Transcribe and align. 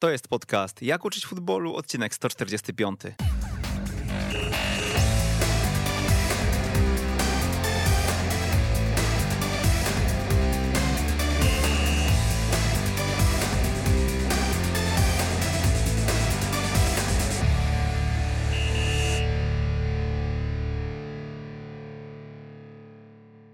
To 0.00 0.10
jest 0.10 0.28
podcast 0.28 0.82
Jak 0.82 1.04
uczyć 1.04 1.26
futbolu, 1.26 1.74
odcinek 1.74 2.14
145. 2.14 3.00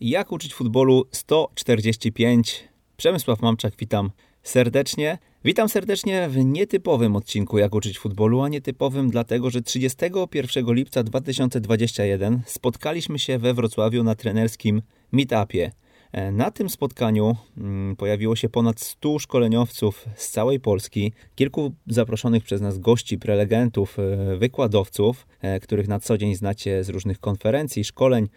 Jak 0.00 0.32
uczyć 0.32 0.54
futbolu 0.54 1.04
145. 1.12 2.68
Przemysław 2.96 3.40
Mamczak, 3.42 3.74
witam 3.78 4.10
serdecznie. 4.46 5.18
Witam 5.44 5.68
serdecznie 5.68 6.28
w 6.28 6.36
nietypowym 6.44 7.16
odcinku 7.16 7.58
Jak 7.58 7.74
uczyć 7.74 7.98
futbolu, 7.98 8.42
a 8.42 8.48
nietypowym 8.48 9.10
dlatego, 9.10 9.50
że 9.50 9.62
31 9.62 10.74
lipca 10.74 11.02
2021 11.02 12.42
spotkaliśmy 12.46 13.18
się 13.18 13.38
we 13.38 13.54
Wrocławiu 13.54 14.02
na 14.02 14.14
trenerskim 14.14 14.82
meetupie. 15.12 15.72
E, 16.12 16.32
na 16.32 16.50
tym 16.50 16.68
spotkaniu 16.68 17.36
mm, 17.56 17.96
pojawiło 17.96 18.36
się 18.36 18.48
ponad 18.48 18.80
100 18.80 19.18
szkoleniowców 19.18 20.04
z 20.14 20.30
całej 20.30 20.60
Polski, 20.60 21.12
kilku 21.34 21.72
zaproszonych 21.86 22.44
przez 22.44 22.60
nas 22.60 22.78
gości, 22.78 23.18
prelegentów, 23.18 23.98
e, 23.98 24.36
wykładowców, 24.36 25.26
e, 25.40 25.60
których 25.60 25.88
na 25.88 26.00
co 26.00 26.18
dzień 26.18 26.34
znacie 26.34 26.84
z 26.84 26.88
różnych 26.88 27.20
konferencji, 27.20 27.84
szkoleń 27.84 28.28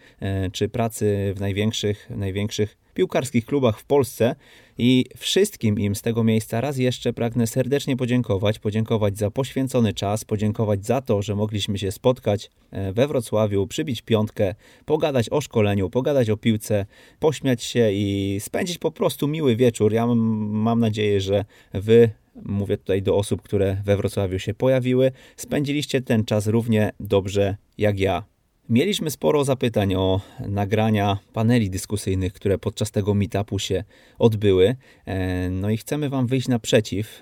czy 0.52 0.68
pracy 0.68 1.32
w 1.36 1.40
największych, 1.40 2.10
największych 2.10 2.79
piłkarskich 2.94 3.46
klubach 3.46 3.78
w 3.78 3.84
Polsce 3.84 4.34
i 4.78 5.04
wszystkim 5.16 5.78
im 5.78 5.94
z 5.94 6.02
tego 6.02 6.24
miejsca 6.24 6.60
raz 6.60 6.76
jeszcze 6.76 7.12
pragnę 7.12 7.46
serdecznie 7.46 7.96
podziękować, 7.96 8.58
podziękować 8.58 9.18
za 9.18 9.30
poświęcony 9.30 9.94
czas, 9.94 10.24
podziękować 10.24 10.86
za 10.86 11.00
to, 11.00 11.22
że 11.22 11.34
mogliśmy 11.34 11.78
się 11.78 11.92
spotkać 11.92 12.50
e, 12.70 12.92
we 12.92 13.08
Wrocławiu, 13.08 13.66
przybić 13.66 14.02
piątkę, 14.02 14.54
pogadać 14.84 15.28
o 15.30 15.40
szkoleniu, 15.40 15.90
pogadać 15.90 16.30
o 16.30 16.36
piłce, 16.36 16.86
pośmiać 17.18 17.62
się 17.62 17.92
i 17.92 18.36
spędzić 18.40 18.78
po 18.78 18.90
prostu 18.90 19.28
miły 19.28 19.56
wieczór. 19.56 19.92
Ja 19.92 20.06
mam 20.06 20.80
nadzieję, 20.80 21.20
że 21.20 21.44
wy 21.74 22.10
mówię 22.44 22.78
tutaj 22.78 23.02
do 23.02 23.16
osób, 23.16 23.42
które 23.42 23.76
we 23.84 23.96
Wrocławiu 23.96 24.38
się 24.38 24.54
pojawiły, 24.54 25.12
spędziliście 25.36 26.02
ten 26.02 26.24
czas 26.24 26.46
równie 26.46 26.90
dobrze 27.00 27.56
jak 27.78 28.00
ja. 28.00 28.24
Mieliśmy 28.70 29.10
sporo 29.10 29.44
zapytań 29.44 29.94
o 29.94 30.20
nagrania 30.48 31.18
paneli 31.32 31.70
dyskusyjnych, 31.70 32.32
które 32.32 32.58
podczas 32.58 32.90
tego 32.90 33.14
meetupu 33.14 33.58
się 33.58 33.84
odbyły. 34.18 34.76
E, 35.06 35.50
no 35.50 35.70
i 35.70 35.76
chcemy 35.76 36.08
Wam 36.08 36.26
wyjść 36.26 36.48
naprzeciw. 36.48 37.20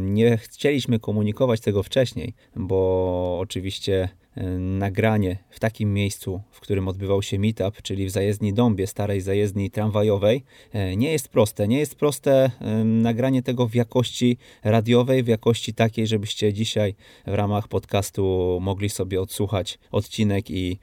Nie 0.00 0.36
chcieliśmy 0.36 1.00
komunikować 1.00 1.60
tego 1.60 1.82
wcześniej, 1.82 2.34
bo 2.56 3.38
oczywiście 3.40 4.08
nagranie 4.58 5.36
w 5.50 5.60
takim 5.60 5.94
miejscu, 5.94 6.40
w 6.50 6.60
którym 6.60 6.88
odbywał 6.88 7.22
się 7.22 7.38
meetup, 7.38 7.82
czyli 7.82 8.06
w 8.06 8.10
zajezdni 8.10 8.54
Dąbie, 8.54 8.86
starej 8.86 9.20
zajezdni 9.20 9.70
tramwajowej, 9.70 10.44
e, 10.72 10.96
nie 10.96 11.12
jest 11.12 11.28
proste. 11.28 11.68
Nie 11.68 11.78
jest 11.78 11.94
proste 11.94 12.50
nagranie 12.84 13.42
tego 13.42 13.68
w 13.68 13.74
jakości 13.74 14.38
radiowej, 14.64 15.22
w 15.22 15.26
jakości 15.26 15.74
takiej, 15.74 16.06
żebyście 16.06 16.52
dzisiaj 16.52 16.94
w 17.26 17.34
ramach 17.34 17.68
podcastu 17.68 18.58
mogli 18.62 18.88
sobie 18.88 19.20
odsłuchać 19.20 19.78
odcinek 19.90 20.50
i, 20.50 20.78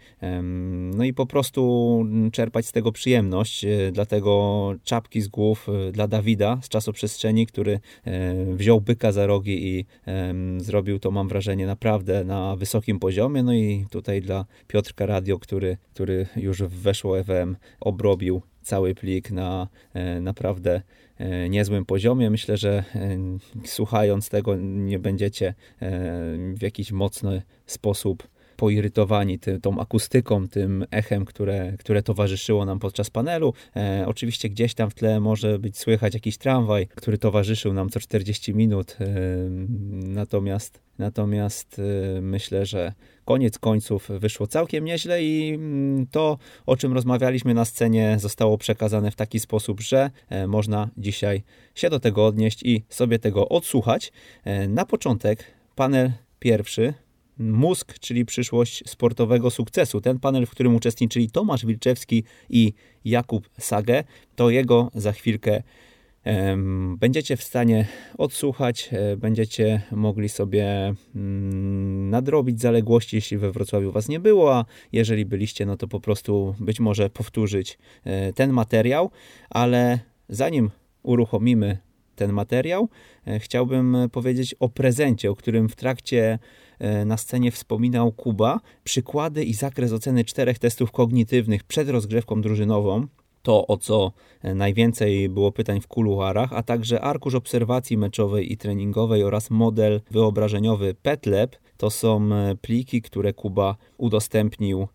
no 0.94 1.04
i 1.04 1.14
po 1.14 1.26
prostu 1.26 2.04
czerpać 2.32 2.66
z 2.66 2.72
tego 2.72 2.92
przyjemność. 2.92 3.66
E, 3.66 3.92
dlatego 3.92 4.74
czapki 4.84 5.22
z 5.22 5.28
głów 5.28 5.68
dla 5.92 6.08
Dawida 6.08 6.60
z 6.62 6.70
czasoprzestrzeni, 6.70 7.48
który 7.48 7.80
wziął 8.54 8.82
byka 8.82 9.12
za 9.12 9.26
rogi 9.26 9.68
i 9.68 9.86
zrobił 10.58 11.00
to, 11.00 11.12
mam 11.12 11.28
wrażenie, 11.28 11.68
naprawdę 11.68 12.24
na 12.24 12.56
wysokim 12.56 13.00
poziomie. 13.00 13.45
No 13.46 13.54
i 13.54 13.86
tutaj 13.90 14.22
dla 14.22 14.46
Piotrka 14.68 15.06
Radio, 15.06 15.40
który, 15.40 15.78
który 15.94 16.28
już 16.36 16.64
weszło 16.64 17.20
EWM 17.20 17.56
obrobił 17.80 18.42
cały 18.62 18.96
plik 18.96 19.32
na 19.32 19.68
e, 19.94 20.22
naprawdę 20.22 20.82
e, 21.18 21.50
niezłym 21.50 21.86
poziomie. 21.86 22.30
Myślę, 22.30 22.58
że 22.58 22.84
e, 22.96 23.18
słuchając 23.66 24.30
tego 24.30 24.56
nie 24.60 25.00
będziecie 25.00 25.54
w 26.56 26.62
jakiś 26.62 26.92
mocny 26.92 27.42
sposób 27.66 28.28
poirytowani 28.56 29.40
ty, 29.40 29.60
tą 29.60 29.80
akustyką, 29.80 30.48
tym 30.48 30.86
echem, 30.92 31.26
które, 31.26 31.74
które 31.80 32.04
towarzyszyło 32.04 32.66
nam 32.66 32.80
podczas 32.80 33.10
panelu. 33.10 33.54
E, 33.76 34.04
oczywiście 34.08 34.50
gdzieś 34.50 34.74
tam 34.74 34.90
w 34.90 34.94
tle 34.94 35.20
może 35.20 35.60
być 35.60 35.78
słychać 35.78 36.14
jakiś 36.14 36.38
tramwaj, 36.38 36.88
który 36.88 37.18
towarzyszył 37.18 37.74
nam 37.74 37.90
co 37.90 38.00
40 38.00 38.54
minut. 38.54 38.98
E, 39.02 39.06
natomiast 39.92 40.86
natomiast 41.00 41.82
e, 42.18 42.22
myślę, 42.22 42.66
że 42.66 42.94
koniec 43.26 43.60
końców 43.60 44.10
wyszło 44.10 44.48
całkiem 44.48 44.86
nieźle 44.86 45.24
i 45.24 45.54
mm, 45.54 46.08
to, 46.08 46.38
o 46.66 46.78
czym 46.78 46.94
rozmawialiśmy 46.94 47.54
na 47.54 47.66
scenie, 47.66 48.18
zostało 48.20 48.58
przekazane 48.58 49.12
w 49.12 49.16
taki 49.16 49.40
sposób, 49.40 49.82
że 49.82 50.12
e, 50.30 50.48
można 50.48 50.90
dzisiaj 50.98 51.44
się 51.76 51.90
do 51.90 52.00
tego 52.00 52.26
odnieść 52.26 52.64
i 52.64 52.84
sobie 52.90 53.20
tego 53.20 53.50
odsłuchać. 53.50 54.12
E, 54.44 54.68
na 54.68 54.86
początek 54.86 55.44
panel 55.76 56.12
pierwszy 56.40 56.94
Mózg, 57.38 58.00
czyli 58.00 58.26
przyszłość 58.26 58.84
sportowego 58.90 59.50
sukcesu. 59.50 60.02
Ten 60.02 60.20
panel, 60.20 60.46
w 60.46 60.50
którym 60.50 60.76
uczestniczyli 60.76 61.30
Tomasz 61.30 61.66
Wilczewski 61.66 62.24
i 62.50 62.74
Jakub 63.06 63.50
Sage, 63.60 64.04
to 64.36 64.50
jego 64.50 64.92
za 64.96 65.12
chwilkę 65.12 65.64
będziecie 66.98 67.38
w 67.38 67.44
stanie 67.44 67.88
odsłuchać, 68.18 68.90
e, 68.92 69.18
będziecie 69.18 69.82
mogli 69.92 70.30
sobie 70.30 70.94
mm, 71.16 72.10
nadrobić 72.10 72.62
zaległości, 72.62 73.16
jeśli 73.16 73.38
we 73.38 73.52
Wrocławiu 73.52 73.92
Was 73.92 74.10
nie 74.10 74.20
było, 74.20 74.56
a 74.56 74.66
jeżeli 74.92 75.26
byliście, 75.26 75.66
no 75.66 75.78
to 75.78 75.88
po 75.88 76.00
prostu 76.00 76.56
być 76.60 76.80
może 76.80 77.10
powtórzyć 77.10 77.78
e, 78.04 78.34
ten 78.34 78.52
materiał, 78.52 79.12
ale 79.50 80.00
zanim 80.30 80.72
uruchomimy 81.04 81.78
ten 82.16 82.34
materiał, 82.34 82.90
e, 83.28 83.40
chciałbym 83.40 83.98
powiedzieć 84.12 84.56
o 84.60 84.70
prezencie, 84.70 85.32
o 85.32 85.36
którym 85.36 85.70
w 85.70 85.76
trakcie 85.76 86.40
na 87.06 87.18
scenie 87.18 87.52
wspominał 87.52 88.12
Kuba, 88.12 88.60
przykłady 88.84 89.44
i 89.44 89.54
zakres 89.54 89.92
oceny 89.92 90.24
czterech 90.24 90.60
testów 90.60 90.92
kognitywnych 90.92 91.64
przed 91.64 91.90
rozgrzewką 91.90 92.42
drużynową, 92.42 93.08
to, 93.46 93.68
o 93.68 93.78
co 93.78 94.12
e, 94.42 94.56
najwięcej 94.56 95.30
było 95.30 95.52
pytań 95.52 95.82
w 95.82 95.88
kuluarach, 95.88 96.54
a 96.54 96.64
także 96.64 97.02
arkusz 97.02 97.36
obserwacji 97.36 97.98
meczowej 97.98 98.54
i 98.54 98.58
treningowej 98.58 99.24
oraz 99.24 99.50
model 99.50 100.02
wyobrażeniowy 100.12 100.96
PetLab. 101.02 101.56
To 101.78 101.90
są 101.90 102.34
e, 102.34 102.56
pliki, 102.56 103.02
które 103.02 103.34
Kuba 103.34 103.76
udostępnił 103.98 104.88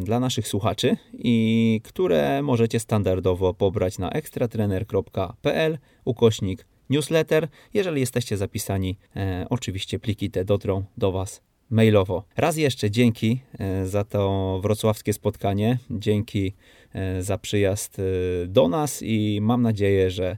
dla 0.00 0.20
naszych 0.20 0.48
słuchaczy 0.48 0.96
i 1.12 1.80
które 1.84 2.42
możecie 2.42 2.80
standardowo 2.80 3.54
pobrać 3.54 3.98
na 3.98 4.10
ekstratrener.pl 4.10 5.78
ukośnik 6.04 6.66
newsletter. 6.90 7.48
Jeżeli 7.74 8.00
jesteście 8.00 8.36
zapisani, 8.36 8.98
e, 9.16 9.46
oczywiście 9.50 9.98
pliki 9.98 10.30
te 10.30 10.44
dotrą 10.44 10.84
do 10.96 11.12
Was 11.12 11.46
mailowo. 11.70 12.24
Raz 12.36 12.56
jeszcze 12.56 12.90
dzięki 12.90 13.40
e, 13.58 13.86
za 13.86 14.04
to 14.04 14.58
wrocławskie 14.62 15.12
spotkanie, 15.12 15.78
dzięki 15.90 16.54
e, 16.94 17.22
za 17.22 17.38
przyjazd 17.38 17.98
e, 17.98 18.02
do 18.46 18.68
nas 18.68 19.02
i 19.02 19.38
mam 19.42 19.62
nadzieję, 19.62 20.10
że 20.10 20.36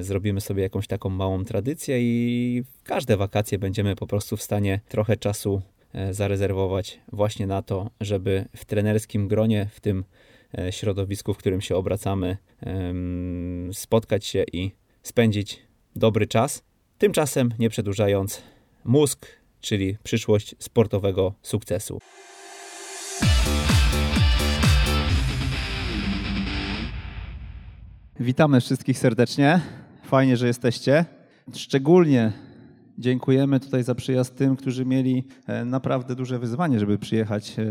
zrobimy 0.00 0.40
sobie 0.40 0.62
jakąś 0.62 0.86
taką 0.86 1.08
małą 1.08 1.44
tradycję 1.44 1.96
i 2.00 2.62
w 2.62 2.82
każde 2.82 3.16
wakacje 3.16 3.58
będziemy 3.58 3.96
po 3.96 4.06
prostu 4.06 4.36
w 4.36 4.42
stanie 4.42 4.80
trochę 4.88 5.16
czasu 5.16 5.62
zarezerwować 6.10 7.00
właśnie 7.12 7.46
na 7.46 7.62
to, 7.62 7.90
żeby 8.00 8.44
w 8.56 8.64
trenerskim 8.64 9.28
gronie, 9.28 9.68
w 9.72 9.80
tym 9.80 10.04
środowisku, 10.70 11.34
w 11.34 11.36
którym 11.36 11.60
się 11.60 11.76
obracamy, 11.76 12.36
spotkać 13.72 14.24
się 14.26 14.44
i 14.52 14.72
spędzić 15.02 15.62
dobry 15.96 16.26
czas. 16.26 16.62
Tymczasem, 16.98 17.50
nie 17.58 17.70
przedłużając, 17.70 18.42
mózg, 18.84 19.26
czyli 19.60 19.96
przyszłość 20.02 20.54
sportowego 20.58 21.34
sukcesu. 21.42 21.98
Witamy 28.20 28.60
wszystkich 28.60 28.98
serdecznie. 28.98 29.60
Fajnie, 30.04 30.36
że 30.36 30.46
jesteście. 30.46 31.04
Szczególnie 31.54 32.32
dziękujemy 32.98 33.60
tutaj 33.60 33.82
za 33.82 33.94
przyjazd 33.94 34.36
tym, 34.36 34.56
którzy 34.56 34.84
mieli 34.84 35.24
e, 35.46 35.64
naprawdę 35.64 36.14
duże 36.14 36.38
wyzwanie, 36.38 36.80
żeby 36.80 36.98
przyjechać. 36.98 37.56
E, 37.58 37.64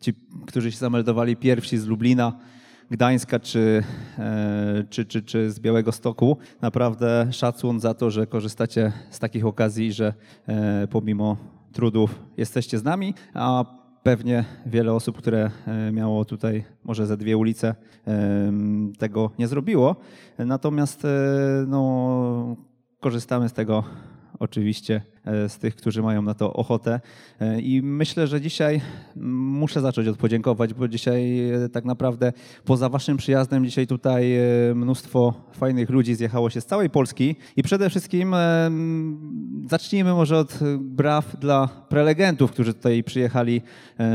ci, 0.00 0.12
którzy 0.46 0.72
się 0.72 0.78
zameldowali 0.78 1.36
pierwsi 1.36 1.78
z 1.78 1.86
Lublina 1.86 2.38
Gdańska 2.90 3.40
czy, 3.40 3.82
e, 4.18 4.84
czy, 4.90 5.04
czy, 5.04 5.22
czy 5.22 5.50
z 5.50 5.60
Białego 5.60 5.92
Stoku. 5.92 6.36
Naprawdę 6.62 7.28
szacun 7.32 7.80
za 7.80 7.94
to, 7.94 8.10
że 8.10 8.26
korzystacie 8.26 8.92
z 9.10 9.18
takich 9.18 9.46
okazji, 9.46 9.92
że 9.92 10.14
e, 10.46 10.86
pomimo 10.90 11.36
trudów 11.72 12.20
jesteście 12.36 12.78
z 12.78 12.84
nami, 12.84 13.14
a 13.34 13.64
pewnie 14.02 14.44
wiele 14.66 14.92
osób, 14.92 15.18
które 15.18 15.50
e, 15.66 15.92
miało 15.92 16.24
tutaj 16.24 16.64
może 16.84 17.06
ze 17.06 17.16
dwie 17.16 17.36
ulice, 17.36 17.74
tego 18.98 19.30
nie 19.38 19.48
zrobiło. 19.48 19.96
Natomiast 20.38 21.06
no, 21.66 22.56
korzystamy 23.00 23.48
z 23.48 23.52
tego 23.52 23.84
oczywiście 24.38 25.02
e, 25.24 25.48
z 25.48 25.58
tych, 25.58 25.76
którzy 25.76 26.02
mają 26.02 26.22
na 26.22 26.34
to 26.34 26.52
ochotę. 26.52 27.00
E, 27.40 27.60
I 27.60 27.82
myślę, 27.82 28.26
że 28.26 28.40
dzisiaj 28.40 28.80
muszę 29.16 29.80
zacząć 29.80 30.08
od 30.08 30.16
podziękować, 30.16 30.74
bo 30.74 30.88
dzisiaj 30.88 31.50
e, 31.50 31.68
tak 31.68 31.84
naprawdę 31.84 32.32
poza 32.64 32.88
waszym 32.88 33.16
przyjazdem 33.16 33.64
dzisiaj 33.64 33.86
tutaj 33.86 34.32
mnóstwo 34.74 35.34
fajnych 35.52 35.90
ludzi 35.90 36.14
zjechało 36.14 36.50
się 36.50 36.60
z 36.60 36.66
całej 36.66 36.90
Polski 36.90 37.36
i 37.56 37.62
przede 37.62 37.90
wszystkim 37.90 38.34
zacznijmy 39.70 40.12
może 40.12 40.38
od 40.38 40.58
braw 40.80 41.36
dla 41.40 41.68
prelegentów, 41.88 42.50
którzy 42.50 42.74
tutaj 42.74 43.04
przyjechali, 43.04 43.62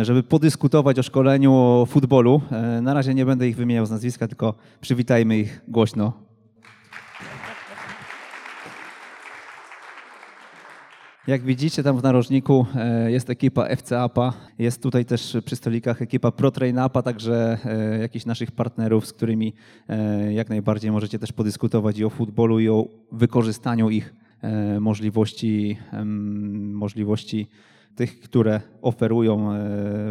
żeby 0.01 0.23
podyskutować 0.23 0.99
o 0.99 1.03
szkoleniu 1.03 1.53
o 1.53 1.85
futbolu. 1.85 2.41
Na 2.81 2.93
razie 2.93 3.13
nie 3.13 3.25
będę 3.25 3.47
ich 3.47 3.55
wymieniał 3.55 3.85
z 3.85 3.91
nazwiska, 3.91 4.27
tylko 4.27 4.53
przywitajmy 4.81 5.37
ich 5.37 5.61
głośno. 5.67 6.28
Jak 11.29 11.41
widzicie, 11.41 11.83
tam 11.83 11.97
w 11.97 12.03
narożniku 12.03 12.65
e, 12.75 13.11
jest 13.11 13.29
ekipa 13.29 13.65
FC 13.65 13.99
APA, 13.99 14.33
jest 14.59 14.83
tutaj 14.83 15.05
też 15.05 15.37
przy 15.45 15.55
stolikach 15.55 16.01
ekipa 16.01 16.31
ProTrain 16.31 16.77
APA, 16.79 17.01
także 17.01 17.57
e, 17.65 17.99
jakichś 17.99 18.25
naszych 18.25 18.51
partnerów, 18.51 19.07
z 19.07 19.13
którymi 19.13 19.53
e, 19.89 20.33
jak 20.33 20.49
najbardziej 20.49 20.91
możecie 20.91 21.19
też 21.19 21.31
podyskutować 21.31 21.97
i 21.97 22.05
o 22.05 22.09
futbolu, 22.09 22.59
i 22.59 22.69
o 22.69 22.87
wykorzystaniu 23.11 23.89
ich 23.89 24.13
możliwości, 24.79 25.77
możliwości 26.73 27.47
tych, 27.95 28.19
które 28.19 28.61
oferują 28.81 29.49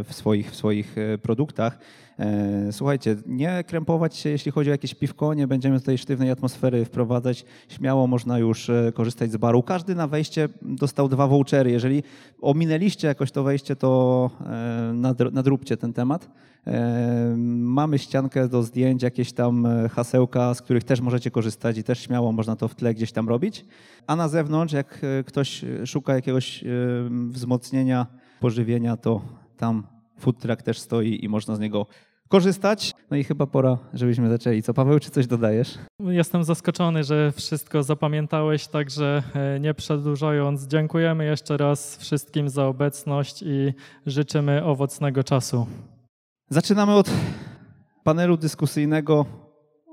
w 0.04 0.08
swoich, 0.10 0.50
w 0.50 0.56
swoich 0.56 0.96
produktach. 1.22 1.78
E, 2.18 2.72
słuchajcie, 2.72 3.16
nie 3.26 3.64
krępować 3.64 4.16
się, 4.16 4.30
jeśli 4.30 4.52
chodzi 4.52 4.70
o 4.70 4.72
jakieś 4.72 4.94
piwko, 4.94 5.34
nie 5.34 5.46
będziemy 5.46 5.80
tutaj 5.80 5.98
sztywnej 5.98 6.30
atmosfery 6.30 6.84
wprowadzać. 6.84 7.44
Śmiało 7.68 8.06
można 8.06 8.38
już 8.38 8.70
e, 8.70 8.92
korzystać 8.94 9.32
z 9.32 9.36
baru. 9.36 9.62
Każdy 9.62 9.94
na 9.94 10.06
wejście 10.06 10.48
dostał 10.62 11.08
dwa 11.08 11.26
vouchery. 11.26 11.70
Jeżeli 11.70 12.02
ominęliście 12.40 13.08
jakoś 13.08 13.30
to 13.30 13.42
wejście, 13.42 13.76
to 13.76 14.30
e, 14.46 14.92
nadróbcie 15.32 15.76
ten 15.76 15.92
temat. 15.92 16.30
Mamy 17.56 17.98
ściankę 17.98 18.48
do 18.48 18.62
zdjęć, 18.62 19.02
jakieś 19.02 19.32
tam 19.32 19.66
hasełka, 19.90 20.54
z 20.54 20.62
których 20.62 20.84
też 20.84 21.00
możecie 21.00 21.30
korzystać 21.30 21.78
i 21.78 21.84
też 21.84 22.00
śmiało 22.00 22.32
można 22.32 22.56
to 22.56 22.68
w 22.68 22.74
tle 22.74 22.94
gdzieś 22.94 23.12
tam 23.12 23.28
robić. 23.28 23.64
A 24.06 24.16
na 24.16 24.28
zewnątrz, 24.28 24.74
jak 24.74 25.00
ktoś 25.26 25.64
szuka 25.84 26.14
jakiegoś 26.14 26.64
wzmocnienia, 27.30 28.06
pożywienia, 28.40 28.96
to 28.96 29.20
tam 29.56 29.86
food 30.18 30.38
truck 30.38 30.62
też 30.62 30.78
stoi 30.78 31.24
i 31.24 31.28
można 31.28 31.56
z 31.56 31.60
niego 31.60 31.86
korzystać. 32.28 32.94
No 33.10 33.16
i 33.16 33.24
chyba 33.24 33.46
pora, 33.46 33.78
żebyśmy 33.94 34.28
zaczęli. 34.28 34.62
Co 34.62 34.74
Paweł, 34.74 34.98
czy 34.98 35.10
coś 35.10 35.26
dodajesz? 35.26 35.78
Jestem 36.00 36.44
zaskoczony, 36.44 37.04
że 37.04 37.32
wszystko 37.32 37.82
zapamiętałeś, 37.82 38.66
także 38.66 39.22
e, 39.34 39.60
nie 39.60 39.74
przedłużając, 39.74 40.66
dziękujemy 40.66 41.24
jeszcze 41.24 41.56
raz 41.56 41.96
wszystkim 41.96 42.48
za 42.48 42.66
obecność 42.66 43.42
i 43.42 43.72
życzymy 44.06 44.64
owocnego 44.64 45.24
czasu. 45.24 45.66
Zaczynamy 46.50 46.94
od 46.94 47.10
panelu 48.04 48.36
dyskusyjnego 48.36 49.26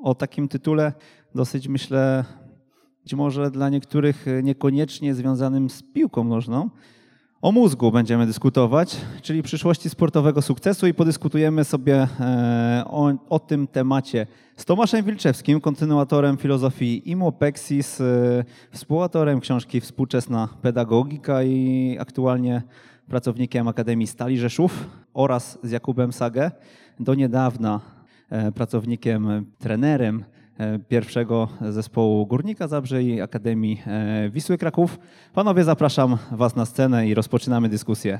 o 0.03 0.15
takim 0.15 0.47
tytule, 0.47 0.93
dosyć 1.35 1.67
myślę, 1.67 2.25
być 3.03 3.13
może 3.13 3.51
dla 3.51 3.69
niektórych 3.69 4.25
niekoniecznie 4.43 5.15
związanym 5.15 5.69
z 5.69 5.83
piłką 5.83 6.23
nożną, 6.23 6.69
o 7.45 7.51
mózgu 7.51 7.92
będziemy 7.92 8.25
dyskutować, 8.25 8.97
czyli 9.21 9.44
przyszłości 9.44 9.89
sportowego 9.89 10.42
sukcesu 10.42 10.88
i 10.88 10.94
podyskutujemy 10.94 11.63
sobie 11.63 12.07
e, 12.19 12.83
o, 12.88 13.13
o 13.30 13.39
tym 13.39 13.68
temacie. 13.68 14.27
Z 14.57 14.65
Tomaszem 14.65 15.06
Wilczewskim, 15.06 15.62
kontynuatorem 15.62 16.38
filozofii 16.38 17.09
Imopexis, 17.09 18.01
e, 18.01 18.44
współautorem 18.71 19.39
książki 19.39 19.81
Współczesna 19.81 20.50
Pedagogika 20.62 21.44
i 21.44 21.97
aktualnie 22.00 22.62
pracownikiem 23.07 23.68
Akademii 23.68 24.07
Stali 24.07 24.38
Rzeszów 24.38 24.88
oraz 25.13 25.59
z 25.63 25.71
Jakubem 25.71 26.13
Sagę, 26.13 26.51
do 27.00 27.13
niedawna 27.13 27.81
e, 28.30 28.51
pracownikiem, 28.51 29.45
trenerem 29.59 30.24
pierwszego 30.88 31.48
zespołu 31.69 32.25
Górnika 32.25 32.68
Zabrze 32.68 33.04
i 33.04 33.22
Akademii 33.22 33.81
e, 33.88 34.30
Wisły 34.30 34.57
Kraków. 34.57 35.00
Panowie, 35.34 35.63
zapraszam 35.63 36.18
Was 36.31 36.56
na 36.56 36.66
scenę 36.66 37.07
i 37.07 37.13
rozpoczynamy 37.13 37.69
dyskusję. 37.69 38.19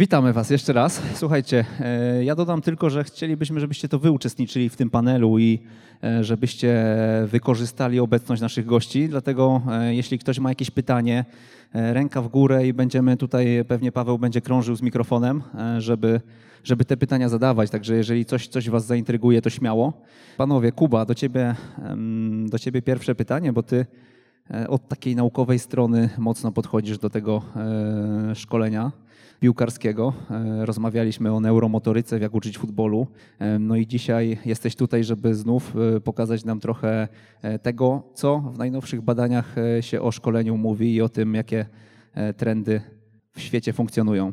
Witamy 0.00 0.32
Was 0.32 0.50
jeszcze 0.50 0.72
raz. 0.72 1.02
Słuchajcie, 1.14 1.64
e, 1.80 2.24
ja 2.24 2.34
dodam 2.34 2.62
tylko, 2.62 2.90
że 2.90 3.04
chcielibyśmy, 3.04 3.60
żebyście 3.60 3.88
to 3.88 3.98
wy 3.98 4.10
uczestniczyli 4.10 4.68
w 4.68 4.76
tym 4.76 4.90
panelu 4.90 5.38
i 5.38 5.58
e, 6.04 6.24
żebyście 6.24 6.84
wykorzystali 7.26 8.00
obecność 8.00 8.42
naszych 8.42 8.66
gości. 8.66 9.08
Dlatego, 9.08 9.62
e, 9.70 9.94
jeśli 9.94 10.18
ktoś 10.18 10.38
ma 10.38 10.48
jakieś 10.48 10.70
pytanie, 10.70 11.24
ręka 11.74 12.22
w 12.22 12.28
górę 12.28 12.66
i 12.66 12.72
będziemy 12.72 13.16
tutaj, 13.16 13.64
pewnie 13.68 13.92
Paweł 13.92 14.18
będzie 14.18 14.40
krążył 14.40 14.76
z 14.76 14.82
mikrofonem, 14.82 15.42
żeby, 15.78 16.20
żeby 16.64 16.84
te 16.84 16.96
pytania 16.96 17.28
zadawać. 17.28 17.70
Także 17.70 17.94
jeżeli 17.94 18.24
coś, 18.24 18.48
coś 18.48 18.70
Was 18.70 18.86
zaintryguje, 18.86 19.42
to 19.42 19.50
śmiało. 19.50 19.92
Panowie, 20.36 20.72
Kuba, 20.72 21.04
do 21.04 21.14
ciebie, 21.14 21.54
do 22.46 22.58
ciebie 22.58 22.82
pierwsze 22.82 23.14
pytanie, 23.14 23.52
bo 23.52 23.62
Ty 23.62 23.86
od 24.68 24.88
takiej 24.88 25.16
naukowej 25.16 25.58
strony 25.58 26.10
mocno 26.18 26.52
podchodzisz 26.52 26.98
do 26.98 27.10
tego 27.10 27.42
szkolenia 28.34 28.92
piłkarskiego. 29.40 30.12
E, 30.30 30.66
rozmawialiśmy 30.66 31.32
o 31.32 31.40
neuromotoryce, 31.40 32.18
jak 32.18 32.34
uczyć 32.34 32.58
futbolu. 32.58 33.06
E, 33.38 33.58
no 33.58 33.76
i 33.76 33.86
dzisiaj 33.86 34.38
jesteś 34.44 34.76
tutaj, 34.76 35.04
żeby 35.04 35.34
znów 35.34 35.74
e, 35.96 36.00
pokazać 36.00 36.44
nam 36.44 36.60
trochę 36.60 37.08
tego, 37.62 38.02
co 38.14 38.38
w 38.38 38.58
najnowszych 38.58 39.00
badaniach 39.00 39.56
się 39.80 40.00
o 40.00 40.12
szkoleniu 40.12 40.56
mówi 40.56 40.94
i 40.94 41.02
o 41.02 41.08
tym, 41.08 41.34
jakie 41.34 41.66
trendy 42.36 42.80
w 43.32 43.40
świecie 43.40 43.72
funkcjonują. 43.72 44.32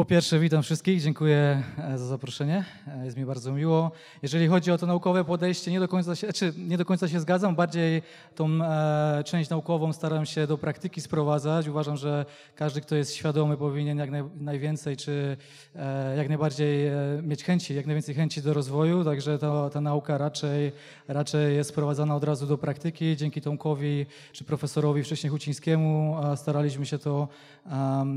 Po 0.00 0.04
pierwsze, 0.04 0.38
witam 0.38 0.62
wszystkich, 0.62 1.02
dziękuję 1.02 1.62
e, 1.78 1.98
za 1.98 2.06
zaproszenie, 2.06 2.64
e, 2.86 3.04
jest 3.04 3.16
mi 3.16 3.24
bardzo 3.24 3.52
miło. 3.52 3.92
Jeżeli 4.22 4.48
chodzi 4.48 4.72
o 4.72 4.78
to 4.78 4.86
naukowe 4.86 5.24
podejście, 5.24 5.70
nie 5.70 5.80
do 5.80 5.88
końca 5.88 6.16
się, 6.16 6.32
czy 6.32 6.52
nie 6.56 6.78
do 6.78 6.84
końca 6.84 7.08
się 7.08 7.20
zgadzam, 7.20 7.56
bardziej 7.56 8.02
tą 8.34 8.48
e, 8.48 9.22
część 9.24 9.50
naukową 9.50 9.92
staram 9.92 10.26
się 10.26 10.46
do 10.46 10.58
praktyki 10.58 11.00
sprowadzać. 11.00 11.68
Uważam, 11.68 11.96
że 11.96 12.26
każdy, 12.54 12.80
kto 12.80 12.96
jest 12.96 13.14
świadomy, 13.14 13.56
powinien 13.56 13.98
jak 13.98 14.10
naj, 14.10 14.22
najwięcej, 14.40 14.96
czy 14.96 15.36
e, 15.76 16.16
jak 16.16 16.28
najbardziej 16.28 16.86
e, 16.86 16.94
mieć 17.22 17.44
chęci, 17.44 17.74
jak 17.74 17.86
najwięcej 17.86 18.14
chęci 18.14 18.42
do 18.42 18.54
rozwoju, 18.54 19.04
także 19.04 19.38
to, 19.38 19.70
ta 19.70 19.80
nauka 19.80 20.18
raczej, 20.18 20.72
raczej 21.08 21.56
jest 21.56 21.70
sprowadzana 21.70 22.16
od 22.16 22.24
razu 22.24 22.46
do 22.46 22.58
praktyki. 22.58 23.16
Dzięki 23.16 23.40
Tomkowi 23.40 24.06
czy 24.32 24.44
profesorowi 24.44 25.02
wcześniej 25.02 25.30
Hucińskiemu 25.30 26.16
staraliśmy 26.36 26.86
się 26.86 26.98
to 26.98 27.28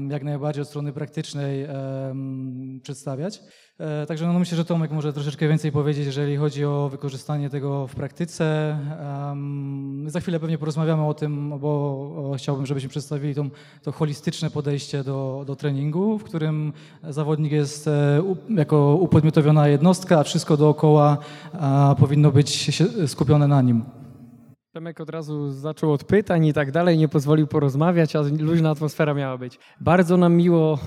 jak 0.09 0.23
najbardziej 0.23 0.61
od 0.61 0.67
strony 0.67 0.93
praktycznej 0.93 1.67
przedstawiać. 2.83 3.41
E, 3.79 4.05
także 4.05 4.27
no, 4.27 4.39
myślę, 4.39 4.57
że 4.57 4.65
Tomek 4.65 4.91
może 4.91 5.13
troszeczkę 5.13 5.47
więcej 5.47 5.71
powiedzieć, 5.71 6.05
jeżeli 6.05 6.37
chodzi 6.37 6.65
o 6.65 6.89
wykorzystanie 6.89 7.49
tego 7.49 7.87
w 7.87 7.95
praktyce. 7.95 8.77
Za 10.07 10.19
chwilę 10.19 10.39
pewnie 10.39 10.57
porozmawiamy 10.57 11.05
o 11.05 11.13
tym, 11.13 11.59
bo 11.59 12.33
chciałbym, 12.37 12.65
żebyśmy 12.65 12.89
przedstawili 12.89 13.35
to, 13.35 13.45
to 13.83 13.91
holistyczne 13.91 14.49
podejście 14.49 15.03
do, 15.03 15.43
do 15.47 15.55
treningu, 15.55 16.17
w 16.19 16.23
którym 16.23 16.73
zawodnik 17.09 17.51
jest 17.51 17.87
e, 17.87 18.23
jako 18.49 18.95
upodmiotowiona 18.95 19.67
jednostka, 19.67 20.19
a 20.19 20.23
wszystko 20.23 20.57
dookoła 20.57 21.17
powinno 21.99 22.31
być 22.31 22.81
skupione 23.07 23.47
na 23.47 23.61
nim. 23.61 24.02
Tomek 24.73 25.01
od 25.01 25.09
razu 25.09 25.51
zaczął 25.51 25.91
od 25.91 26.03
pytań 26.03 26.45
i 26.45 26.53
tak 26.53 26.71
dalej, 26.71 26.97
nie 26.97 27.07
pozwolił 27.07 27.47
porozmawiać, 27.47 28.15
a 28.15 28.21
luźna 28.39 28.69
atmosfera 28.69 29.13
miała 29.13 29.37
być. 29.37 29.59
Bardzo 29.81 30.17
nam 30.17 30.35
miło 30.35 30.79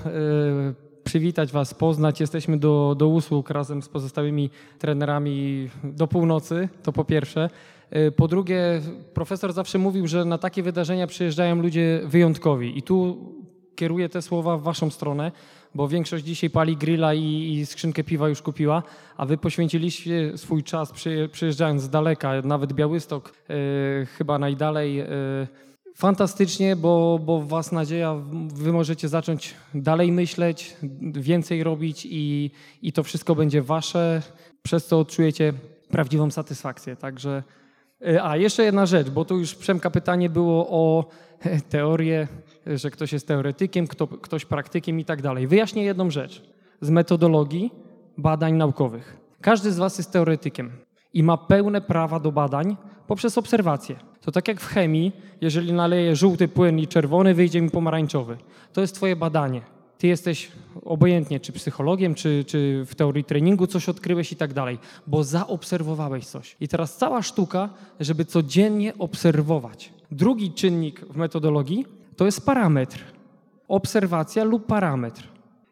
y, 0.69 1.03
przywitać 1.03 1.51
Was, 1.51 1.73
poznać. 1.73 2.19
Jesteśmy 2.19 2.57
do, 2.57 2.95
do 2.97 3.07
usług 3.07 3.49
razem 3.49 3.81
z 3.81 3.89
pozostałymi 3.89 4.49
trenerami 4.79 5.69
do 5.83 6.07
północy, 6.07 6.69
to 6.83 6.93
po 6.93 7.05
pierwsze. 7.05 7.49
Y, 7.95 8.11
po 8.11 8.27
drugie, 8.27 8.81
profesor 9.13 9.53
zawsze 9.53 9.77
mówił, 9.77 10.07
że 10.07 10.25
na 10.25 10.37
takie 10.37 10.63
wydarzenia 10.63 11.07
przyjeżdżają 11.07 11.61
ludzie 11.61 12.01
wyjątkowi 12.05 12.77
i 12.77 12.83
tu 12.83 13.17
kieruję 13.75 14.09
te 14.09 14.21
słowa 14.21 14.57
w 14.57 14.63
Waszą 14.63 14.89
stronę 14.89 15.31
bo 15.77 15.87
większość 15.87 16.25
dzisiaj 16.25 16.49
pali 16.49 16.77
grilla 16.77 17.13
i, 17.13 17.53
i 17.53 17.65
skrzynkę 17.65 18.03
piwa 18.03 18.29
już 18.29 18.41
kupiła, 18.41 18.83
a 19.17 19.25
wy 19.25 19.37
poświęciliście 19.37 20.37
swój 20.37 20.63
czas 20.63 20.91
przy, 20.91 21.29
przyjeżdżając 21.31 21.81
z 21.81 21.89
daleka, 21.89 22.41
nawet 22.41 22.73
Białystok 22.73 23.33
e, 23.49 23.53
chyba 24.05 24.39
najdalej. 24.39 24.99
E, 24.99 25.07
fantastycznie, 25.95 26.75
bo, 26.75 27.19
bo 27.25 27.41
was 27.41 27.71
nadzieja, 27.71 28.15
wy 28.55 28.73
możecie 28.73 29.07
zacząć 29.07 29.53
dalej 29.73 30.11
myśleć, 30.11 30.75
więcej 31.01 31.63
robić 31.63 32.07
i, 32.09 32.51
i 32.81 32.93
to 32.93 33.03
wszystko 33.03 33.35
będzie 33.35 33.61
wasze, 33.61 34.21
przez 34.61 34.85
co 34.85 34.99
odczujecie 34.99 35.53
prawdziwą 35.89 36.31
satysfakcję. 36.31 36.95
Także 36.95 37.43
E, 38.05 38.23
a, 38.23 38.37
jeszcze 38.37 38.63
jedna 38.63 38.85
rzecz, 38.85 39.09
bo 39.09 39.25
tu 39.25 39.37
już 39.37 39.55
Przemka 39.55 39.89
pytanie 39.89 40.29
było 40.29 40.67
o 40.69 41.05
teorię, 41.69 42.27
że 42.75 42.91
ktoś 42.91 43.13
jest 43.13 43.27
teoretykiem, 43.27 43.87
kto, 43.87 44.07
ktoś 44.07 44.45
praktykiem 44.45 44.99
i 44.99 45.05
tak 45.05 45.21
dalej. 45.21 45.47
Wyjaśnię 45.47 45.83
jedną 45.83 46.09
rzecz. 46.09 46.43
Z 46.81 46.89
metodologii 46.89 47.71
badań 48.17 48.53
naukowych. 48.53 49.17
Każdy 49.41 49.71
z 49.71 49.77
was 49.77 49.97
jest 49.97 50.11
teoretykiem 50.11 50.71
i 51.13 51.23
ma 51.23 51.37
pełne 51.37 51.81
prawa 51.81 52.19
do 52.19 52.31
badań 52.31 52.77
poprzez 53.07 53.37
obserwacje. 53.37 53.95
To 54.21 54.31
tak 54.31 54.47
jak 54.47 54.61
w 54.61 54.67
chemii, 54.67 55.11
jeżeli 55.41 55.73
naleję 55.73 56.15
żółty 56.15 56.47
płyn 56.47 56.79
i 56.79 56.87
czerwony, 56.87 57.33
wyjdzie 57.33 57.61
mi 57.61 57.69
pomarańczowy. 57.69 58.37
To 58.73 58.81
jest 58.81 58.95
twoje 58.95 59.15
badanie. 59.15 59.61
Ty 59.97 60.07
jesteś 60.07 60.51
obojętnie, 60.85 61.39
czy 61.39 61.51
psychologiem, 61.51 62.15
czy, 62.15 62.43
czy 62.47 62.85
w 62.85 62.95
teorii 62.95 63.23
treningu 63.23 63.67
coś 63.67 63.89
odkryłeś 63.89 64.31
i 64.31 64.35
tak 64.35 64.53
dalej, 64.53 64.77
bo 65.07 65.23
zaobserwowałeś 65.23 66.25
coś. 66.25 66.55
I 66.59 66.67
teraz 66.67 66.97
cała 66.97 67.21
sztuka, 67.21 67.69
żeby 67.99 68.25
codziennie 68.25 68.93
obserwować. 68.99 69.93
Drugi 70.11 70.51
czynnik 70.51 71.05
w 71.05 71.15
metodologii 71.15 71.85
to 72.17 72.25
jest 72.25 72.45
parametr. 72.45 73.03
Obserwacja 73.67 74.43
lub 74.43 74.65
parametr. 74.65 75.27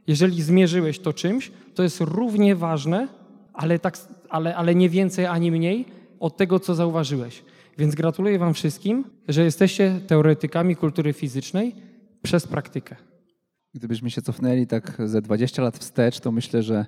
Jeżeli 0.08 0.42
zmierzyłeś 0.42 1.00
to 1.00 1.14
czymś, 1.14 1.52
to 1.75 1.84
jest 1.84 2.02
równie 2.02 2.56
ważne, 2.56 3.08
ale, 3.54 3.80
tak, 3.80 3.98
ale, 4.30 4.56
ale 4.56 4.75
nie 4.75 4.90
więcej 4.90 5.25
ani 5.25 5.52
mniej 5.52 5.86
od 6.20 6.38
tego, 6.38 6.60
co 6.60 6.75
zauważyłeś. 6.75 7.44
Więc 7.78 7.96
gratuluję 7.96 8.40
Wam 8.40 8.54
wszystkim, 8.54 9.06
że 9.28 9.44
jesteście 9.44 10.00
teoretykami 10.08 10.75
kultury 10.75 11.14
fizycznej 11.14 11.75
przez 12.22 12.48
praktykę. 12.48 12.96
Gdybyśmy 13.74 14.10
się 14.10 14.22
cofnęli 14.22 14.68
tak 14.68 14.98
ze 15.06 15.22
20 15.22 15.62
lat 15.62 15.78
wstecz, 15.78 16.20
to 16.20 16.32
myślę, 16.32 16.64
że 16.64 16.86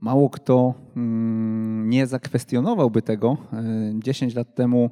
mało 0.00 0.30
kto 0.30 0.74
mm, 0.96 1.90
nie 1.90 2.06
zakwestionowałby 2.06 3.02
tego. 3.02 3.36
10 3.98 4.34
lat 4.34 4.54
temu 4.54 4.90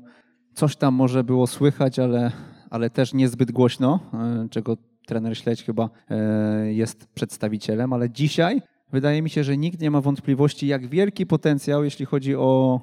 coś 0.54 0.76
tam 0.76 0.94
może 0.94 1.24
było 1.24 1.46
słychać, 1.46 1.98
ale, 1.98 2.32
ale 2.70 2.90
też 2.90 3.14
niezbyt 3.14 3.52
głośno, 3.52 4.00
e, 4.14 4.48
czego 4.50 4.76
trener 5.06 5.38
Śledź 5.38 5.64
chyba 5.64 5.90
e, 6.10 6.72
jest 6.72 7.06
przedstawicielem, 7.06 7.92
ale 7.92 8.10
dzisiaj 8.10 8.62
wydaje 8.92 9.22
mi 9.22 9.30
się, 9.30 9.44
że 9.44 9.56
nikt 9.56 9.80
nie 9.80 9.90
ma 9.90 10.00
wątpliwości, 10.00 10.66
jak 10.66 10.86
wielki 10.86 11.26
potencjał, 11.26 11.84
jeśli 11.84 12.06
chodzi 12.06 12.36
o 12.36 12.80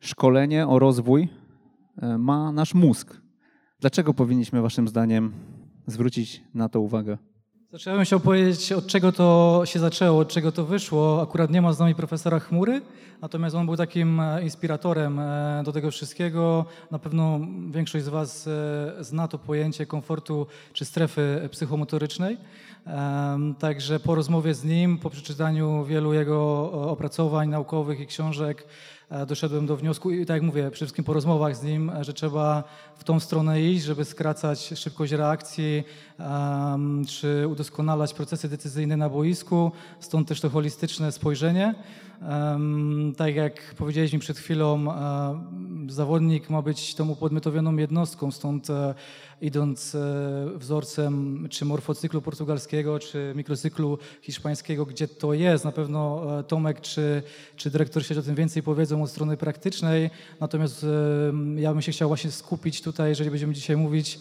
szkolenie, 0.00 0.66
o 0.66 0.78
rozwój, 0.78 1.28
e, 2.02 2.18
ma 2.18 2.52
nasz 2.52 2.74
mózg. 2.74 3.20
Dlaczego 3.80 4.14
powinniśmy 4.14 4.62
Waszym 4.62 4.88
zdaniem 4.88 5.32
zwrócić 5.86 6.42
na 6.54 6.68
to 6.68 6.80
uwagę? 6.80 7.18
Zacząłem 7.72 8.04
się 8.04 8.16
opowiedzieć, 8.16 8.72
od 8.72 8.86
czego 8.86 9.12
to 9.12 9.62
się 9.64 9.78
zaczęło, 9.78 10.20
od 10.20 10.28
czego 10.28 10.52
to 10.52 10.64
wyszło. 10.64 11.22
Akurat 11.22 11.50
nie 11.50 11.62
ma 11.62 11.72
z 11.72 11.78
nami 11.78 11.94
profesora 11.94 12.38
Chmury, 12.40 12.80
natomiast 13.22 13.56
on 13.56 13.66
był 13.66 13.76
takim 13.76 14.20
e, 14.20 14.42
inspiratorem 14.42 15.18
e, 15.18 15.62
do 15.64 15.72
tego 15.72 15.90
wszystkiego. 15.90 16.64
Na 16.90 16.98
pewno 16.98 17.40
większość 17.70 18.04
z 18.04 18.08
Was 18.08 18.46
e, 18.46 19.04
zna 19.04 19.28
to 19.28 19.38
pojęcie 19.38 19.86
komfortu 19.86 20.46
czy 20.72 20.84
strefy 20.84 21.48
psychomotorycznej. 21.50 22.38
Także 23.58 24.00
po 24.00 24.14
rozmowie 24.14 24.54
z 24.54 24.64
nim, 24.64 24.98
po 24.98 25.10
przeczytaniu 25.10 25.84
wielu 25.84 26.14
jego 26.14 26.72
opracowań 26.72 27.48
naukowych 27.48 28.00
i 28.00 28.06
książek, 28.06 28.66
doszedłem 29.26 29.66
do 29.66 29.76
wniosku, 29.76 30.10
i 30.10 30.26
tak 30.26 30.34
jak 30.34 30.42
mówię, 30.42 30.62
przede 30.62 30.76
wszystkim 30.76 31.04
po 31.04 31.12
rozmowach 31.12 31.56
z 31.56 31.62
nim, 31.62 31.92
że 32.00 32.12
trzeba 32.12 32.64
w 32.96 33.04
tą 33.04 33.20
stronę 33.20 33.62
iść, 33.62 33.84
żeby 33.84 34.04
skracać 34.04 34.60
szybkość 34.60 35.12
reakcji, 35.12 35.84
czy 37.08 37.48
udoskonalać 37.48 38.14
procesy 38.14 38.48
decyzyjne 38.48 38.96
na 38.96 39.08
boisku, 39.08 39.72
stąd 40.00 40.28
też 40.28 40.40
to 40.40 40.50
holistyczne 40.50 41.12
spojrzenie. 41.12 41.74
Tak 43.16 43.34
jak 43.34 43.74
powiedzieliśmy 43.74 44.18
przed 44.18 44.38
chwilą, 44.38 44.86
um, 44.86 45.90
zawodnik 45.90 46.50
ma 46.50 46.62
być 46.62 46.94
tą 46.94 47.08
upodmiotowioną 47.08 47.76
jednostką, 47.76 48.30
stąd 48.30 48.70
um, 48.70 48.94
idąc 49.40 49.94
e, 49.94 49.98
wzorcem 50.56 51.46
czy 51.50 51.64
morfocyklu 51.64 52.22
portugalskiego, 52.22 52.98
czy 52.98 53.32
mikrocyklu 53.36 53.98
hiszpańskiego, 54.22 54.86
gdzie 54.86 55.08
to 55.08 55.34
jest. 55.34 55.64
Na 55.64 55.72
pewno 55.72 56.22
e, 56.38 56.44
Tomek 56.44 56.80
czy, 56.80 57.22
czy 57.56 57.70
dyrektor 57.70 58.06
sieć 58.06 58.18
o 58.18 58.22
tym 58.22 58.34
więcej 58.34 58.62
powiedzą 58.62 59.02
od 59.02 59.10
strony 59.10 59.36
praktycznej. 59.36 60.10
Natomiast 60.40 60.86
ja 61.56 61.72
bym 61.72 61.82
się 61.82 61.92
chciał 61.92 62.08
właśnie 62.08 62.30
skupić 62.30 62.82
tutaj, 62.82 63.08
jeżeli 63.08 63.30
będziemy 63.30 63.54
dzisiaj 63.54 63.76
mówić 63.76 64.20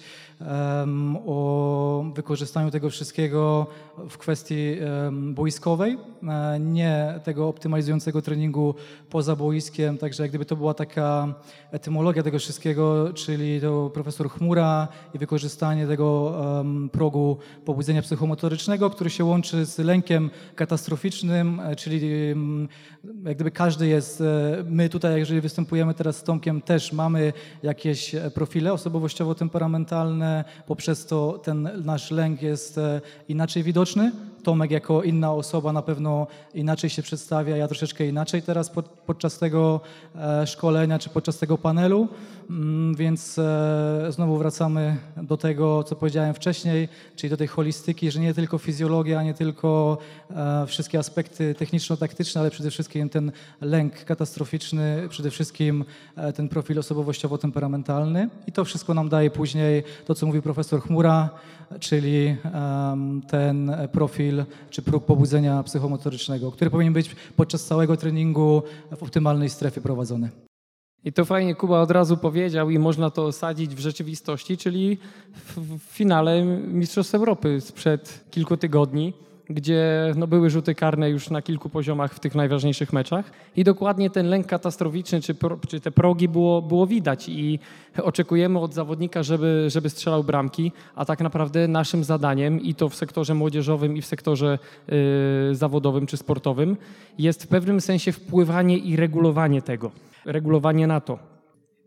o 1.26 2.06
wykorzystaniu 2.16 2.72
tego 2.72 2.90
wszystkiego 2.90 3.68
w 4.10 4.18
kwestii 4.18 4.76
boiskowej, 5.34 5.98
e, 6.24 6.60
nie 6.60 7.20
tego 7.24 7.48
optymalizującego 7.48 8.22
treningu 8.22 8.76
poza 9.10 9.36
boiskiem, 9.36 9.98
także 9.98 10.24
jak 10.24 10.32
gdyby 10.32 10.46
to 10.46 10.56
była 10.56 10.74
taka 10.74 11.34
etymologia 11.72 12.24
tego 12.24 12.40
wszystkiego, 12.40 13.14
czyli 13.14 13.62
to 13.62 13.90
profesor 13.94 14.30
Chmura 14.30 14.88
i 15.14 15.18
wykorzystanie 15.18 15.88
tego 15.88 16.36
progu 16.92 17.38
pobudzenia 17.66 18.02
psychomotorycznego, 18.02 18.90
który 18.90 19.10
się 19.10 19.26
łączy 19.26 19.66
z 19.66 19.80
lękiem 19.80 20.30
katastroficznym, 20.56 21.60
e, 21.60 21.76
czyli 21.76 22.02
jak 23.26 23.36
gdyby 23.36 23.52
każdy 23.52 23.88
jest, 23.88 24.22
e, 24.22 24.64
my 24.70 24.90
tutaj, 24.90 25.20
jeżeli 25.20 25.42
występujemy 25.42 25.94
teraz 25.94 26.18
z 26.18 26.24
Tomkiem, 26.24 26.62
też 26.62 26.94
mamy 26.94 27.34
jakieś 27.64 28.16
profile 28.34 28.74
osobowościowo-temperamentalne, 28.74 30.27
poprzez 30.66 31.06
to 31.06 31.40
ten 31.44 31.70
nasz 31.86 32.12
lęk 32.12 32.42
jest 32.42 32.78
e, 32.78 33.02
inaczej 33.30 33.64
widoczny. 33.64 34.12
Tomek 34.48 34.72
jako 34.72 35.04
inna 35.04 35.34
osoba 35.34 35.74
na 35.74 35.82
pewno 35.82 36.28
inaczej 36.54 36.90
się 36.90 37.02
przedstawia, 37.02 37.58
ja 37.58 37.68
troszeczkę 37.68 38.08
inaczej 38.08 38.42
teraz 38.42 38.70
pod, 38.70 38.90
podczas 38.90 39.40
tego 39.40 39.82
e, 40.16 40.48
szkolenia 40.48 41.00
czy 41.00 41.10
podczas 41.10 41.38
tego 41.38 41.58
panelu, 41.58 42.08
mm, 42.50 42.96
więc 42.96 43.40
e, 43.40 44.08
znowu 44.10 44.38
wracamy 44.38 44.98
do 45.18 45.38
tego, 45.38 45.84
co 45.84 45.96
powiedziałem 45.96 46.34
wcześniej, 46.34 46.90
czyli 47.16 47.30
do 47.30 47.38
tej 47.38 47.48
holistyki, 47.48 48.12
że 48.12 48.20
nie 48.20 48.34
tylko 48.34 48.58
fizjologia, 48.58 49.24
nie 49.24 49.34
tylko 49.34 49.98
wszystkie 50.68 51.00
aspekty 51.00 51.56
techniczno-taktyczne, 51.56 52.42
ale 52.42 52.52
przede 52.52 52.72
wszystkim 52.72 53.10
ten 53.10 53.32
lęk 53.62 54.06
katastroficzny, 54.06 55.08
przede 55.10 55.32
wszystkim 55.32 55.86
ten 56.36 56.50
profil 56.50 56.80
osobowościowo-temperamentalny. 56.80 58.30
I 58.48 58.52
to 58.52 58.66
wszystko 58.66 58.94
nam 58.94 59.10
daje 59.10 59.32
później 59.32 59.84
to, 60.06 60.16
co 60.16 60.26
mówił 60.26 60.42
profesor 60.42 60.82
Chmura, 60.82 61.30
czyli 61.80 62.36
ten 63.28 63.72
profil 63.92 64.37
czy 64.70 64.82
próg 64.82 65.06
pobudzenia 65.06 65.64
psychomotorycznego, 65.64 66.52
który 66.52 66.72
powinien 66.72 66.94
być 66.94 67.16
podczas 67.36 67.66
całego 67.66 67.98
treningu 67.98 68.64
w 68.98 69.04
optymalnej 69.04 69.50
strefie 69.50 69.82
prowadzony. 69.82 70.30
I 71.04 71.14
to 71.14 71.26
fajnie 71.26 71.56
Kuba 71.56 71.82
od 71.82 71.92
razu 71.92 72.18
powiedział 72.18 72.70
i 72.70 72.80
można 72.80 73.10
to 73.10 73.26
osadzić 73.26 73.76
w 73.76 73.80
rzeczywistości, 73.80 74.58
czyli 74.58 74.98
w 75.58 75.80
finale 75.80 76.46
Mistrzostw 76.68 77.16
Europy 77.16 77.62
sprzed 77.62 78.26
kilku 78.32 78.58
tygodni 78.58 79.14
gdzie 79.50 80.14
no, 80.16 80.28
były 80.28 80.50
rzuty 80.50 80.76
karne 80.76 81.10
już 81.10 81.30
na 81.30 81.42
kilku 81.42 81.70
poziomach 81.70 82.14
w 82.14 82.20
tych 82.20 82.36
najważniejszych 82.36 82.94
meczach. 82.94 83.32
I 83.56 83.64
dokładnie 83.64 84.10
ten 84.10 84.28
lęk 84.28 84.48
katastroficzny, 84.48 85.22
czy, 85.22 85.36
pro, 85.36 85.58
czy 85.68 85.80
te 85.80 85.92
progi 85.92 86.28
było, 86.28 86.62
było 86.62 86.88
widać 86.88 87.30
i 87.30 87.60
oczekujemy 88.04 88.60
od 88.60 88.74
zawodnika, 88.74 89.24
żeby, 89.24 89.66
żeby 89.68 89.90
strzelał 89.90 90.24
bramki, 90.24 90.72
a 90.96 91.06
tak 91.06 91.20
naprawdę 91.20 91.68
naszym 91.68 92.04
zadaniem 92.04 92.62
i 92.62 92.76
to 92.76 92.90
w 92.90 92.96
sektorze 92.96 93.34
młodzieżowym 93.34 93.98
i 93.98 94.02
w 94.02 94.06
sektorze 94.06 94.60
y, 95.52 95.56
zawodowym 95.56 96.06
czy 96.06 96.18
sportowym 96.18 96.78
jest 97.18 97.44
w 97.44 97.48
pewnym 97.48 97.82
sensie 97.82 98.12
wpływanie 98.12 98.78
i 98.78 98.96
regulowanie 98.96 99.62
tego, 99.62 99.92
regulowanie 100.26 100.88
na 100.88 101.02
to. 101.02 101.20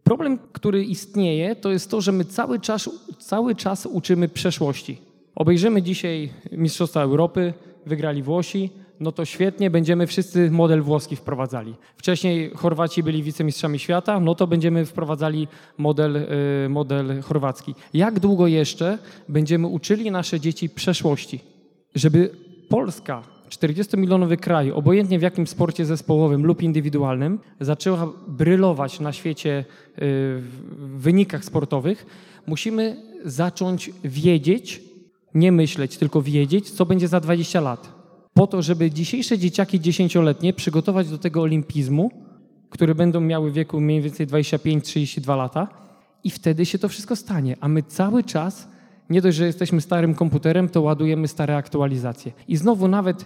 Problem, 0.04 0.38
który 0.52 0.84
istnieje, 0.84 1.56
to 1.56 1.70
jest 1.70 1.90
to, 1.90 2.00
że 2.00 2.12
my 2.12 2.24
cały 2.24 2.60
czas, 2.60 2.90
cały 3.18 3.54
czas 3.54 3.86
uczymy 3.86 4.28
przeszłości 4.28 5.09
obejrzymy 5.34 5.82
dzisiaj 5.82 6.28
Mistrzostwa 6.52 7.02
Europy, 7.02 7.52
wygrali 7.86 8.22
Włosi, 8.22 8.70
no 9.00 9.12
to 9.12 9.24
świetnie, 9.24 9.70
będziemy 9.70 10.06
wszyscy 10.06 10.50
model 10.50 10.82
włoski 10.82 11.16
wprowadzali. 11.16 11.74
Wcześniej 11.96 12.50
Chorwaci 12.54 13.02
byli 13.02 13.22
wicemistrzami 13.22 13.78
świata, 13.78 14.20
no 14.20 14.34
to 14.34 14.46
będziemy 14.46 14.86
wprowadzali 14.86 15.48
model, 15.78 16.16
y, 16.16 16.68
model 16.68 17.22
chorwacki. 17.22 17.74
Jak 17.94 18.20
długo 18.20 18.46
jeszcze 18.46 18.98
będziemy 19.28 19.66
uczyli 19.66 20.10
nasze 20.10 20.40
dzieci 20.40 20.68
przeszłości, 20.68 21.40
żeby 21.94 22.30
Polska, 22.68 23.22
40-milionowy 23.48 24.36
kraj, 24.36 24.72
obojętnie 24.72 25.18
w 25.18 25.22
jakim 25.22 25.46
sporcie 25.46 25.86
zespołowym 25.86 26.46
lub 26.46 26.62
indywidualnym, 26.62 27.38
zaczęła 27.60 28.12
brylować 28.28 29.00
na 29.00 29.12
świecie 29.12 29.58
y, 29.58 29.94
w 29.98 31.00
wynikach 31.00 31.44
sportowych, 31.44 32.06
musimy 32.46 32.96
zacząć 33.24 33.90
wiedzieć, 34.04 34.89
nie 35.34 35.52
myśleć, 35.52 35.96
tylko 35.96 36.22
wiedzieć, 36.22 36.70
co 36.70 36.86
będzie 36.86 37.08
za 37.08 37.20
20 37.20 37.60
lat. 37.60 37.92
Po 38.34 38.46
to, 38.46 38.62
żeby 38.62 38.90
dzisiejsze 38.90 39.38
dzieciaki 39.38 39.80
dziesięcioletnie 39.80 40.52
przygotować 40.52 41.08
do 41.08 41.18
tego 41.18 41.42
olimpizmu, 41.42 42.10
które 42.70 42.94
będą 42.94 43.20
miały 43.20 43.52
wieku 43.52 43.80
mniej 43.80 44.02
więcej 44.02 44.26
25-32 44.26 45.36
lata 45.36 45.68
i 46.24 46.30
wtedy 46.30 46.66
się 46.66 46.78
to 46.78 46.88
wszystko 46.88 47.16
stanie. 47.16 47.56
A 47.60 47.68
my 47.68 47.82
cały 47.82 48.24
czas, 48.24 48.68
nie 49.10 49.22
dość, 49.22 49.36
że 49.36 49.46
jesteśmy 49.46 49.80
starym 49.80 50.14
komputerem, 50.14 50.68
to 50.68 50.82
ładujemy 50.82 51.28
stare 51.28 51.56
aktualizacje. 51.56 52.32
I 52.48 52.56
znowu 52.56 52.88
nawet 52.88 53.24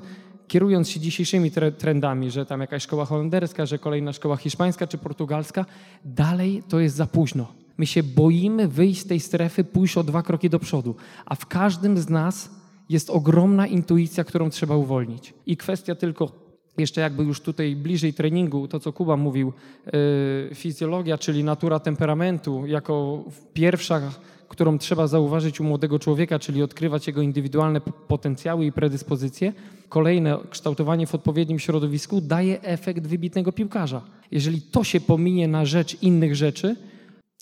kierując 0.49 0.89
się 0.91 1.01
dzisiejszymi 1.01 1.51
trendami, 1.79 2.31
że 2.31 2.47
tam 2.47 2.61
jakaś 2.61 2.83
szkoła 2.83 3.05
holenderska, 3.05 3.67
że 3.67 3.79
kolejna 3.79 4.13
szkoła 4.13 4.37
hiszpańska 4.37 4.87
czy 4.87 4.99
portugalska, 4.99 5.67
dalej 6.05 6.63
to 6.69 6.81
jest 6.81 6.97
za 6.97 7.07
późno. 7.07 7.64
My 7.79 7.87
się 7.87 8.03
boimy 8.03 8.69
wyjść 8.69 9.01
z 9.01 9.07
tej 9.07 9.21
strefy, 9.21 9.65
pójść 9.65 9.97
o 9.97 10.05
dwa 10.05 10.23
kroki 10.23 10.51
do 10.51 10.59
przodu, 10.59 10.95
a 11.27 11.35
w 11.35 11.47
każdym 11.47 11.99
z 11.99 12.09
nas 12.09 12.51
jest 12.89 13.11
ogromna 13.11 13.67
intuicja, 13.67 14.25
którą 14.25 14.51
trzeba 14.51 14.77
uwolnić. 14.77 15.35
I 15.47 15.57
kwestia 15.57 15.95
tylko 15.95 16.45
jeszcze 16.79 17.01
jakby 17.01 17.25
już 17.25 17.41
tutaj 17.41 17.77
bliżej 17.77 18.15
treningu, 18.15 18.69
to 18.69 18.81
co 18.81 18.93
Kuba 18.93 19.17
mówił, 19.17 19.53
yy, 19.87 20.55
fizjologia, 20.55 21.19
czyli 21.19 21.45
natura 21.45 21.81
temperamentu, 21.81 22.67
jako 22.67 23.25
pierwsza, 23.53 24.01
którą 24.49 24.79
trzeba 24.79 25.07
zauważyć 25.07 25.61
u 25.61 25.65
młodego 25.65 25.99
człowieka, 25.99 26.39
czyli 26.39 26.63
odkrywać 26.63 27.07
jego 27.07 27.23
indywidualne 27.23 27.81
potencjały 28.09 28.67
i 28.67 28.73
predyspozycje. 28.73 29.53
Kolejne, 29.89 30.39
kształtowanie 30.51 31.07
w 31.07 31.15
odpowiednim 31.15 31.59
środowisku 31.59 32.21
daje 32.21 32.63
efekt 32.63 33.07
wybitnego 33.07 33.53
piłkarza. 33.53 34.03
Jeżeli 34.31 34.63
to 34.63 34.85
się 34.85 35.01
pominie 35.01 35.49
na 35.49 35.65
rzecz 35.65 36.03
innych 36.03 36.37
rzeczy, 36.37 36.77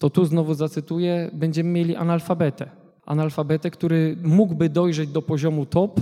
to 0.01 0.11
tu 0.11 0.25
znowu 0.25 0.55
zacytuję, 0.55 1.31
będziemy 1.33 1.71
mieli 1.71 1.97
analfabetę. 1.97 2.71
Analfabetę, 3.07 3.71
który 3.71 4.17
mógłby 4.23 4.69
dojrzeć 4.69 5.11
do 5.11 5.23
poziomu 5.23 5.67
top, 5.67 6.01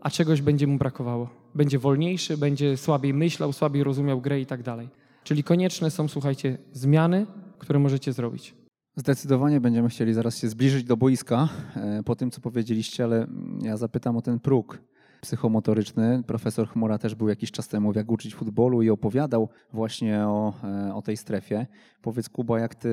a 0.00 0.10
czegoś 0.10 0.42
będzie 0.42 0.66
mu 0.66 0.78
brakowało. 0.78 1.30
Będzie 1.54 1.78
wolniejszy, 1.78 2.36
będzie 2.36 2.76
słabiej 2.76 3.14
myślał, 3.14 3.52
słabiej 3.52 3.84
rozumiał 3.84 4.20
grę 4.20 4.40
i 4.40 4.46
tak 4.46 4.62
dalej. 4.62 4.88
Czyli 5.24 5.44
konieczne 5.44 5.90
są, 5.90 6.08
słuchajcie, 6.08 6.58
zmiany, 6.72 7.26
które 7.58 7.78
możecie 7.78 8.12
zrobić. 8.12 8.54
Zdecydowanie 8.96 9.60
będziemy 9.60 9.88
chcieli 9.88 10.14
zaraz 10.14 10.38
się 10.38 10.48
zbliżyć 10.48 10.84
do 10.84 10.96
boiska 10.96 11.48
e, 11.76 12.02
po 12.02 12.16
tym, 12.16 12.30
co 12.30 12.40
powiedzieliście, 12.40 13.04
ale 13.04 13.26
ja 13.62 13.76
zapytam 13.76 14.16
o 14.16 14.22
ten 14.22 14.40
próg 14.40 14.78
psychomotoryczny. 15.20 16.22
Profesor 16.26 16.68
Chmura 16.68 16.98
też 16.98 17.14
był 17.14 17.28
jakiś 17.28 17.50
czas 17.50 17.68
temu 17.68 17.92
Jak 17.94 18.10
uczyć 18.10 18.34
futbolu 18.34 18.82
i 18.82 18.90
opowiadał 18.90 19.48
właśnie 19.72 20.20
o, 20.20 20.54
e, 20.64 20.94
o 20.94 21.02
tej 21.02 21.16
strefie. 21.16 21.66
Powiedz 22.02 22.28
Kuba, 22.28 22.58
jak 22.60 22.74
ty 22.74 22.90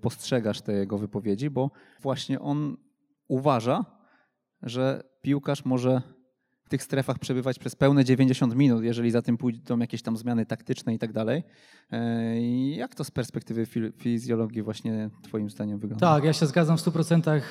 postrzegasz 0.00 0.60
te 0.60 0.72
jego 0.72 0.98
wypowiedzi, 0.98 1.50
bo 1.50 1.70
właśnie 2.02 2.40
on 2.40 2.76
uważa, 3.28 3.84
że 4.62 5.02
piłkarz 5.22 5.64
może 5.64 6.02
w 6.66 6.68
tych 6.68 6.82
strefach 6.82 7.18
przebywać 7.18 7.58
przez 7.58 7.76
pełne 7.76 8.04
90 8.04 8.56
minut, 8.56 8.84
jeżeli 8.84 9.10
za 9.10 9.22
tym 9.22 9.36
pójdą 9.36 9.78
jakieś 9.78 10.02
tam 10.02 10.16
zmiany 10.16 10.46
taktyczne 10.46 10.94
i 10.94 10.98
tak 10.98 11.12
dalej. 11.12 11.42
E, 11.92 12.40
jak 12.70 12.94
to 12.94 13.04
z 13.04 13.10
perspektywy 13.10 13.66
fizjologii 13.98 14.62
właśnie 14.62 15.10
twoim 15.22 15.50
zdaniem 15.50 15.78
wygląda? 15.78 16.14
Tak, 16.14 16.24
ja 16.24 16.32
się 16.32 16.46
zgadzam 16.46 16.76
w 16.76 16.80
100% 16.80 17.30
e, 17.30 17.42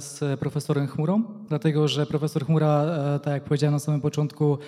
z 0.00 0.40
profesorem 0.40 0.86
Chmurą, 0.86 1.22
dlatego 1.48 1.88
że 1.88 2.06
profesor 2.06 2.46
Chmura, 2.46 2.82
e, 2.84 3.20
tak 3.20 3.34
jak 3.34 3.44
powiedziałem 3.44 3.72
na 3.72 3.78
samym 3.78 4.00
początku, 4.00 4.58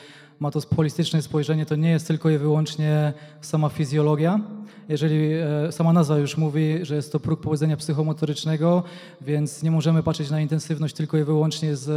ma 0.42 0.50
to 0.50 0.60
holistyczne 0.76 1.22
spojrzenie, 1.22 1.66
to 1.66 1.76
nie 1.76 1.90
jest 1.90 2.06
tylko 2.06 2.30
i 2.30 2.38
wyłącznie 2.38 3.12
sama 3.40 3.68
fizjologia. 3.68 4.40
Jeżeli 4.88 5.30
sama 5.70 5.92
nazwa 5.92 6.18
już 6.18 6.36
mówi, 6.36 6.78
że 6.82 6.94
jest 6.94 7.12
to 7.12 7.20
próg 7.20 7.40
powodzenia 7.40 7.76
psychomotorycznego, 7.76 8.82
więc 9.20 9.62
nie 9.62 9.70
możemy 9.70 10.02
patrzeć 10.02 10.30
na 10.30 10.40
intensywność 10.40 10.94
tylko 10.94 11.18
i 11.18 11.24
wyłącznie 11.24 11.76
z, 11.76 11.88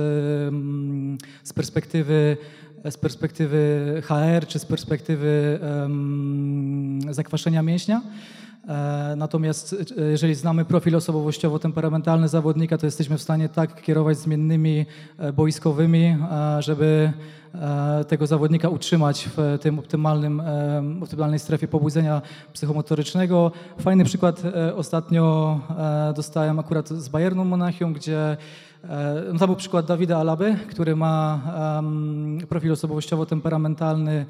mm, 0.53 1.17
z 1.43 1.53
perspektywy 1.53 2.37
z 2.89 2.97
perspektywy 2.97 4.01
HR 4.05 4.47
czy 4.47 4.59
z 4.59 4.65
perspektywy 4.65 5.59
um, 5.61 6.99
zakwaszenia 7.09 7.61
mięśnia. 7.61 8.01
E, 8.67 9.15
natomiast 9.15 9.75
e, 9.97 10.01
jeżeli 10.01 10.35
znamy 10.35 10.65
profil 10.65 10.95
osobowościowo-temperamentalny 10.95 12.27
zawodnika, 12.27 12.77
to 12.77 12.85
jesteśmy 12.85 13.17
w 13.17 13.21
stanie 13.21 13.49
tak 13.49 13.81
kierować 13.81 14.17
zmiennymi 14.17 14.85
e, 15.17 15.33
boiskowymi, 15.33 16.17
żeby 16.59 17.13
tego 18.07 18.27
zawodnika 18.27 18.69
utrzymać 18.69 19.29
w 19.37 19.57
tym 19.61 19.79
optymalnym, 19.79 20.41
optymalnej 21.03 21.39
strefie 21.39 21.67
pobudzenia 21.67 22.21
psychomotorycznego. 22.53 23.51
Fajny 23.79 24.05
przykład 24.05 24.43
ostatnio 24.75 25.59
dostałem 26.15 26.59
akurat 26.59 26.89
z 26.89 27.09
Bayernu 27.09 27.45
Monachium, 27.45 27.93
gdzie 27.93 28.37
no 29.33 29.39
to 29.39 29.47
był 29.47 29.55
przykład 29.55 29.85
Dawida 29.85 30.17
Alaby, 30.17 30.55
który 30.69 30.95
ma 30.95 31.41
profil 32.49 32.71
osobowościowo-temperamentalny 32.71 34.25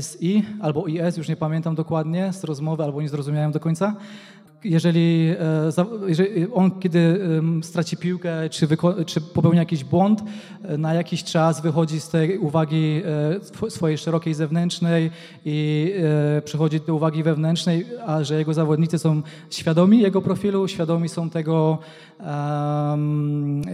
SI 0.00 0.42
albo 0.60 0.86
IS, 0.86 1.16
już 1.16 1.28
nie 1.28 1.36
pamiętam 1.36 1.74
dokładnie 1.74 2.32
z 2.32 2.44
rozmowy, 2.44 2.84
albo 2.84 3.02
nie 3.02 3.08
zrozumiałem 3.08 3.52
do 3.52 3.60
końca. 3.60 3.96
Jeżeli, 4.64 5.34
e, 5.40 6.06
jeżeli 6.06 6.52
on, 6.52 6.70
kiedy 6.70 7.20
straci 7.62 7.96
piłkę, 7.96 8.48
czy, 8.50 8.68
czy 9.06 9.20
popełnia 9.20 9.60
jakiś 9.60 9.84
błąd, 9.84 10.22
e, 10.62 10.78
na 10.78 10.94
jakiś 10.94 11.24
czas 11.24 11.60
wychodzi 11.60 12.00
z 12.00 12.08
tej 12.08 12.38
uwagi 12.38 13.02
e, 13.64 13.70
swojej 13.70 13.98
szerokiej 13.98 14.34
zewnętrznej 14.34 15.10
i 15.44 15.92
przechodzi 16.44 16.80
do 16.80 16.94
uwagi 16.94 17.22
wewnętrznej, 17.22 17.86
a 18.06 18.24
że 18.24 18.38
jego 18.38 18.54
zawodnicy 18.54 18.98
są 18.98 19.22
świadomi 19.50 20.00
jego 20.00 20.22
profilu, 20.22 20.68
świadomi 20.68 21.08
są 21.08 21.30
tego, 21.30 21.78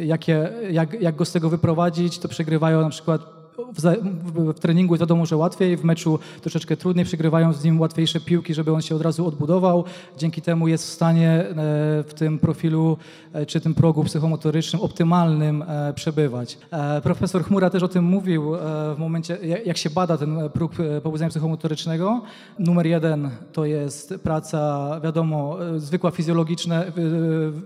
jakie, 0.00 0.48
jak, 0.70 1.00
jak 1.00 1.16
go 1.16 1.24
z 1.24 1.32
tego 1.32 1.50
wyprowadzić, 1.50 2.18
to 2.18 2.28
przegrywają 2.28 2.80
na 2.80 2.90
przykład 2.90 3.43
w, 3.58 4.60
treningu 4.60 4.96
wiadomo, 4.96 5.26
że 5.26 5.36
łatwiej, 5.36 5.76
w 5.76 5.84
meczu 5.84 6.18
troszeczkę 6.40 6.76
trudniej, 6.76 7.04
przegrywają 7.04 7.52
z 7.52 7.64
nim 7.64 7.80
łatwiejsze 7.80 8.20
piłki, 8.20 8.54
żeby 8.54 8.72
on 8.72 8.82
się 8.82 8.94
od 8.94 9.02
razu 9.02 9.26
odbudował. 9.26 9.84
Dzięki 10.18 10.42
temu 10.42 10.68
jest 10.68 10.84
w 10.84 10.92
stanie 10.92 11.30
e, 11.30 11.54
w 12.02 12.12
tym 12.14 12.38
profilu 12.38 12.96
e, 13.32 13.46
czy 13.46 13.60
tym 13.60 13.74
progu 13.74 14.04
psychomotorycznym 14.04 14.82
optymalnym 14.82 15.62
e, 15.62 15.92
przebywać. 15.94 16.58
Profesor 17.02 17.44
Chmura 17.44 17.70
też 17.70 17.82
o 17.82 17.88
tym 17.88 18.04
mówił 18.04 18.52
w 18.94 18.98
momencie, 18.98 19.38
jak 19.64 19.76
się 19.76 19.90
bada 19.90 20.16
ten 20.18 20.38
próg 20.52 20.72
pobudzenia 21.02 21.30
psychomotorycznego. 21.30 22.22
Numer 22.58 22.86
jeden 22.86 23.30
to 23.52 23.64
jest 23.64 24.14
praca, 24.22 24.90
wiadomo, 25.04 25.56
zwykła 25.76 26.10
fizjologiczne, 26.10 26.92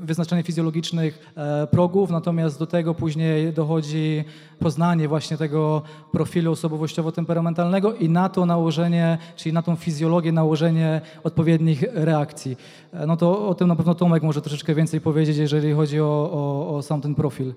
wyznaczenie 0.00 0.42
fizjologicznych 0.42 1.32
progów, 1.70 2.10
natomiast 2.10 2.58
do 2.58 2.66
tego 2.66 2.94
później 2.94 3.52
dochodzi 3.52 4.24
poznanie 4.58 5.08
właśnie 5.08 5.36
tego 5.36 5.77
profilu 6.12 6.52
osobowościowo-temperamentalnego 6.52 7.94
i 7.94 8.08
na 8.08 8.28
to 8.28 8.46
nałożenie, 8.46 9.18
czyli 9.36 9.52
na 9.52 9.62
tą 9.62 9.76
fizjologię 9.76 10.32
nałożenie 10.32 11.00
odpowiednich 11.24 11.84
reakcji. 11.92 12.56
E, 12.92 13.06
no 13.06 13.16
to 13.16 13.48
o 13.48 13.54
tym 13.54 13.68
na 13.68 13.76
pewno 13.76 13.94
Tomek 13.94 14.22
może 14.22 14.42
troszeczkę 14.42 14.74
więcej 14.74 15.00
powiedzieć, 15.00 15.36
jeżeli 15.36 15.72
chodzi 15.72 16.00
o, 16.00 16.30
o, 16.32 16.76
o 16.76 16.82
sam 16.82 17.00
ten 17.00 17.14
profil. 17.14 17.54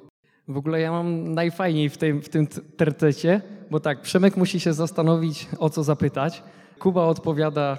W 0.47 0.57
ogóle 0.57 0.79
ja 0.79 0.91
mam 0.91 1.33
najfajniej 1.33 1.89
w 1.89 1.97
tym, 1.97 2.21
w 2.21 2.29
tym 2.29 2.47
tercecie, 2.77 3.41
bo 3.71 3.79
tak, 3.79 4.01
Przemek 4.01 4.37
musi 4.37 4.59
się 4.59 4.73
zastanowić, 4.73 5.47
o 5.59 5.69
co 5.69 5.83
zapytać. 5.83 6.43
Kuba 6.79 7.03
odpowiada 7.03 7.77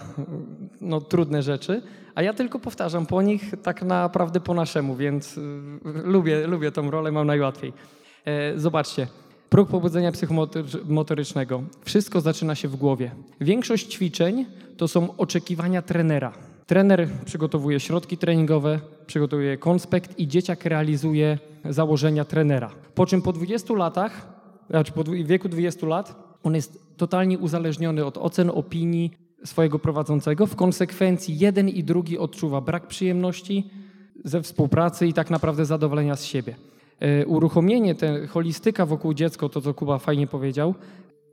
no, 0.80 1.00
trudne 1.00 1.42
rzeczy, 1.42 1.82
a 2.14 2.22
ja 2.22 2.34
tylko 2.34 2.58
powtarzam 2.58 3.06
po 3.06 3.22
nich 3.22 3.54
tak 3.62 3.82
naprawdę 3.82 4.40
po 4.40 4.54
naszemu, 4.54 4.96
więc 4.96 5.38
y, 5.38 5.42
lubię, 5.84 6.46
lubię 6.46 6.72
tą 6.72 6.90
rolę, 6.90 7.12
mam 7.12 7.26
najłatwiej. 7.26 7.72
E, 8.24 8.58
zobaczcie, 8.58 9.06
próg 9.52 9.68
pobudzenia 9.68 10.12
psychomotorycznego. 10.12 11.62
Wszystko 11.84 12.20
zaczyna 12.20 12.54
się 12.54 12.68
w 12.68 12.76
głowie. 12.76 13.10
Większość 13.40 13.92
ćwiczeń 13.92 14.46
to 14.76 14.88
są 14.88 15.16
oczekiwania 15.16 15.82
trenera. 15.82 16.32
Trener 16.66 17.08
przygotowuje 17.24 17.80
środki 17.80 18.18
treningowe, 18.18 18.80
przygotowuje 19.06 19.56
konspekt 19.56 20.18
i 20.18 20.28
dzieciak 20.28 20.64
realizuje 20.64 21.38
założenia 21.64 22.24
trenera. 22.24 22.70
Po 22.94 23.06
czym 23.06 23.22
po 23.22 23.32
20 23.32 23.74
latach, 23.74 24.28
znaczy 24.70 24.92
po 24.92 25.04
wieku 25.04 25.48
20 25.48 25.86
lat, 25.86 26.38
on 26.42 26.54
jest 26.54 26.96
totalnie 26.96 27.38
uzależniony 27.38 28.04
od 28.04 28.18
ocen, 28.18 28.50
opinii 28.54 29.10
swojego 29.44 29.78
prowadzącego. 29.78 30.46
W 30.46 30.56
konsekwencji 30.56 31.38
jeden 31.38 31.68
i 31.68 31.84
drugi 31.84 32.18
odczuwa 32.18 32.60
brak 32.60 32.86
przyjemności 32.86 33.70
ze 34.24 34.42
współpracy 34.42 35.06
i 35.06 35.12
tak 35.12 35.30
naprawdę 35.30 35.64
zadowolenia 35.64 36.16
z 36.16 36.24
siebie. 36.24 36.54
E, 37.02 37.26
uruchomienie, 37.26 37.94
te 37.94 38.26
holistyka 38.26 38.86
wokół 38.86 39.14
dziecka, 39.14 39.48
to 39.48 39.60
co 39.60 39.74
Kuba 39.74 39.98
fajnie 39.98 40.26
powiedział, 40.26 40.74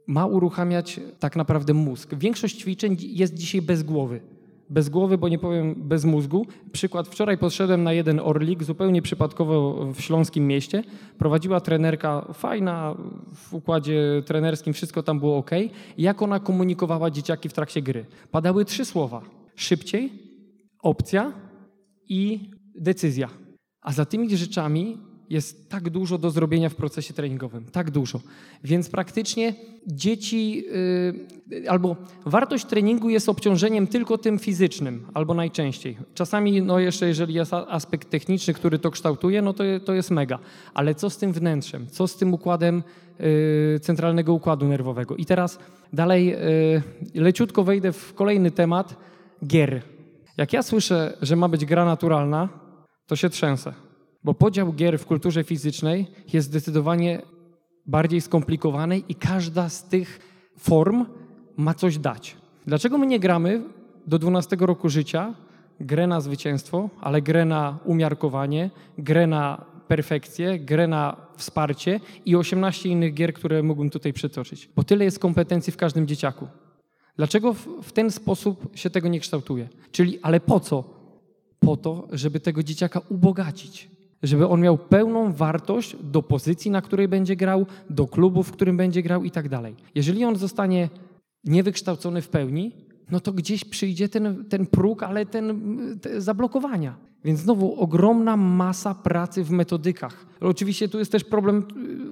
ma 0.08 0.26
uruchamiać 0.26 1.00
tak 1.20 1.36
naprawdę 1.36 1.74
mózg. 1.74 2.16
Większość 2.16 2.60
ćwiczeń 2.60 2.98
jest 3.00 3.34
dzisiaj 3.34 3.62
bez 3.62 3.84
głowy. 3.84 4.22
Bez 4.70 4.90
głowy, 4.90 5.18
bo 5.18 5.30
nie 5.30 5.40
powiem 5.40 5.76
bez 5.78 6.06
mózgu. 6.06 6.46
Przykład, 6.72 7.08
wczoraj 7.08 7.38
podszedłem 7.38 7.84
na 7.84 7.94
jeden 7.94 8.20
orlik, 8.20 8.64
zupełnie 8.64 9.02
przypadkowo 9.02 9.86
w 9.94 10.02
śląskim 10.02 10.48
mieście. 10.48 10.84
Prowadziła 11.18 11.62
trenerka, 11.62 12.34
fajna, 12.34 12.96
w 13.34 13.54
układzie 13.54 14.24
trenerskim 14.26 14.74
wszystko 14.74 15.04
tam 15.04 15.20
było 15.20 15.38
ok. 15.38 15.52
Jak 15.98 16.22
ona 16.22 16.40
komunikowała 16.40 17.12
dzieciaki 17.12 17.50
w 17.50 17.54
trakcie 17.54 17.82
gry? 17.82 18.06
Padały 18.32 18.66
trzy 18.66 18.86
słowa. 18.86 19.22
Szybciej, 19.56 20.12
opcja 20.84 21.34
i 22.10 22.52
decyzja. 22.76 23.30
A 23.82 23.92
za 23.92 24.06
tymi 24.06 24.38
rzeczami 24.38 25.09
jest 25.30 25.70
tak 25.70 25.90
dużo 25.90 26.18
do 26.18 26.32
zrobienia 26.32 26.70
w 26.70 26.76
procesie 26.76 27.14
treningowym, 27.14 27.66
tak 27.72 27.92
dużo. 27.92 28.22
Więc 28.64 28.90
praktycznie 28.90 29.54
dzieci, 29.88 30.64
yy, 31.52 31.70
albo 31.70 31.96
wartość 32.26 32.66
treningu 32.66 33.10
jest 33.10 33.30
obciążeniem 33.30 33.88
tylko 33.88 34.18
tym 34.18 34.40
fizycznym, 34.40 35.06
albo 35.14 35.34
najczęściej. 35.34 35.98
Czasami, 36.14 36.62
no 36.62 36.80
jeszcze 36.80 37.08
jeżeli 37.08 37.34
jest 37.34 37.54
aspekt 37.54 38.10
techniczny, 38.10 38.54
który 38.54 38.80
to 38.80 38.92
kształtuje, 38.92 39.42
no 39.42 39.54
to, 39.54 39.64
to 39.86 39.94
jest 39.94 40.12
mega. 40.12 40.40
Ale 40.74 40.96
co 40.96 41.10
z 41.10 41.18
tym 41.18 41.34
wnętrzem? 41.34 41.88
Co 41.88 42.08
z 42.08 42.18
tym 42.18 42.34
układem 42.34 42.84
yy, 43.20 43.80
centralnego 43.80 44.34
układu 44.34 44.68
nerwowego? 44.68 45.16
I 45.16 45.26
teraz 45.26 45.60
dalej 45.94 46.28
yy, 46.28 47.22
leciutko 47.22 47.64
wejdę 47.64 47.92
w 47.92 48.14
kolejny 48.14 48.52
temat, 48.52 48.96
gier. 49.46 49.82
Jak 50.38 50.54
ja 50.54 50.64
słyszę, 50.64 51.18
że 51.22 51.36
ma 51.36 51.48
być 51.48 51.66
gra 51.66 51.86
naturalna, 51.86 52.50
to 53.08 53.16
się 53.16 53.30
trzęsę. 53.30 53.89
Bo 54.24 54.34
podział 54.34 54.74
gier 54.74 55.00
w 55.00 55.06
kulturze 55.06 55.44
fizycznej 55.44 56.08
jest 56.34 56.48
zdecydowanie 56.48 57.22
bardziej 57.86 58.22
skomplikowany 58.22 58.98
i 58.98 59.16
każda 59.16 59.70
z 59.70 59.84
tych 59.84 60.20
form 60.58 61.06
ma 61.58 61.74
coś 61.74 61.98
dać. 61.98 62.38
Dlaczego 62.66 62.98
my 62.98 63.08
nie 63.08 63.20
gramy 63.20 63.64
do 64.08 64.20
12 64.20 64.58
roku 64.60 64.90
życia 64.90 65.34
grę 65.80 66.08
na 66.08 66.22
zwycięstwo, 66.22 66.90
ale 67.02 67.22
grę 67.22 67.46
na 67.46 67.80
umiarkowanie, 67.86 68.70
grę 68.98 69.28
na 69.28 69.66
perfekcję, 69.88 70.60
grę 70.60 70.88
na 70.88 71.18
wsparcie 71.38 72.00
i 72.26 72.36
18 72.36 72.90
innych 72.90 73.14
gier, 73.14 73.34
które 73.34 73.64
mógłbym 73.64 73.90
tutaj 73.90 74.14
przytoczyć? 74.14 74.70
Bo 74.76 74.84
tyle 74.84 75.06
jest 75.06 75.20
kompetencji 75.20 75.74
w 75.74 75.78
każdym 75.78 76.08
dzieciaku. 76.08 76.48
Dlaczego 77.16 77.54
w 77.84 77.92
ten 77.92 78.12
sposób 78.12 78.78
się 78.78 78.90
tego 78.90 79.08
nie 79.08 79.20
kształtuje? 79.20 79.70
Czyli, 79.92 80.20
ale 80.22 80.40
po 80.40 80.60
co? 80.60 80.84
Po 81.60 81.78
to, 81.78 82.08
żeby 82.12 82.40
tego 82.40 82.64
dzieciaka 82.64 83.02
ubogacić 83.10 83.90
żeby 84.24 84.48
on 84.48 84.62
miał 84.62 84.78
pełną 84.78 85.34
wartość 85.34 85.96
do 86.04 86.24
pozycji, 86.24 86.72
na 86.72 86.82
której 86.82 87.08
będzie 87.08 87.36
grał, 87.36 87.66
do 87.90 88.08
klubu, 88.08 88.44
w 88.44 88.52
którym 88.52 88.78
będzie 88.78 89.04
grał 89.04 89.24
i 89.24 89.32
tak 89.32 89.50
dalej. 89.50 89.76
Jeżeli 89.96 90.26
on 90.26 90.36
zostanie 90.36 90.90
niewykształcony 91.44 92.22
w 92.22 92.30
pełni, 92.30 92.72
no 93.12 93.20
to 93.20 93.34
gdzieś 93.34 93.66
przyjdzie 93.66 94.10
ten, 94.10 94.46
ten 94.46 94.66
próg, 94.66 95.04
ale 95.04 95.26
ten 95.26 95.60
zablokowania. 96.18 96.96
Więc 97.24 97.40
znowu 97.40 97.82
ogromna 97.82 98.38
masa 98.38 98.96
pracy 98.96 99.44
w 99.44 99.52
metodykach. 99.52 100.26
Oczywiście 100.42 100.90
tu 100.90 101.00
jest 101.00 101.12
też 101.12 101.24
problem, 101.24 101.66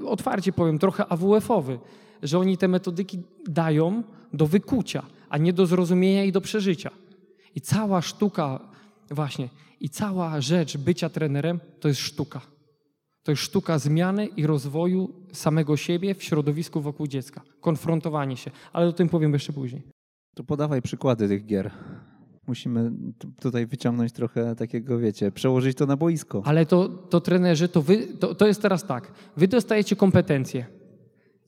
y, 0.03 0.07
otwarcie 0.07 0.53
powiem, 0.53 0.79
trochę 0.79 1.05
AWF-owy, 1.05 1.79
że 2.23 2.39
oni 2.39 2.57
te 2.57 2.67
metodyki 2.67 3.19
dają 3.47 4.03
do 4.33 4.47
wykucia, 4.47 5.03
a 5.29 5.37
nie 5.37 5.53
do 5.53 5.65
zrozumienia 5.65 6.23
i 6.23 6.31
do 6.31 6.41
przeżycia. 6.41 6.91
I 7.55 7.61
cała 7.61 8.01
sztuka 8.01 8.59
właśnie 9.11 9.49
i 9.79 9.89
cała 9.89 10.41
rzecz 10.41 10.77
bycia 10.77 11.09
trenerem 11.09 11.59
to 11.79 11.87
jest 11.87 11.99
sztuka. 11.99 12.41
To 13.23 13.31
jest 13.31 13.43
sztuka 13.43 13.79
zmiany 13.79 14.25
i 14.25 14.47
rozwoju 14.47 15.13
samego 15.31 15.77
siebie 15.77 16.15
w 16.15 16.23
środowisku 16.23 16.81
wokół 16.81 17.07
dziecka. 17.07 17.41
Konfrontowanie 17.61 18.37
się. 18.37 18.51
Ale 18.73 18.87
o 18.87 18.93
tym 18.93 19.09
powiem 19.09 19.33
jeszcze 19.33 19.53
później. 19.53 19.83
To 20.35 20.43
podawaj 20.43 20.81
przykłady 20.81 21.27
tych 21.27 21.45
gier. 21.45 21.71
Musimy 22.47 22.91
tutaj 23.41 23.65
wyciągnąć 23.65 24.11
trochę 24.11 24.55
takiego, 24.55 24.99
wiecie, 24.99 25.31
przełożyć 25.31 25.77
to 25.77 25.85
na 25.85 25.97
boisko. 25.97 26.41
Ale 26.45 26.65
to, 26.65 26.89
to 26.89 27.21
trenerzy, 27.21 27.69
to, 27.69 27.81
wy, 27.81 28.07
to, 28.19 28.35
to 28.35 28.47
jest 28.47 28.61
teraz 28.61 28.85
tak. 28.85 29.11
Wy 29.37 29.47
dostajecie 29.47 29.95
kompetencje. 29.95 30.65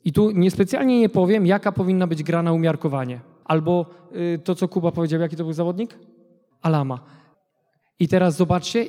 I 0.05 0.13
tu 0.13 0.31
niespecjalnie 0.31 0.99
nie 0.99 1.09
powiem, 1.09 1.45
jaka 1.45 1.71
powinna 1.71 2.07
być 2.07 2.23
gra 2.23 2.43
na 2.43 2.53
umiarkowanie. 2.53 3.21
Albo 3.45 3.85
y, 4.35 4.39
to, 4.43 4.55
co 4.55 4.67
Kuba 4.67 4.91
powiedział, 4.91 5.21
jaki 5.21 5.35
to 5.35 5.43
był 5.43 5.53
zawodnik? 5.53 5.97
Alama 6.61 7.18
i 7.99 8.07
teraz 8.07 8.35
zobaczcie, 8.35 8.85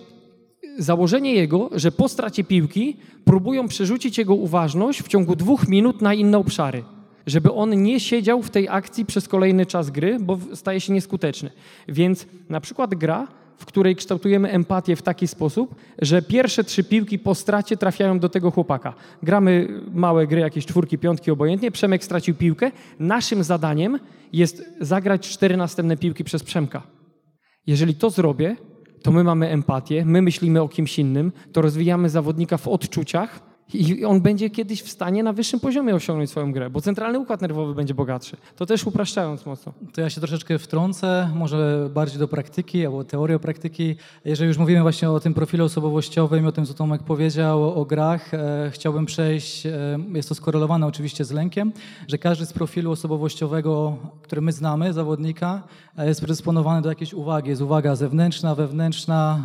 założenie 0.78 1.34
jego, 1.34 1.70
że 1.72 1.92
po 1.92 2.08
stracie 2.08 2.44
piłki 2.44 2.96
próbują 3.24 3.68
przerzucić 3.68 4.18
jego 4.18 4.34
uważność 4.34 5.02
w 5.02 5.08
ciągu 5.08 5.36
dwóch 5.36 5.68
minut 5.68 6.02
na 6.02 6.14
inne 6.14 6.38
obszary. 6.38 6.84
Żeby 7.26 7.52
on 7.52 7.82
nie 7.82 8.00
siedział 8.00 8.42
w 8.42 8.50
tej 8.50 8.68
akcji 8.68 9.06
przez 9.06 9.28
kolejny 9.28 9.66
czas 9.66 9.90
gry, 9.90 10.18
bo 10.20 10.38
staje 10.54 10.80
się 10.80 10.92
nieskuteczny. 10.92 11.50
Więc 11.88 12.26
na 12.48 12.60
przykład 12.60 12.94
gra, 12.94 13.28
w 13.56 13.66
której 13.66 13.96
kształtujemy 13.96 14.50
empatię 14.50 14.96
w 14.96 15.02
taki 15.02 15.28
sposób, 15.28 15.74
że 16.02 16.22
pierwsze 16.22 16.64
trzy 16.64 16.84
piłki 16.84 17.18
po 17.18 17.34
stracie 17.34 17.76
trafiają 17.76 18.18
do 18.18 18.28
tego 18.28 18.50
chłopaka. 18.50 18.94
Gramy 19.22 19.68
małe 19.92 20.26
gry, 20.26 20.40
jakieś 20.40 20.66
czwórki, 20.66 20.98
piątki 20.98 21.30
obojętnie. 21.30 21.70
Przemek 21.70 22.04
stracił 22.04 22.34
piłkę. 22.34 22.70
Naszym 22.98 23.44
zadaniem 23.44 23.98
jest 24.32 24.64
zagrać 24.80 25.28
cztery 25.28 25.56
następne 25.56 25.96
piłki 25.96 26.24
przez 26.24 26.42
Przemka. 26.42 26.82
Jeżeli 27.66 27.94
to 27.94 28.10
zrobię, 28.10 28.56
to 29.02 29.12
my 29.12 29.24
mamy 29.24 29.48
empatię, 29.48 30.04
my 30.04 30.22
myślimy 30.22 30.62
o 30.62 30.68
kimś 30.68 30.98
innym, 30.98 31.32
to 31.52 31.62
rozwijamy 31.62 32.10
zawodnika 32.10 32.56
w 32.56 32.68
odczuciach 32.68 33.49
i 33.74 34.04
on 34.04 34.20
będzie 34.20 34.50
kiedyś 34.50 34.82
w 34.82 34.90
stanie 34.90 35.22
na 35.22 35.32
wyższym 35.32 35.60
poziomie 35.60 35.94
osiągnąć 35.94 36.30
swoją 36.30 36.52
grę, 36.52 36.70
bo 36.70 36.80
centralny 36.80 37.18
układ 37.18 37.42
nerwowy 37.42 37.74
będzie 37.74 37.94
bogatszy. 37.94 38.36
To 38.56 38.66
też 38.66 38.86
upraszczając 38.86 39.46
mocno. 39.46 39.72
To 39.92 40.00
ja 40.00 40.10
się 40.10 40.20
troszeczkę 40.20 40.58
wtrącę, 40.58 41.30
może 41.34 41.90
bardziej 41.94 42.18
do 42.18 42.28
praktyki 42.28 42.86
albo 42.86 43.04
teorii 43.04 43.36
o 43.36 43.38
praktyki. 43.38 43.96
Jeżeli 44.24 44.48
już 44.48 44.58
mówimy 44.58 44.82
właśnie 44.82 45.10
o 45.10 45.20
tym 45.20 45.34
profilu 45.34 45.64
osobowościowym 45.64 46.46
o 46.46 46.52
tym, 46.52 46.66
co 46.66 46.74
Tomek 46.74 47.02
powiedział 47.02 47.80
o 47.80 47.84
grach, 47.84 48.34
e, 48.34 48.70
chciałbym 48.72 49.06
przejść, 49.06 49.66
e, 49.66 49.98
jest 50.14 50.28
to 50.28 50.34
skorelowane 50.34 50.86
oczywiście 50.86 51.24
z 51.24 51.30
lękiem, 51.30 51.72
że 52.08 52.18
każdy 52.18 52.46
z 52.46 52.52
profilu 52.52 52.90
osobowościowego, 52.90 53.96
który 54.22 54.40
my 54.40 54.52
znamy, 54.52 54.92
zawodnika, 54.92 55.62
e, 55.98 56.08
jest 56.08 56.20
predysponowany 56.20 56.82
do 56.82 56.88
jakiejś 56.88 57.14
uwagi. 57.14 57.50
Jest 57.50 57.62
uwaga 57.62 57.96
zewnętrzna, 57.96 58.54
wewnętrzna, 58.54 59.38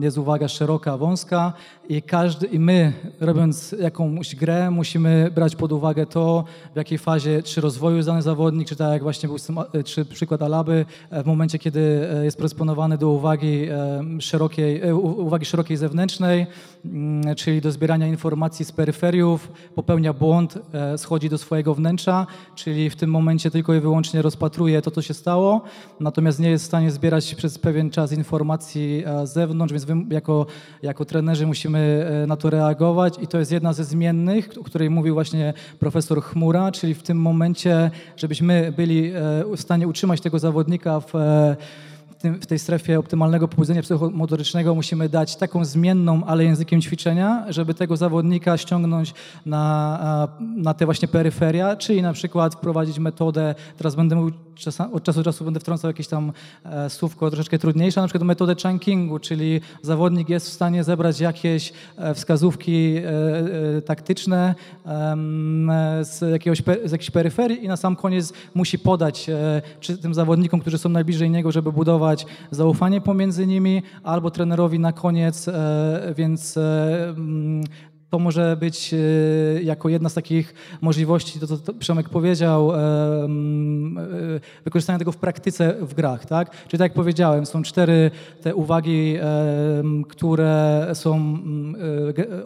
e, 0.00 0.04
jest 0.04 0.18
uwaga 0.18 0.48
szeroka, 0.48 0.96
wąska 0.96 1.52
i 1.88 2.02
każdy, 2.02 2.46
i 2.46 2.58
my 2.58 2.92
robiąc 3.20 3.72
jakąś 3.80 4.36
grę, 4.36 4.70
musimy 4.70 5.30
brać 5.34 5.56
pod 5.56 5.72
uwagę 5.72 6.06
to, 6.06 6.44
w 6.72 6.76
jakiej 6.76 6.98
fazie, 6.98 7.42
czy 7.42 7.60
rozwoju 7.60 7.96
jest 7.96 8.08
dany 8.08 8.22
zawodnik, 8.22 8.68
czy 8.68 8.76
tak 8.76 8.92
jak 8.92 9.02
właśnie 9.02 9.28
był 9.28 9.38
czy 9.84 10.04
przykład 10.04 10.42
Alaby, 10.42 10.86
e, 11.10 11.22
w 11.22 11.26
momencie, 11.26 11.58
kiedy 11.58 12.08
e, 12.12 12.24
jest 12.24 12.36
predysponowany 12.36 12.98
do 12.98 13.08
uwagi 13.08 13.68
e, 13.70 14.20
szerokiej, 14.20 14.92
uwagi 14.92 15.44
szerokiej 15.44 15.76
zewnętrznej, 15.76 16.46
czyli 17.36 17.60
do 17.60 17.72
zbierania 17.72 18.06
informacji 18.06 18.64
z 18.64 18.72
peryferiów, 18.72 19.52
popełnia 19.74 20.12
błąd, 20.12 20.58
schodzi 20.96 21.28
do 21.28 21.38
swojego 21.38 21.74
wnętrza, 21.74 22.26
czyli 22.54 22.90
w 22.90 22.96
tym 22.96 23.10
momencie 23.10 23.50
tylko 23.50 23.74
i 23.74 23.80
wyłącznie 23.80 24.22
rozpatruje 24.22 24.82
to, 24.82 24.90
co 24.90 25.02
się 25.02 25.14
stało, 25.14 25.62
natomiast 26.00 26.40
nie 26.40 26.50
jest 26.50 26.64
w 26.64 26.66
stanie 26.66 26.90
zbierać 26.90 27.34
przez 27.34 27.58
pewien 27.58 27.90
czas 27.90 28.12
informacji 28.12 29.04
z 29.24 29.32
zewnątrz, 29.32 29.72
więc 29.72 29.86
jako, 30.10 30.46
jako 30.82 31.04
trenerzy 31.04 31.46
musimy 31.46 32.06
na 32.26 32.36
to 32.36 32.50
reagować 32.50 33.14
i 33.22 33.26
to 33.26 33.38
jest 33.38 33.52
jedna 33.52 33.72
ze 33.72 33.84
zmiennych, 33.84 34.48
o 34.60 34.64
której 34.64 34.90
mówił 34.90 35.14
właśnie 35.14 35.54
profesor 35.78 36.22
Chmura, 36.22 36.72
czyli 36.72 36.94
w 36.94 37.02
tym 37.02 37.20
momencie, 37.20 37.90
żebyśmy 38.16 38.72
byli 38.76 39.10
e, 39.10 39.12
w 39.56 39.60
stanie 39.60 39.88
utrzymać 39.88 40.20
tego 40.20 40.38
zawodnika 40.38 41.00
w 41.00 41.14
e, 41.14 41.56
tym, 42.18 42.40
w 42.40 42.46
tej 42.46 42.58
strefie 42.58 42.98
optymalnego 42.98 43.48
pobudzenia 43.48 43.82
psychomotorycznego 43.82 44.74
musimy 44.74 45.08
dać 45.08 45.36
taką 45.36 45.64
zmienną, 45.64 46.24
ale 46.26 46.44
językiem 46.44 46.80
ćwiczenia, 46.80 47.44
żeby 47.48 47.74
tego 47.74 47.96
zawodnika 47.96 48.56
ściągnąć 48.56 49.14
na, 49.46 50.28
na 50.56 50.74
te 50.74 50.84
właśnie 50.84 51.08
peryferia, 51.08 51.76
czyli 51.76 52.02
na 52.02 52.12
przykład 52.12 52.54
wprowadzić 52.54 52.98
metodę, 52.98 53.54
teraz 53.76 53.94
będę 53.94 54.16
mówił, 54.16 54.34
od 54.92 55.02
czasu 55.02 55.18
do 55.18 55.24
czasu 55.24 55.44
będę 55.44 55.60
wtrącał 55.60 55.90
jakieś 55.90 56.08
tam 56.08 56.32
e, 56.64 56.90
słówko 56.90 57.30
troszeczkę 57.30 57.58
trudniejsze, 57.58 58.00
na 58.00 58.06
przykład 58.06 58.24
metodę 58.24 58.54
chunkingu, 58.62 59.18
czyli 59.18 59.60
zawodnik 59.82 60.28
jest 60.28 60.50
w 60.50 60.52
stanie 60.52 60.84
zebrać 60.84 61.20
jakieś 61.20 61.72
e, 61.96 62.14
wskazówki 62.14 62.96
e, 62.96 63.82
taktyczne 63.82 64.54
z, 66.02 66.20
jakiegoś, 66.32 66.62
z 66.84 66.92
jakiejś 66.92 67.10
peryferii 67.10 67.64
i 67.64 67.68
na 67.68 67.76
sam 67.76 67.96
koniec 67.96 68.32
musi 68.54 68.78
podać 68.78 69.30
czy 69.80 69.98
tym 69.98 70.14
zawodnikom, 70.14 70.60
którzy 70.60 70.78
są 70.78 70.88
najbliżej 70.88 71.30
niego, 71.30 71.52
żeby 71.52 71.72
budować 71.72 72.26
zaufanie 72.50 73.00
pomiędzy 73.00 73.46
nimi, 73.46 73.82
albo 74.02 74.30
trenerowi 74.30 74.78
na 74.78 74.92
koniec, 74.92 75.46
więc 76.16 76.58
to 78.10 78.18
może 78.18 78.56
być 78.60 78.94
e, 78.94 79.62
jako 79.62 79.88
jedna 79.88 80.08
z 80.08 80.14
takich 80.14 80.54
możliwości, 80.80 81.40
to 81.40 81.46
co 81.46 81.74
Przemek 81.74 82.08
powiedział, 82.08 82.74
mm, 82.74 83.98
wykorzystania 84.64 84.98
tego 84.98 85.12
w 85.12 85.16
praktyce 85.16 85.74
w 85.80 85.94
grach. 85.94 86.26
Tak? 86.26 86.50
Czyli 86.50 86.78
tak 86.78 86.80
jak 86.80 86.92
powiedziałem, 86.92 87.46
są 87.46 87.62
cztery 87.62 88.10
te 88.42 88.54
uwagi, 88.54 89.16
które 90.08 90.86
są 90.94 91.38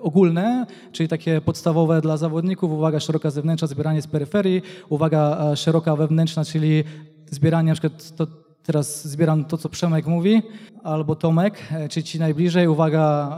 ogólne, 0.00 0.66
czyli 0.92 1.08
takie 1.08 1.40
podstawowe 1.40 2.00
dla 2.00 2.16
zawodników, 2.16 2.72
uwaga 2.72 3.00
szeroka 3.00 3.30
zewnętrzna, 3.30 3.68
zbieranie 3.68 4.02
z 4.02 4.06
peryferii, 4.06 4.62
uwaga 4.88 5.56
szeroka 5.56 5.96
wewnętrzna, 5.96 6.44
czyli 6.44 6.84
zbieranie 7.30 7.68
na 7.68 7.74
przykład 7.74 8.16
to, 8.16 8.26
Teraz 8.62 9.08
zbieram 9.08 9.44
to, 9.44 9.58
co 9.58 9.68
Przemek 9.68 10.06
mówi, 10.06 10.42
albo 10.82 11.16
Tomek, 11.16 11.58
e, 11.72 11.88
czy 11.88 12.02
ci 12.02 12.18
najbliżej. 12.18 12.68
Uwaga 12.68 13.36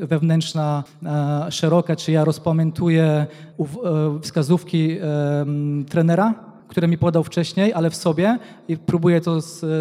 wewnętrzna, 0.00 0.84
e, 1.02 1.52
szeroka, 1.52 1.96
czy 1.96 2.12
ja 2.12 2.24
rozpamiętuję 2.24 3.04
e, 3.04 3.26
wskazówki 4.22 4.96
trenera, 5.88 6.53
które 6.74 6.88
mi 6.88 6.98
podał 6.98 7.24
wcześniej, 7.24 7.72
ale 7.72 7.90
w 7.90 7.96
sobie 7.96 8.38
i 8.68 8.76
próbuję 8.76 9.20
to 9.20 9.38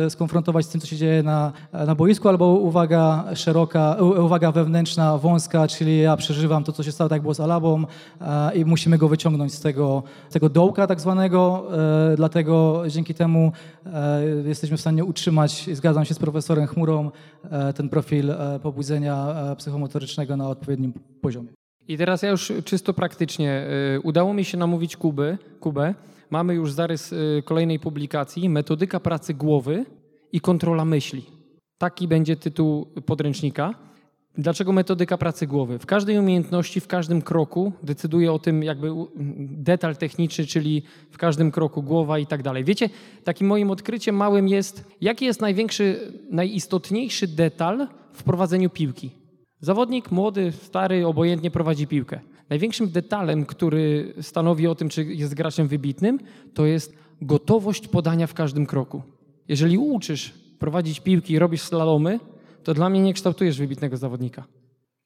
skonfrontować 0.10 0.66
z 0.66 0.70
tym, 0.70 0.82
co 0.82 0.88
się 0.88 0.96
dzieje 0.96 1.24
na, 1.24 1.52
na 1.74 1.96
boisku, 1.96 2.30
albo 2.30 2.46
uwaga 2.46 3.24
szeroka, 3.36 3.96
uwaga 4.26 4.52
wewnętrzna, 4.52 5.18
wąska, 5.18 5.68
czyli 5.68 6.00
ja 6.00 6.18
przeżywam 6.18 6.64
to, 6.64 6.72
co 6.72 6.84
się 6.84 6.92
stało, 6.92 7.10
tak 7.10 7.22
było 7.22 7.34
z 7.34 7.40
Alabą 7.40 7.86
i 8.56 8.66
musimy 8.66 8.98
go 8.98 9.08
wyciągnąć 9.08 9.54
z 9.54 9.60
tego, 9.60 10.04
tego 10.32 10.50
dołka 10.50 10.88
tak 10.88 11.02
zwanego, 11.02 11.68
e, 12.12 12.16
dlatego 12.16 12.84
dzięki 12.88 13.14
temu 13.14 13.52
e, 13.86 14.24
jesteśmy 14.46 14.78
w 14.78 14.82
stanie 14.82 15.06
utrzymać, 15.06 15.70
zgadzam 15.74 16.06
się 16.06 16.14
z 16.14 16.20
profesorem 16.20 16.68
Chmurą, 16.68 17.12
e, 17.52 17.74
ten 17.74 17.90
profil 17.90 18.34
pobudzenia 18.64 19.36
psychomotorycznego 19.58 20.38
na 20.38 20.50
odpowiednim 20.50 20.94
poziomie. 21.22 21.50
I 21.88 21.98
teraz 21.98 22.22
ja 22.22 22.30
już 22.30 22.54
czysto 22.66 22.94
praktycznie. 22.94 23.68
Udało 24.04 24.34
mi 24.34 24.46
się 24.46 24.58
namówić 24.58 24.98
Kuby, 24.98 25.38
Kubę. 25.60 25.94
Mamy 26.34 26.54
już 26.54 26.72
zarys 26.72 27.14
kolejnej 27.46 27.80
publikacji. 27.80 28.50
Metodyka 28.50 29.00
pracy 29.00 29.34
głowy 29.34 29.86
i 30.32 30.42
kontrola 30.42 30.86
myśli. 30.86 31.26
Taki 31.78 32.08
będzie 32.08 32.36
tytuł 32.36 32.86
podręcznika. 32.86 33.74
Dlaczego 34.38 34.72
metodyka 34.72 35.18
pracy 35.18 35.48
głowy? 35.48 35.80
W 35.80 35.86
każdej 35.86 36.20
umiejętności, 36.20 36.80
w 36.80 36.88
każdym 36.88 37.22
kroku 37.22 37.74
decyduje 37.84 38.32
o 38.32 38.40
tym 38.40 38.64
jakby 38.64 38.90
detal 39.70 39.98
techniczny, 39.98 40.46
czyli 40.46 40.84
w 41.12 41.18
każdym 41.18 41.52
kroku 41.52 41.84
głowa 41.84 42.20
i 42.20 42.26
tak 42.26 42.44
dalej. 42.44 42.64
Wiecie, 42.64 42.90
takim 43.24 43.48
moim 43.48 43.72
odkryciem 43.72 44.16
małym 44.16 44.48
jest, 44.48 44.86
jaki 45.02 45.26
jest 45.26 45.42
największy, 45.42 46.14
najistotniejszy 46.32 47.28
detal 47.28 47.88
w 48.14 48.24
prowadzeniu 48.24 48.70
piłki. 48.70 49.12
Zawodnik 49.60 50.12
młody, 50.12 50.52
stary, 50.52 51.08
obojętnie 51.08 51.52
prowadzi 51.52 51.88
piłkę. 51.88 52.20
Największym 52.50 52.90
detalem, 52.90 53.46
który 53.46 54.14
stanowi 54.22 54.68
o 54.68 54.76
tym, 54.76 54.90
czy 54.90 55.04
jest 55.04 55.34
graczem 55.34 55.68
wybitnym, 55.68 56.20
to 56.54 56.66
jest 56.66 56.94
gotowość 57.22 57.88
podania 57.88 58.28
w 58.28 58.34
każdym 58.34 58.66
kroku. 58.66 59.02
Jeżeli 59.48 59.78
uczysz 59.78 60.34
prowadzić 60.60 61.00
piłki 61.00 61.34
i 61.34 61.40
robisz 61.40 61.62
slalomy, 61.62 62.20
to 62.64 62.74
dla 62.74 62.90
mnie 62.90 63.02
nie 63.02 63.14
kształtujesz 63.14 63.58
wybitnego 63.58 63.98
zawodnika. 63.98 64.44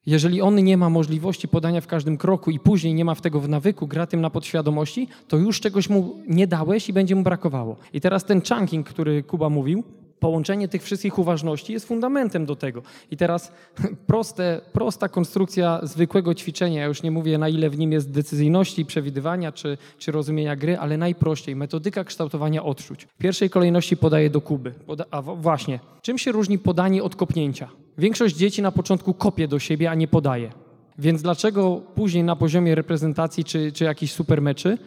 Jeżeli 0.06 0.40
on 0.42 0.64
nie 0.64 0.76
ma 0.76 0.90
możliwości 0.90 1.48
podania 1.48 1.80
w 1.80 1.86
każdym 1.86 2.16
kroku 2.16 2.50
i 2.50 2.58
później 2.58 2.94
nie 2.94 3.04
ma 3.04 3.14
w 3.14 3.20
tego 3.20 3.40
w 3.40 3.48
nawyku, 3.48 3.86
gra 3.86 4.06
tym 4.06 4.20
na 4.20 4.30
podświadomości, 4.30 5.08
to 5.28 5.36
już 5.36 5.60
czegoś 5.60 5.88
mu 5.88 6.16
nie 6.28 6.46
dałeś 6.46 6.88
i 6.88 6.92
będzie 6.92 7.16
mu 7.16 7.22
brakowało. 7.22 7.76
I 7.92 8.00
teraz 8.00 8.24
ten 8.24 8.42
chunking, 8.48 8.88
który 8.88 9.22
Kuba 9.22 9.48
mówił, 9.48 9.84
Połączenie 10.20 10.68
tych 10.68 10.82
wszystkich 10.82 11.18
uważności 11.18 11.72
jest 11.72 11.86
fundamentem 11.88 12.46
do 12.46 12.56
tego. 12.56 12.82
I 13.10 13.16
teraz 13.16 13.52
proste, 14.06 14.60
prosta 14.72 15.08
konstrukcja 15.08 15.80
zwykłego 15.82 16.34
ćwiczenia, 16.34 16.80
ja 16.80 16.86
już 16.86 17.02
nie 17.02 17.10
mówię 17.10 17.38
na 17.38 17.48
ile 17.48 17.70
w 17.70 17.78
nim 17.78 17.92
jest 17.92 18.10
decyzyjności, 18.10 18.84
przewidywania 18.84 19.52
czy, 19.52 19.78
czy 19.98 20.12
rozumienia 20.12 20.56
gry, 20.56 20.78
ale 20.78 20.96
najprościej, 20.96 21.56
metodyka 21.56 22.04
kształtowania 22.04 22.64
odczuć. 22.64 23.04
W 23.04 23.18
pierwszej 23.18 23.50
kolejności 23.50 23.96
podaję 23.96 24.30
do 24.30 24.40
kuby. 24.40 24.70
Poda 24.86 25.04
a 25.10 25.22
właśnie, 25.22 25.80
czym 26.02 26.18
się 26.18 26.32
różni 26.32 26.58
podanie 26.58 27.02
od 27.02 27.16
kopnięcia? 27.16 27.68
Większość 27.98 28.36
dzieci 28.36 28.62
na 28.62 28.72
początku 28.72 29.14
kopie 29.14 29.48
do 29.48 29.58
siebie, 29.58 29.90
a 29.90 29.94
nie 29.94 30.08
podaje. 30.08 30.50
Więc 30.98 31.22
dlaczego 31.22 31.82
później 31.94 32.24
na 32.24 32.36
poziomie 32.36 32.74
reprezentacji 32.74 33.44
czy, 33.44 33.72
czy 33.72 33.84
jakichś 33.84 34.12
supermeczy 34.12 34.78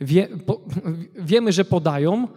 wie, 0.00 0.28
wiemy, 1.30 1.52
że 1.52 1.64
podają, 1.64 2.28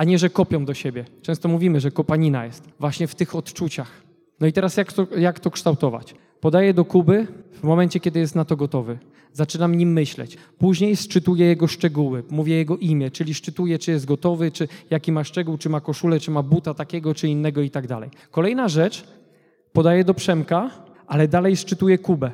a 0.00 0.04
nie, 0.04 0.18
że 0.18 0.30
kopią 0.30 0.64
do 0.64 0.74
siebie. 0.74 1.04
Często 1.22 1.48
mówimy, 1.48 1.80
że 1.80 1.90
kopanina 1.90 2.44
jest 2.44 2.64
właśnie 2.78 3.06
w 3.06 3.14
tych 3.14 3.34
odczuciach. 3.34 4.02
No 4.40 4.46
i 4.46 4.52
teraz 4.52 4.76
jak 4.76 4.92
to, 4.92 5.06
jak 5.18 5.40
to 5.40 5.50
kształtować? 5.50 6.14
Podaję 6.40 6.74
do 6.74 6.84
Kuby 6.84 7.26
w 7.52 7.62
momencie, 7.62 8.00
kiedy 8.00 8.20
jest 8.20 8.34
na 8.34 8.44
to 8.44 8.56
gotowy. 8.56 8.98
Zaczynam 9.32 9.74
nim 9.74 9.92
myśleć. 9.92 10.36
Później 10.58 10.96
szczytuję 10.96 11.46
jego 11.46 11.66
szczegóły, 11.66 12.22
mówię 12.30 12.54
jego 12.56 12.76
imię, 12.76 13.10
czyli 13.10 13.34
szczytuję, 13.34 13.78
czy 13.78 13.90
jest 13.90 14.06
gotowy, 14.06 14.50
czy 14.50 14.68
jaki 14.90 15.12
ma 15.12 15.24
szczegół, 15.24 15.58
czy 15.58 15.68
ma 15.68 15.80
koszulę, 15.80 16.20
czy 16.20 16.30
ma 16.30 16.42
buta 16.42 16.74
takiego, 16.74 17.14
czy 17.14 17.28
innego 17.28 17.62
i 17.62 17.70
tak 17.70 17.86
dalej. 17.86 18.10
Kolejna 18.30 18.68
rzecz, 18.68 19.04
podaję 19.72 20.04
do 20.04 20.14
Przemka, 20.14 20.70
ale 21.06 21.28
dalej 21.28 21.56
szczytuję 21.56 21.98
Kubę. 21.98 22.30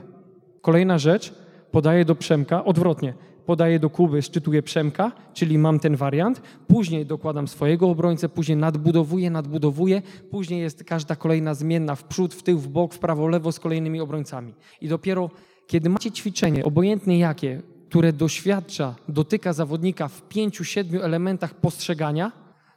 Kolejna 0.61 0.98
rzecz, 0.98 1.35
podaję 1.70 2.05
do 2.05 2.14
Przemka, 2.14 2.64
odwrotnie 2.64 3.14
podaję 3.46 3.78
do 3.78 3.90
Kuby, 3.90 4.22
szczytuję 4.22 4.62
Przemka, 4.62 5.12
czyli 5.35 5.59
mam 5.59 5.78
ten 5.78 5.96
wariant, 5.96 6.42
później 6.68 7.06
dokładam 7.06 7.48
swojego 7.48 7.90
obrońcę, 7.90 8.28
później 8.28 8.56
nadbudowuję, 8.56 9.30
nadbudowuję, 9.30 10.02
później 10.30 10.61
jest 10.61 10.85
każda 10.85 11.16
kolejna 11.16 11.54
zmienna 11.54 11.94
w 11.94 12.04
przód, 12.04 12.35
w 12.35 12.42
tył, 12.42 12.59
w 12.59 12.68
bok, 12.68 12.94
w 12.94 12.98
prawo, 12.98 13.28
lewo 13.28 13.52
z 13.52 13.61
kolejnymi 13.61 14.00
obrońcami. 14.00 14.54
I 14.80 14.88
dopiero 14.88 15.30
kiedy 15.66 15.88
macie 15.88 16.11
ćwiczenie, 16.11 16.64
obojętnie 16.64 17.18
jakie, 17.18 17.62
które 17.88 18.12
doświadcza, 18.12 18.94
dotyka 19.09 19.52
zawodnika 19.52 20.09
w 20.09 20.22
pięciu, 20.22 20.64
siedmiu 20.64 21.02
elementach 21.02 21.54
postrzegania, 21.54 22.32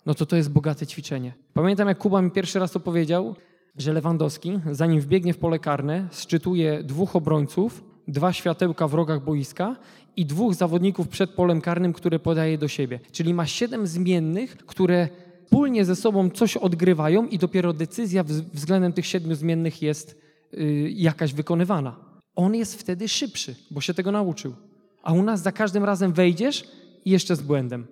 no 0.06 0.14
to 0.14 0.26
to 0.26 0.36
jest 0.36 0.52
bogate 0.52 0.88
ćwiczenie. 0.88 1.34
Pamiętam, 1.54 1.88
jak 1.88 1.98
Kuba 1.98 2.22
mi 2.22 2.32
pierwszy 2.32 2.60
raz 2.60 2.72
to 2.72 2.80
powiedział, 2.80 3.36
że 3.78 3.94
Lewandowski, 3.94 4.60
zanim 4.72 5.02
wbiegnie 5.02 5.34
w 5.34 5.38
pole 5.38 5.60
karne, 5.60 6.08
szczytuje 6.12 6.84
dwóch 6.84 7.16
obrońców, 7.16 7.84
dwa 8.08 8.34
światełka 8.34 8.88
w 8.88 8.94
rogach 8.94 9.24
boiska 9.24 9.76
i 10.16 10.26
dwóch 10.26 10.54
zawodników 10.54 11.08
przed 11.08 11.30
polem 11.30 11.62
karnym, 11.62 11.94
które 11.94 12.20
podaje 12.20 12.58
do 12.58 12.68
siebie. 12.68 13.00
Czyli 13.12 13.34
ma 13.34 13.46
siedem 13.46 13.88
zmiennych, 13.88 14.58
które 14.58 15.10
wspólnie 15.46 15.86
ze 15.86 15.96
sobą 15.96 16.30
coś 16.30 16.58
odgrywają 16.58 17.28
i 17.28 17.38
dopiero 17.38 17.74
decyzja 17.74 18.24
względem 18.54 18.94
tych 18.94 19.06
siedmiu 19.06 19.36
zmiennych 19.36 19.82
jest 19.82 20.22
yy, 20.52 20.92
jakaś 20.92 21.34
wykonywana. 21.34 21.96
On 22.36 22.56
jest 22.56 22.80
wtedy 22.80 23.08
szybszy, 23.08 23.56
bo 23.72 23.82
się 23.82 23.94
tego 23.94 24.12
nauczył. 24.12 24.56
A 25.04 25.14
u 25.14 25.24
nas 25.24 25.42
za 25.42 25.52
każdym 25.52 25.84
razem 25.84 26.14
wejdziesz 26.14 26.64
i 27.06 27.12
jeszcze 27.12 27.36
z 27.36 27.42
błędem. 27.42 27.88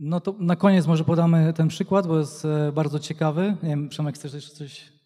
No 0.00 0.20
to 0.20 0.34
na 0.38 0.56
koniec 0.56 0.86
może 0.86 1.04
podamy 1.04 1.52
ten 1.52 1.68
przykład, 1.68 2.06
bo 2.06 2.18
jest 2.18 2.44
e, 2.44 2.72
bardzo 2.72 2.98
ciekawy. 2.98 3.56
Nie 3.62 3.68
wiem, 3.68 3.88
Przemek, 3.88 4.14
chcesz 4.14 4.34
jeszcze 4.34 4.54
coś 4.54 4.98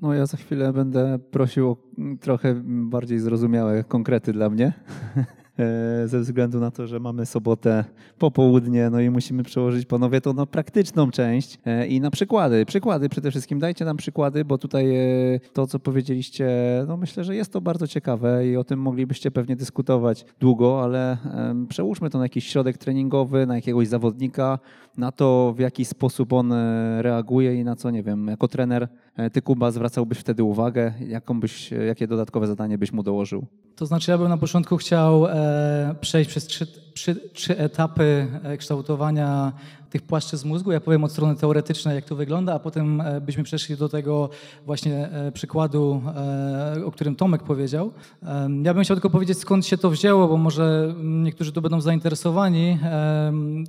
no 0.00 0.14
ja 0.14 0.26
za 0.26 0.36
chwilę 0.36 0.72
będę 0.72 1.18
prosił 1.18 1.70
o 1.70 1.76
trochę 2.20 2.54
bardziej 2.64 3.18
zrozumiałe 3.18 3.84
konkrety 3.84 4.32
dla 4.32 4.50
mnie. 4.50 4.72
E, 5.58 6.08
ze 6.08 6.20
względu 6.20 6.60
na 6.60 6.70
to, 6.70 6.86
że 6.86 7.00
mamy 7.00 7.26
sobotę 7.26 7.84
popołudnie, 8.18 8.90
no 8.90 9.00
i 9.00 9.10
musimy 9.10 9.42
przełożyć 9.42 9.86
panowie 9.86 10.20
to 10.20 10.32
na 10.32 10.46
praktyczną 10.46 11.10
część 11.10 11.58
e, 11.66 11.86
i 11.86 12.00
na 12.00 12.10
przykłady. 12.10 12.66
Przykłady 12.66 13.08
przede 13.08 13.30
wszystkim, 13.30 13.58
dajcie 13.58 13.84
nam 13.84 13.96
przykłady, 13.96 14.44
bo 14.44 14.58
tutaj 14.58 14.96
e, 14.96 15.40
to, 15.52 15.66
co 15.66 15.78
powiedzieliście, 15.78 16.48
no 16.88 16.96
myślę, 16.96 17.24
że 17.24 17.36
jest 17.36 17.52
to 17.52 17.60
bardzo 17.60 17.86
ciekawe 17.86 18.46
i 18.46 18.56
o 18.56 18.64
tym 18.64 18.80
moglibyście 18.80 19.30
pewnie 19.30 19.56
dyskutować 19.56 20.24
długo, 20.40 20.82
ale 20.82 21.16
przełóżmy 21.68 22.10
to 22.10 22.18
na 22.18 22.24
jakiś 22.24 22.48
środek 22.48 22.78
treningowy, 22.78 23.46
na 23.46 23.54
jakiegoś 23.54 23.88
zawodnika, 23.88 24.58
na 24.96 25.12
to, 25.12 25.54
w 25.56 25.58
jaki 25.58 25.84
sposób 25.84 26.32
on 26.32 26.52
reaguje 26.98 27.54
i 27.54 27.64
na 27.64 27.76
co, 27.76 27.90
nie 27.90 28.02
wiem, 28.02 28.26
jako 28.26 28.48
trener 28.48 28.88
ty, 29.32 29.42
Kuba, 29.42 29.70
zwracałbyś 29.70 30.18
wtedy 30.18 30.42
uwagę, 30.42 30.92
jaką 31.08 31.40
byś, 31.40 31.70
jakie 31.70 32.06
dodatkowe 32.06 32.46
zadanie 32.46 32.78
byś 32.78 32.92
mu 32.92 33.02
dołożył? 33.02 33.46
To 33.78 33.86
znaczy, 33.86 34.10
ja 34.10 34.18
bym 34.18 34.28
na 34.28 34.36
początku 34.36 34.76
chciał 34.76 35.26
e, 35.26 35.94
przejść 36.00 36.30
przez 36.30 36.46
trzy, 36.46 36.66
trzy, 36.98 37.30
trzy 37.32 37.58
etapy 37.58 38.26
e, 38.42 38.56
kształtowania 38.56 39.52
tych 39.90 40.02
płaszczyzn 40.02 40.48
mózgu. 40.48 40.72
Ja 40.72 40.80
powiem 40.80 41.04
od 41.04 41.12
strony 41.12 41.36
teoretycznej, 41.36 41.94
jak 41.94 42.04
to 42.04 42.16
wygląda, 42.16 42.54
a 42.54 42.58
potem 42.58 43.00
e, 43.00 43.20
byśmy 43.20 43.44
przeszli 43.44 43.76
do 43.76 43.88
tego 43.88 44.30
właśnie 44.66 45.08
e, 45.08 45.32
przykładu, 45.32 46.02
o 46.84 46.90
którym 46.90 47.16
Tomek 47.16 47.42
powiedział. 47.42 47.92
Ja 48.62 48.74
bym 48.74 48.84
chciał 48.84 48.96
tylko 48.96 49.10
powiedzieć, 49.10 49.38
skąd 49.38 49.66
się 49.66 49.78
to 49.78 49.90
wzięło, 49.90 50.28
bo 50.28 50.36
może 50.36 50.94
niektórzy 51.02 51.52
tu 51.52 51.62
będą 51.62 51.80
zainteresowani 51.80 52.78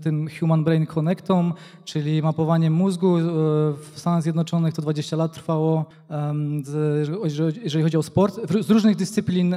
tym 0.04 0.28
Human 0.40 0.64
Brain 0.64 0.86
Connectom, 0.86 1.54
czyli 1.86 2.22
mapowaniem 2.22 2.74
mózgu. 2.74 3.18
W 3.82 3.92
Stanach 3.96 4.24
Zjednoczonych 4.24 4.74
to 4.74 4.82
20 4.82 5.18
lat 5.18 5.34
trwało, 5.34 5.86
jeżeli 7.64 7.84
chodzi 7.84 7.98
o 7.98 8.04
sport, 8.04 8.40
z 8.62 8.70
różnych 8.70 8.96
dyscyplin 8.96 9.56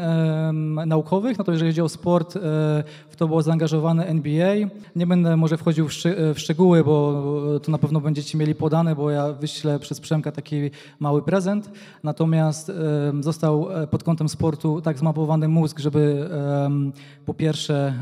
naukowych, 0.87 1.39
no 1.39 1.45
to 1.45 1.53
jeżeli 1.53 1.71
chodzi 1.71 1.83
o 1.83 1.89
sport, 1.89 2.39
w 3.09 3.17
to 3.17 3.29
było 3.29 3.43
zaangażowane 3.43 3.62
NBA. 4.07 4.55
Nie 4.97 5.07
będę 5.07 5.37
może 5.37 5.57
wchodził 5.57 5.89
w 5.89 5.93
szczegóły, 5.93 6.35
szczegóły, 6.35 6.85
bo 6.85 7.23
to 7.63 7.73
na 7.73 7.79
pewno 7.79 8.01
będziecie 8.01 8.39
mieli 8.39 8.55
podane, 8.55 8.97
bo 8.97 9.11
ja 9.11 9.33
wyślę 9.33 9.79
przez 9.79 10.01
Przemka 10.01 10.33
taki 10.33 10.71
mały 11.01 11.23
prezent. 11.23 11.71
Natomiast 12.03 12.73
został 13.21 13.83
e, 13.83 13.87
pod 13.87 14.03
kątem 14.03 14.29
sportu 14.29 14.81
tak 14.81 14.99
zmapowany 14.99 15.49
mózg, 15.49 15.79
żeby 15.79 16.31
po 17.27 17.35
pierwsze 17.35 17.95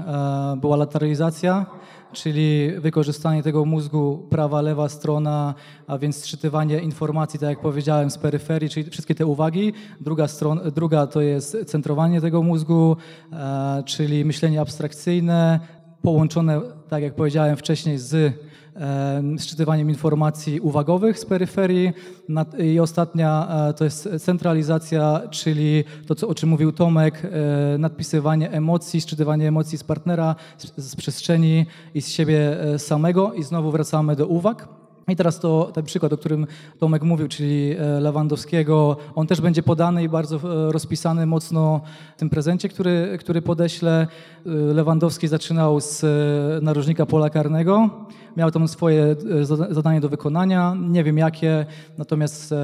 e, 0.54 0.60
była 0.60 0.76
lateralizacja, 0.76 1.66
czyli 2.12 2.70
wykorzystanie 2.78 3.42
tego 3.42 3.64
mózgu 3.64 4.26
prawa, 4.30 4.60
lewa 4.60 4.88
strona, 4.88 5.54
a 5.86 5.98
więc 5.98 6.16
sczytywanie 6.16 6.78
informacji, 6.78 7.40
tak 7.40 7.48
jak 7.48 7.60
powiedziałem, 7.60 8.10
z 8.10 8.18
peryferii, 8.18 8.70
czyli 8.70 8.90
wszystkie 8.90 9.14
te 9.14 9.26
uwagi. 9.26 9.72
Druga, 10.00 10.28
strona, 10.28 10.70
druga 10.70 11.06
to 11.06 11.20
jest 11.20 11.56
centrowanie 11.66 12.20
tego 12.20 12.42
mózgu, 12.42 12.96
e, 13.32 13.82
czyli 13.86 14.24
myślenie 14.24 14.60
abstrakcyjne, 14.60 15.60
połączone, 16.02 16.60
tak 16.88 17.02
jak 17.02 17.14
powiedziałem 17.14 17.56
wcześniej, 17.56 17.98
z 17.98 18.34
szczytywaniem 19.38 19.88
informacji 19.88 20.60
uwagowych 20.60 21.18
z 21.18 21.24
peryferii. 21.24 21.92
I 22.58 22.80
ostatnia 22.80 23.48
to 23.76 23.84
jest 23.84 24.08
centralizacja, 24.18 25.22
czyli 25.30 25.84
to, 26.06 26.14
co, 26.14 26.28
o 26.28 26.34
czym 26.34 26.48
mówił 26.48 26.72
Tomek, 26.72 27.22
nadpisywanie 27.78 28.50
emocji, 28.50 29.00
szczytywanie 29.00 29.48
emocji 29.48 29.78
z 29.78 29.84
partnera, 29.84 30.34
z, 30.58 30.84
z 30.84 30.96
przestrzeni 30.96 31.66
i 31.94 32.02
z 32.02 32.08
siebie 32.08 32.56
samego. 32.78 33.32
I 33.32 33.42
znowu 33.42 33.70
wracamy 33.70 34.16
do 34.16 34.26
uwag. 34.26 34.79
I 35.10 35.16
teraz 35.16 35.40
to 35.40 35.70
ten 35.74 35.84
przykład, 35.84 36.12
o 36.12 36.16
którym 36.16 36.46
Tomek 36.78 37.02
mówił, 37.02 37.28
czyli 37.28 37.72
e, 37.72 38.00
Lewandowskiego, 38.00 38.96
on 39.14 39.26
też 39.26 39.40
będzie 39.40 39.62
podany 39.62 40.02
i 40.02 40.08
bardzo 40.08 40.36
e, 40.36 40.72
rozpisany 40.72 41.26
mocno 41.26 41.80
w 42.16 42.18
tym 42.18 42.30
prezencie, 42.30 42.68
który, 42.68 43.16
który 43.20 43.42
podeślę. 43.42 44.06
E, 44.46 44.50
Lewandowski 44.50 45.28
zaczynał 45.28 45.80
z 45.80 46.04
narożnika 46.62 47.06
pola 47.06 47.30
karnego, 47.30 47.90
miał 48.36 48.50
tam 48.50 48.68
swoje 48.68 49.16
zadanie 49.70 50.00
do 50.00 50.08
wykonania, 50.08 50.76
nie 50.80 51.04
wiem 51.04 51.18
jakie, 51.18 51.66
natomiast 51.98 52.54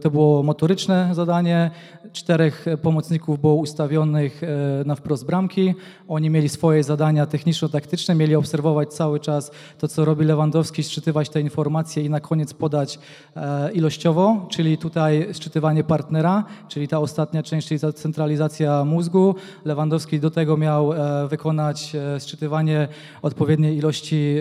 to 0.00 0.10
było 0.10 0.42
motoryczne 0.42 1.10
zadanie. 1.12 1.70
Czterech 2.12 2.66
pomocników 2.82 3.40
było 3.40 3.54
ustawionych 3.54 4.42
na 4.84 4.94
wprost 4.94 5.26
bramki. 5.26 5.74
Oni 6.08 6.30
mieli 6.30 6.48
swoje 6.48 6.84
zadania 6.84 7.26
techniczno-taktyczne, 7.26 8.14
mieli 8.14 8.36
obserwować 8.36 8.94
cały 8.94 9.20
czas 9.20 9.50
to, 9.78 9.88
co 9.88 10.04
robi 10.04 10.24
Lewandowski, 10.24 10.82
szczytywać 10.82 11.28
te 11.28 11.40
informacje 11.40 12.04
i 12.04 12.10
na 12.10 12.20
koniec 12.20 12.54
podać 12.54 12.98
e, 13.36 13.72
ilościowo, 13.72 14.46
czyli 14.50 14.78
tutaj 14.78 15.28
szczytywanie 15.32 15.84
partnera, 15.84 16.44
czyli 16.68 16.88
ta 16.88 16.98
ostatnia 16.98 17.42
część, 17.42 17.68
czyli 17.68 17.80
centralizacja 17.94 18.84
mózgu. 18.84 19.34
Lewandowski 19.64 20.20
do 20.20 20.30
tego 20.30 20.56
miał 20.56 20.92
e, 20.92 21.28
wykonać 21.28 21.94
e, 21.94 22.20
szczytywanie 22.20 22.88
odpowiedniej 23.22 23.76
ilości 23.76 24.36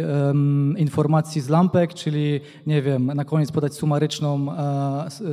informacji 0.77 1.41
z 1.41 1.49
lampek, 1.49 1.93
czyli 1.93 2.39
nie 2.67 2.81
wiem, 2.81 3.05
na 3.05 3.25
koniec 3.25 3.51
podać 3.51 3.73
sumaryczną, 3.73 4.47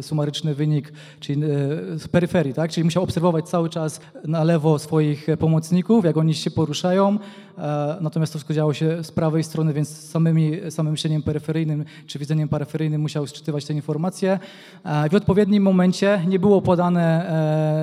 sumaryczny 0.01 0.55
wynik, 0.55 0.93
czyli 1.21 1.43
peryferii, 2.25 2.55
tak? 2.55 2.71
Czyli 2.71 2.85
musiał 2.85 3.03
obserwować 3.03 3.49
cały 3.49 3.69
czas 3.71 4.01
na 4.25 4.45
lewo 4.45 4.79
swoich 4.79 5.27
pomocników, 5.39 6.05
jak 6.05 6.17
oni 6.17 6.35
się 6.35 6.51
poruszają, 6.51 7.19
natomiast 8.01 8.33
to 8.33 8.39
wszystko 8.39 8.55
działo 8.55 8.75
się 8.75 9.05
z 9.05 9.13
prawej 9.13 9.45
strony, 9.45 9.73
więc 9.73 9.89
samymi, 9.89 10.53
samym 10.71 10.93
myśleniem 10.93 11.23
peryferyjnym 11.23 11.85
czy 12.07 12.19
widzeniem 12.19 12.49
peryferyjnym 12.49 13.01
musiał 13.01 13.27
sczytywać 13.27 13.65
te 13.65 13.75
informacje. 13.75 14.39
E, 14.85 15.09
w 15.09 15.15
odpowiednim 15.15 15.63
momencie 15.63 16.23
nie 16.29 16.39
było 16.39 16.63
podane, 16.63 17.29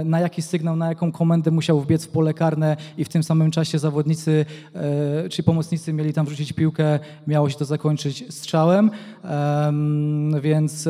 e, 0.02 0.04
na 0.06 0.20
jaki 0.20 0.42
sygnał, 0.42 0.76
na 0.76 0.88
jaką 0.88 1.12
komendę 1.12 1.52
musiał 1.52 1.80
wbiec 1.80 2.06
w 2.06 2.10
pole 2.10 2.34
karne 2.34 2.78
i 2.98 3.06
w 3.06 3.10
tym 3.10 3.24
samym 3.24 3.52
czasie 3.52 3.80
zawodnicy 3.80 4.46
e, 4.76 5.30
czy 5.30 5.44
pomocnicy 5.44 5.94
mieli 5.94 6.14
tam 6.14 6.26
wrzucić 6.26 6.54
piłkę, 6.54 7.00
miało 7.28 7.50
się 7.50 7.58
to 7.58 7.66
zakończyć 7.66 8.26
strzałem. 8.30 8.92
Więc 10.42 10.90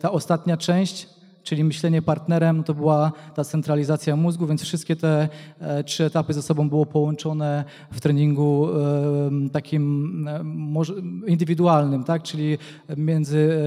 ta 0.00 0.12
ostatnia 0.12 0.56
część 0.56 1.15
czyli 1.46 1.64
myślenie 1.64 2.02
partnerem, 2.02 2.64
to 2.64 2.74
była 2.74 3.12
ta 3.34 3.44
centralizacja 3.44 4.16
mózgu, 4.16 4.46
więc 4.46 4.62
wszystkie 4.62 4.96
te 4.96 5.28
e, 5.60 5.84
trzy 5.84 6.04
etapy 6.04 6.32
ze 6.32 6.42
sobą 6.42 6.68
było 6.68 6.86
połączone 6.86 7.64
w 7.90 8.00
treningu 8.00 8.68
e, 8.68 9.50
takim 9.52 10.28
e, 10.28 10.44
indywidualnym, 11.26 12.04
tak? 12.04 12.22
czyli 12.22 12.58
między 12.96 13.58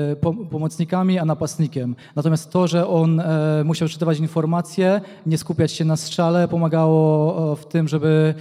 pomocnikami 0.52 1.20
a 1.20 1.26
napastnikiem. 1.26 1.96
Natomiast 2.16 2.52
to, 2.52 2.68
że 2.68 2.88
on 2.88 3.22
musiał 3.66 3.88
czytywać 3.88 4.20
informacje, 4.20 5.02
nie 5.26 5.38
skupiać 5.38 5.72
się 5.72 5.86
na 5.86 5.96
strzale, 5.96 6.48
pomagało 6.48 7.56
w 7.56 7.66
tym, 7.66 7.88
żeby 7.88 8.34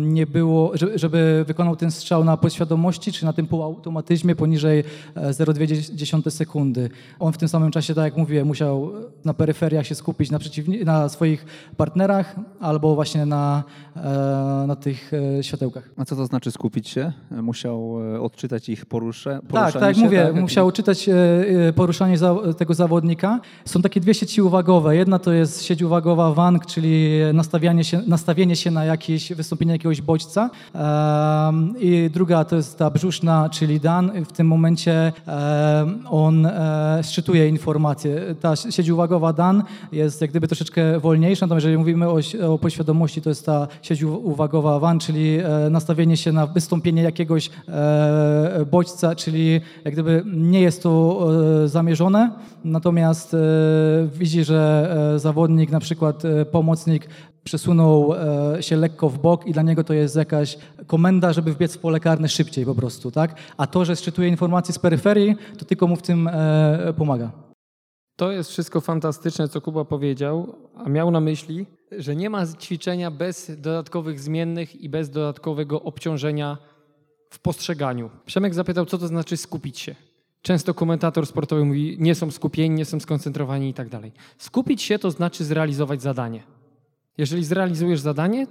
nie 0.00 0.26
było, 0.26 0.72
żeby 0.94 1.44
wykonał 1.46 1.76
ten 1.76 1.90
strzał 1.90 2.24
na 2.24 2.36
podświadomości, 2.36 3.12
czy 3.12 3.24
na 3.24 3.32
tym 3.32 3.46
półautomatyzmie 3.46 4.36
poniżej 4.36 4.84
0,2 5.16 6.30
sekundy. 6.30 6.90
On 7.18 7.32
w 7.32 7.38
tym 7.38 7.48
samym 7.48 7.70
czasie, 7.70 7.94
tak 7.94 8.04
jak 8.04 8.16
mówiłem, 8.16 8.46
musiał 8.46 8.92
na 9.24 9.34
peryferiach 9.34 9.86
się 9.86 9.94
skupić 9.94 10.30
na, 10.30 10.38
przeciwni- 10.38 10.84
na 10.84 11.08
swoich 11.08 11.46
partnerach 11.76 12.36
albo 12.60 12.94
właśnie 12.94 13.26
na, 13.26 13.64
e, 13.96 14.00
na 14.66 14.76
tych 14.76 15.12
e, 15.38 15.42
światełkach. 15.42 15.90
A 15.96 16.04
co 16.04 16.16
to 16.16 16.26
znaczy 16.26 16.50
skupić 16.50 16.88
się? 16.88 17.12
Musiał 17.30 17.98
e, 18.14 18.20
odczytać 18.20 18.68
ich 18.68 18.86
porusze, 18.86 19.40
Tak, 19.52 19.72
tak 19.72 19.82
jak 19.82 19.96
mówię, 19.96 20.24
tak? 20.32 20.40
musiał 20.40 20.72
czytać 20.72 21.10
poruszanie 21.74 22.16
tego 22.56 22.74
zawodnika. 22.74 23.40
Są 23.64 23.82
takie 23.82 24.00
dwie 24.00 24.14
sieci 24.14 24.42
uwagowe. 24.42 24.96
Jedna 24.96 25.18
to 25.18 25.32
jest 25.32 25.62
sieć 25.62 25.82
uwagowa 25.82 26.34
WANG, 26.34 26.66
czyli 26.66 27.10
nastawianie 27.34 27.84
się, 27.84 28.02
nastawienie 28.06 28.56
się 28.56 28.70
na 28.70 28.84
jakiś 28.84 29.25
wystąpienie 29.34 29.72
jakiegoś 29.72 30.02
bodźca. 30.02 30.50
I 31.80 32.10
druga 32.12 32.44
to 32.44 32.56
jest 32.56 32.78
ta 32.78 32.90
brzuszna, 32.90 33.48
czyli 33.50 33.80
Dan. 33.80 34.24
W 34.24 34.32
tym 34.32 34.46
momencie 34.46 35.12
on 36.10 36.46
e, 36.46 37.00
szczytuje 37.04 37.48
informacje. 37.48 38.34
Ta 38.40 38.56
sieć 38.56 38.88
uwagowa 38.88 39.32
Dan 39.32 39.62
jest 39.92 40.20
jak 40.20 40.30
gdyby 40.30 40.48
troszeczkę 40.48 41.00
wolniejsza, 41.00 41.46
natomiast 41.46 41.64
jeżeli 41.64 41.78
mówimy 41.78 42.08
o, 42.08 42.18
o 42.48 42.58
poświadomości, 42.58 43.22
to 43.22 43.28
jest 43.28 43.46
ta 43.46 43.68
sieć 43.82 44.02
uwagowa 44.02 44.78
WAN, 44.78 44.98
czyli 44.98 45.38
e, 45.38 45.70
nastawienie 45.70 46.16
się 46.16 46.32
na 46.32 46.46
wystąpienie 46.46 47.02
jakiegoś 47.02 47.50
e, 47.68 48.66
bodźca, 48.70 49.14
czyli 49.14 49.60
jak 49.84 49.94
gdyby 49.94 50.22
nie 50.26 50.60
jest 50.60 50.82
to 50.82 51.26
zamierzone, 51.68 52.30
natomiast 52.64 53.36
widzi, 54.12 54.44
że 54.44 54.94
zawodnik, 55.16 55.70
na 55.70 55.80
przykład 55.80 56.22
pomocnik 56.50 57.08
przesunął 57.46 58.14
e, 58.14 58.62
się 58.62 58.76
lekko 58.76 59.08
w 59.08 59.18
bok 59.18 59.46
i 59.46 59.52
dla 59.52 59.62
niego 59.62 59.84
to 59.84 59.94
jest 59.94 60.16
jakaś 60.16 60.58
komenda, 60.86 61.32
żeby 61.32 61.52
wbiec 61.52 61.76
w 61.76 61.78
pole 61.78 62.00
karne 62.00 62.28
szybciej 62.28 62.64
po 62.64 62.74
prostu, 62.74 63.10
tak? 63.10 63.34
A 63.56 63.66
to, 63.66 63.84
że 63.84 63.96
szczytuje 63.96 64.28
informacje 64.28 64.74
z 64.74 64.78
peryferii, 64.78 65.36
to 65.58 65.64
tylko 65.64 65.86
mu 65.86 65.96
w 65.96 66.02
tym 66.02 66.28
e, 66.28 66.94
pomaga. 66.96 67.30
To 68.16 68.32
jest 68.32 68.50
wszystko 68.50 68.80
fantastyczne, 68.80 69.48
co 69.48 69.60
Kuba 69.60 69.84
powiedział, 69.84 70.54
a 70.76 70.88
miał 70.88 71.10
na 71.10 71.20
myśli, 71.20 71.66
że 71.98 72.16
nie 72.16 72.30
ma 72.30 72.46
ćwiczenia 72.46 73.10
bez 73.10 73.52
dodatkowych 73.60 74.20
zmiennych 74.20 74.80
i 74.80 74.88
bez 74.88 75.10
dodatkowego 75.10 75.82
obciążenia 75.82 76.58
w 77.30 77.38
postrzeganiu. 77.38 78.10
Przemek 78.26 78.54
zapytał, 78.54 78.86
co 78.86 78.98
to 78.98 79.06
znaczy 79.06 79.36
skupić 79.36 79.78
się. 79.78 79.94
Często 80.42 80.74
komentator 80.74 81.26
sportowy 81.26 81.64
mówi, 81.64 81.96
nie 82.00 82.14
są 82.14 82.30
skupieni, 82.30 82.74
nie 82.74 82.84
są 82.84 83.00
skoncentrowani 83.00 83.68
i 83.68 83.74
tak 83.74 83.88
dalej. 83.88 84.12
Skupić 84.38 84.82
się 84.82 84.98
to 84.98 85.10
znaczy 85.10 85.44
zrealizować 85.44 86.02
zadanie. 86.02 86.42
Jeżeli 87.18 87.44
zrealizujesz 87.44 88.00
zadanie, 88.00 88.46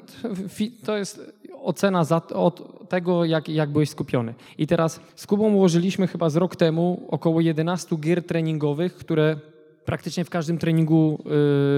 to 0.86 0.98
jest 0.98 1.34
ocena 1.64 2.04
za, 2.04 2.22
od 2.28 2.90
tego, 2.90 3.26
jak, 3.26 3.50
jak 3.50 3.70
byłeś 3.70 3.90
skupiony. 3.90 4.34
I 4.58 4.68
teraz 4.68 5.00
z 5.16 5.28
Kubą 5.28 5.54
ułożyliśmy 5.54 6.08
chyba 6.08 6.30
z 6.30 6.36
rok 6.36 6.56
temu 6.56 7.08
około 7.08 7.42
11 7.42 7.96
gier 7.96 8.24
treningowych, 8.26 8.96
które 8.96 9.40
praktycznie 9.86 10.26
w 10.26 10.30
każdym 10.30 10.58
treningu 10.58 11.24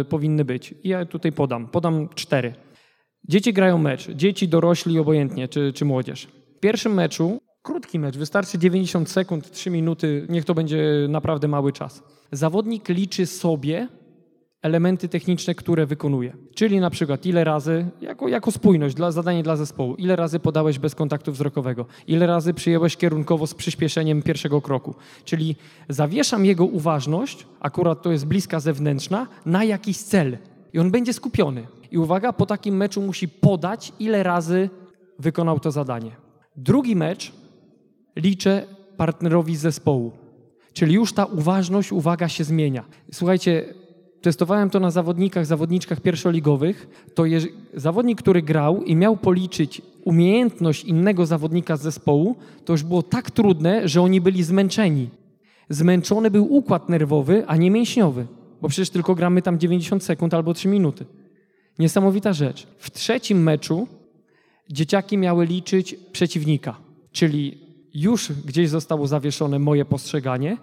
y, 0.02 0.06
powinny 0.06 0.46
być. 0.46 0.76
I 0.84 0.90
ja 0.90 1.06
tutaj 1.06 1.32
podam. 1.32 1.68
Podam 1.68 2.10
cztery. 2.16 2.54
Dzieci 3.30 3.54
grają 3.54 3.78
mecz. 3.78 4.12
Dzieci, 4.12 4.48
dorośli, 4.48 5.00
obojętnie, 5.00 5.48
czy, 5.48 5.74
czy 5.74 5.86
młodzież. 5.86 6.28
W 6.58 6.60
pierwszym 6.60 6.94
meczu, 6.94 7.42
krótki 7.62 8.00
mecz, 8.00 8.18
wystarczy 8.18 8.58
90 8.58 9.10
sekund, 9.10 9.52
3 9.52 9.70
minuty, 9.70 10.28
niech 10.30 10.46
to 10.46 10.54
będzie 10.54 11.08
naprawdę 11.10 11.48
mały 11.48 11.72
czas. 11.74 12.04
Zawodnik 12.32 12.90
liczy 12.90 13.26
sobie 13.26 13.88
elementy 14.68 15.10
techniczne, 15.10 15.56
które 15.56 15.86
wykonuje. 15.86 16.34
Czyli 16.56 16.80
na 16.80 16.90
przykład 16.90 17.26
ile 17.26 17.44
razy, 17.44 17.86
jako, 18.02 18.28
jako 18.28 18.52
spójność, 18.52 18.96
dla, 18.96 19.12
zadanie 19.12 19.44
dla 19.44 19.56
zespołu, 19.56 19.96
ile 19.96 20.16
razy 20.16 20.40
podałeś 20.40 20.80
bez 20.80 20.96
kontaktu 20.96 21.32
wzrokowego, 21.32 21.86
ile 22.08 22.28
razy 22.28 22.54
przyjęłeś 22.54 22.98
kierunkowo 22.98 23.48
z 23.48 23.54
przyspieszeniem 23.54 24.22
pierwszego 24.22 24.62
kroku. 24.62 24.96
Czyli 25.26 25.56
zawieszam 25.90 26.46
jego 26.46 26.66
uważność, 26.66 27.48
akurat 27.60 28.02
to 28.02 28.12
jest 28.12 28.26
bliska 28.26 28.60
zewnętrzna, 28.60 29.28
na 29.46 29.64
jakiś 29.64 29.98
cel. 29.98 30.38
I 30.74 30.80
on 30.80 30.92
będzie 30.92 31.14
skupiony. 31.14 31.68
I 31.92 31.98
uwaga, 31.98 32.34
po 32.34 32.46
takim 32.46 32.78
meczu 32.78 33.02
musi 33.02 33.28
podać, 33.28 33.94
ile 34.00 34.24
razy 34.24 34.70
wykonał 35.20 35.60
to 35.60 35.72
zadanie. 35.72 36.12
Drugi 36.56 36.96
mecz 36.96 37.32
liczę 38.16 38.64
partnerowi 38.98 39.56
zespołu. 39.56 40.12
Czyli 40.74 40.94
już 40.94 41.14
ta 41.14 41.26
uważność, 41.26 41.92
uwaga 41.92 42.30
się 42.30 42.44
zmienia. 42.44 42.84
Słuchajcie, 43.12 43.74
testowałem 44.28 44.70
to 44.70 44.80
na 44.80 44.92
zawodnikach, 44.92 45.46
zawodniczkach 45.46 46.02
pierwszoligowych, 46.02 47.06
to 47.14 47.26
je, 47.26 47.40
zawodnik, 47.74 48.22
który 48.22 48.42
grał 48.42 48.84
i 48.84 48.96
miał 48.96 49.18
policzyć 49.18 49.82
umiejętność 50.04 50.84
innego 50.84 51.26
zawodnika 51.26 51.78
z 51.78 51.82
zespołu, 51.82 52.36
to 52.66 52.74
już 52.74 52.84
było 52.84 53.04
tak 53.04 53.32
trudne, 53.32 53.88
że 53.88 54.02
oni 54.02 54.22
byli 54.22 54.44
zmęczeni. 54.44 55.10
Zmęczony 55.70 56.32
był 56.32 56.54
układ 56.54 56.90
nerwowy, 56.90 57.44
a 57.48 57.58
nie 57.58 57.72
mięśniowy, 57.72 58.28
bo 58.62 58.68
przecież 58.70 58.90
tylko 58.90 59.16
gramy 59.16 59.42
tam 59.42 59.60
90 59.60 60.04
sekund 60.04 60.34
albo 60.34 60.54
3 60.54 60.68
minuty. 60.68 61.06
Niesamowita 61.80 62.34
rzecz. 62.34 62.68
W 62.78 62.92
trzecim 62.92 63.44
meczu 63.44 63.88
dzieciaki 64.70 65.18
miały 65.18 65.46
liczyć 65.46 65.96
przeciwnika, 66.12 66.78
czyli 67.12 67.58
już 67.94 68.32
gdzieś 68.46 68.70
zostało 68.70 69.08
zawieszone 69.08 69.60
moje 69.60 69.86
postrzeganie, 69.86 70.58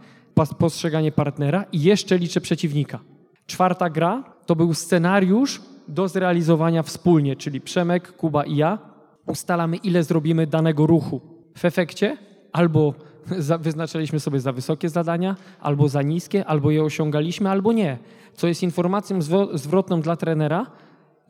postrzeganie 0.58 1.12
partnera 1.12 1.64
i 1.72 1.82
jeszcze 1.82 2.18
liczę 2.18 2.40
przeciwnika. 2.40 3.13
Czwarta 3.46 3.90
gra 3.90 4.24
to 4.46 4.56
był 4.56 4.74
scenariusz 4.74 5.62
do 5.88 6.08
zrealizowania 6.08 6.82
wspólnie, 6.82 7.36
czyli 7.36 7.60
Przemek, 7.60 8.12
Kuba 8.16 8.44
i 8.44 8.56
ja 8.56 8.78
ustalamy, 9.26 9.76
ile 9.76 10.02
zrobimy 10.02 10.46
danego 10.46 10.86
ruchu. 10.86 11.20
W 11.58 11.64
efekcie 11.64 12.16
albo 12.52 12.94
wyznaczyliśmy 13.60 14.20
sobie 14.20 14.40
za 14.40 14.52
wysokie 14.52 14.88
zadania, 14.88 15.36
albo 15.60 15.88
za 15.88 16.02
niskie, 16.02 16.46
albo 16.46 16.70
je 16.70 16.84
osiągaliśmy, 16.84 17.50
albo 17.50 17.72
nie. 17.72 17.98
Co 18.34 18.46
jest 18.46 18.62
informacją 18.62 19.18
zwrotną 19.54 20.00
dla 20.00 20.16
trenera, 20.16 20.66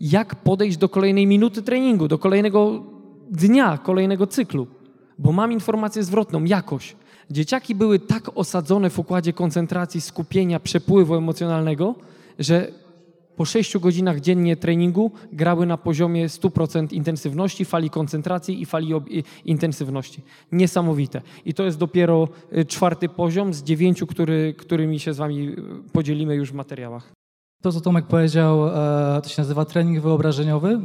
jak 0.01 0.35
podejść 0.35 0.77
do 0.77 0.89
kolejnej 0.89 1.27
minuty 1.27 1.62
treningu, 1.62 2.09
do 2.09 2.19
kolejnego 2.19 2.85
dnia, 3.31 3.79
kolejnego 3.79 4.27
cyklu. 4.27 4.67
Bo 5.19 5.33
mam 5.33 5.53
informację 5.53 6.03
zwrotną, 6.05 6.45
jakoś. 6.45 6.97
Dzieciaki 7.31 7.75
były 7.75 7.99
tak 7.99 8.31
osadzone 8.35 8.91
w 8.91 8.99
układzie 8.99 9.33
koncentracji, 9.33 10.01
skupienia, 10.01 10.61
przepływu 10.61 11.15
emocjonalnego, 11.15 11.95
że 12.39 12.73
po 13.37 13.45
6 13.45 13.79
godzinach 13.79 14.21
dziennie 14.21 14.57
treningu 14.57 15.11
grały 15.33 15.67
na 15.67 15.77
poziomie 15.77 16.29
100% 16.29 16.93
intensywności, 16.93 17.65
fali 17.65 17.91
koncentracji 17.91 18.62
i 18.62 18.67
fali 18.67 18.93
intensywności. 19.45 20.23
Niesamowite. 20.53 21.23
I 21.45 21.55
to 21.55 21.65
jest 21.65 21.79
dopiero 21.79 22.29
y, 22.59 22.65
czwarty 22.65 23.09
poziom 23.09 23.55
z 23.55 23.62
dziewięciu, 23.62 24.07
który, 24.07 24.55
którymi 24.59 25.01
się 25.01 25.15
z 25.15 25.17
Wami 25.17 25.49
y, 25.49 25.57
podzielimy 25.93 26.35
już 26.35 26.51
w 26.53 26.55
materiałach. 26.55 27.12
To, 27.62 27.73
co 27.73 27.81
Tomek 27.81 28.07
powiedział, 28.07 28.69
e, 28.69 29.21
to 29.23 29.29
się 29.29 29.43
nazywa 29.43 29.65
trening 29.65 30.01
wyobrażeniowy. 30.01 30.79
W 30.79 30.83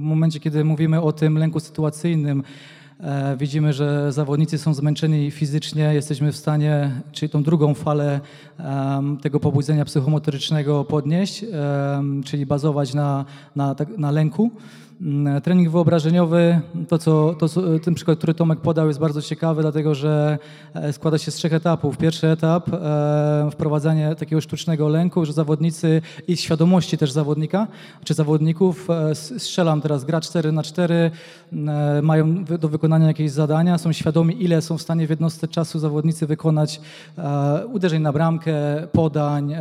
momencie, 0.00 0.40
kiedy 0.40 0.64
mówimy 0.64 1.02
o 1.02 1.12
tym 1.12 1.38
lęku 1.38 1.60
sytuacyjnym, 1.60 2.42
widzimy, 3.38 3.72
że 3.72 4.12
zawodnicy 4.12 4.58
są 4.58 4.74
zmęczeni 4.74 5.30
fizycznie, 5.30 5.94
jesteśmy 5.94 6.32
w 6.32 6.36
stanie, 6.36 6.90
czyli 7.12 7.30
tą 7.30 7.42
drugą 7.42 7.74
falę 7.74 8.20
tego 9.22 9.40
pobudzenia 9.40 9.84
psychomotorycznego 9.84 10.84
podnieść, 10.84 11.44
czyli 12.24 12.46
bazować 12.46 12.94
na, 12.94 13.24
na, 13.56 13.74
tak, 13.74 13.98
na 13.98 14.10
lęku. 14.10 14.50
Mm, 15.00 15.40
trening 15.40 15.70
wyobrażeniowy, 15.70 16.60
to, 16.88 16.98
co, 16.98 17.34
to 17.34 17.48
co, 17.48 17.78
ten 17.78 17.94
przykład, 17.94 18.18
który 18.18 18.34
Tomek 18.34 18.60
podał, 18.60 18.88
jest 18.88 19.00
bardzo 19.00 19.22
ciekawy, 19.22 19.62
dlatego 19.62 19.94
że 19.94 20.38
e, 20.74 20.92
składa 20.92 21.18
się 21.18 21.30
z 21.30 21.34
trzech 21.34 21.52
etapów. 21.52 21.98
Pierwszy 21.98 22.26
etap, 22.26 22.68
e, 22.72 23.48
wprowadzanie 23.52 24.14
takiego 24.14 24.40
sztucznego 24.40 24.88
lęku, 24.88 25.24
że 25.24 25.32
zawodnicy 25.32 26.02
i 26.28 26.36
świadomości 26.36 26.98
też 26.98 27.12
zawodnika, 27.12 27.66
czy 28.04 28.14
zawodników, 28.14 28.90
e, 28.90 29.14
strzelam 29.14 29.80
teraz, 29.80 30.04
gra 30.04 30.20
4 30.20 30.52
na 30.52 30.62
4 30.62 31.10
e, 31.52 32.02
mają 32.02 32.44
do 32.44 32.68
wykonania 32.68 33.06
jakieś 33.06 33.30
zadania, 33.30 33.78
są 33.78 33.92
świadomi, 33.92 34.42
ile 34.42 34.62
są 34.62 34.78
w 34.78 34.82
stanie 34.82 35.06
w 35.06 35.10
jednostce 35.10 35.48
czasu 35.48 35.78
zawodnicy 35.78 36.26
wykonać 36.26 36.80
e, 37.18 37.66
uderzeń 37.66 38.02
na 38.02 38.12
bramkę, 38.12 38.52
podań, 38.92 39.52
e, 39.52 39.60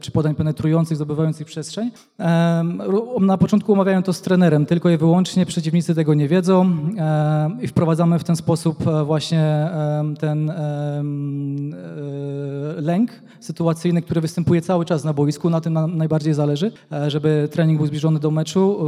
czy 0.00 0.10
podań 0.10 0.34
penetrujących, 0.34 0.96
zdobywających 0.96 1.46
przestrzeń. 1.46 1.90
na 3.20 3.38
początku 3.38 3.72
omawiałem 3.72 4.02
to 4.02 4.12
z 4.12 4.20
trenerem, 4.20 4.66
tylko 4.78 4.90
i 4.90 4.96
wyłącznie 4.96 5.46
przeciwnicy 5.46 5.94
tego 5.94 6.14
nie 6.14 6.28
wiedzą 6.28 6.76
e, 6.98 7.50
i 7.62 7.68
wprowadzamy 7.68 8.18
w 8.18 8.24
ten 8.24 8.36
sposób 8.36 8.86
e, 8.86 9.04
właśnie 9.04 9.40
e, 9.40 10.14
ten 10.20 10.52
lęk 12.76 13.10
sytuacyjny, 13.48 14.02
który 14.02 14.20
występuje 14.20 14.60
cały 14.60 14.84
czas 14.84 15.04
na 15.04 15.12
boisku. 15.12 15.50
Na 15.50 15.60
tym 15.60 15.72
nam 15.72 15.96
najbardziej 15.96 16.34
zależy, 16.34 16.72
żeby 17.08 17.48
trening 17.52 17.78
był 17.78 17.86
zbliżony 17.86 18.20
do 18.20 18.30
meczu 18.30 18.78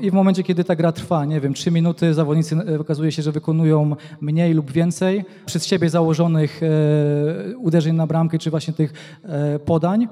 i 0.00 0.10
w 0.10 0.14
momencie, 0.14 0.42
kiedy 0.42 0.64
ta 0.64 0.76
gra 0.76 0.92
trwa, 0.92 1.24
nie 1.24 1.40
wiem, 1.40 1.54
trzy 1.54 1.70
minuty, 1.70 2.14
zawodnicy 2.14 2.56
okazuje 2.80 3.12
się, 3.12 3.22
że 3.22 3.32
wykonują 3.32 3.96
mniej 4.20 4.54
lub 4.54 4.72
więcej 4.72 5.24
przez 5.46 5.66
siebie 5.66 5.90
założonych 5.90 6.60
uderzeń 7.58 7.96
na 7.96 8.06
bramkę, 8.06 8.38
czy 8.38 8.50
właśnie 8.50 8.74
tych 8.74 8.92
podań. 9.64 10.08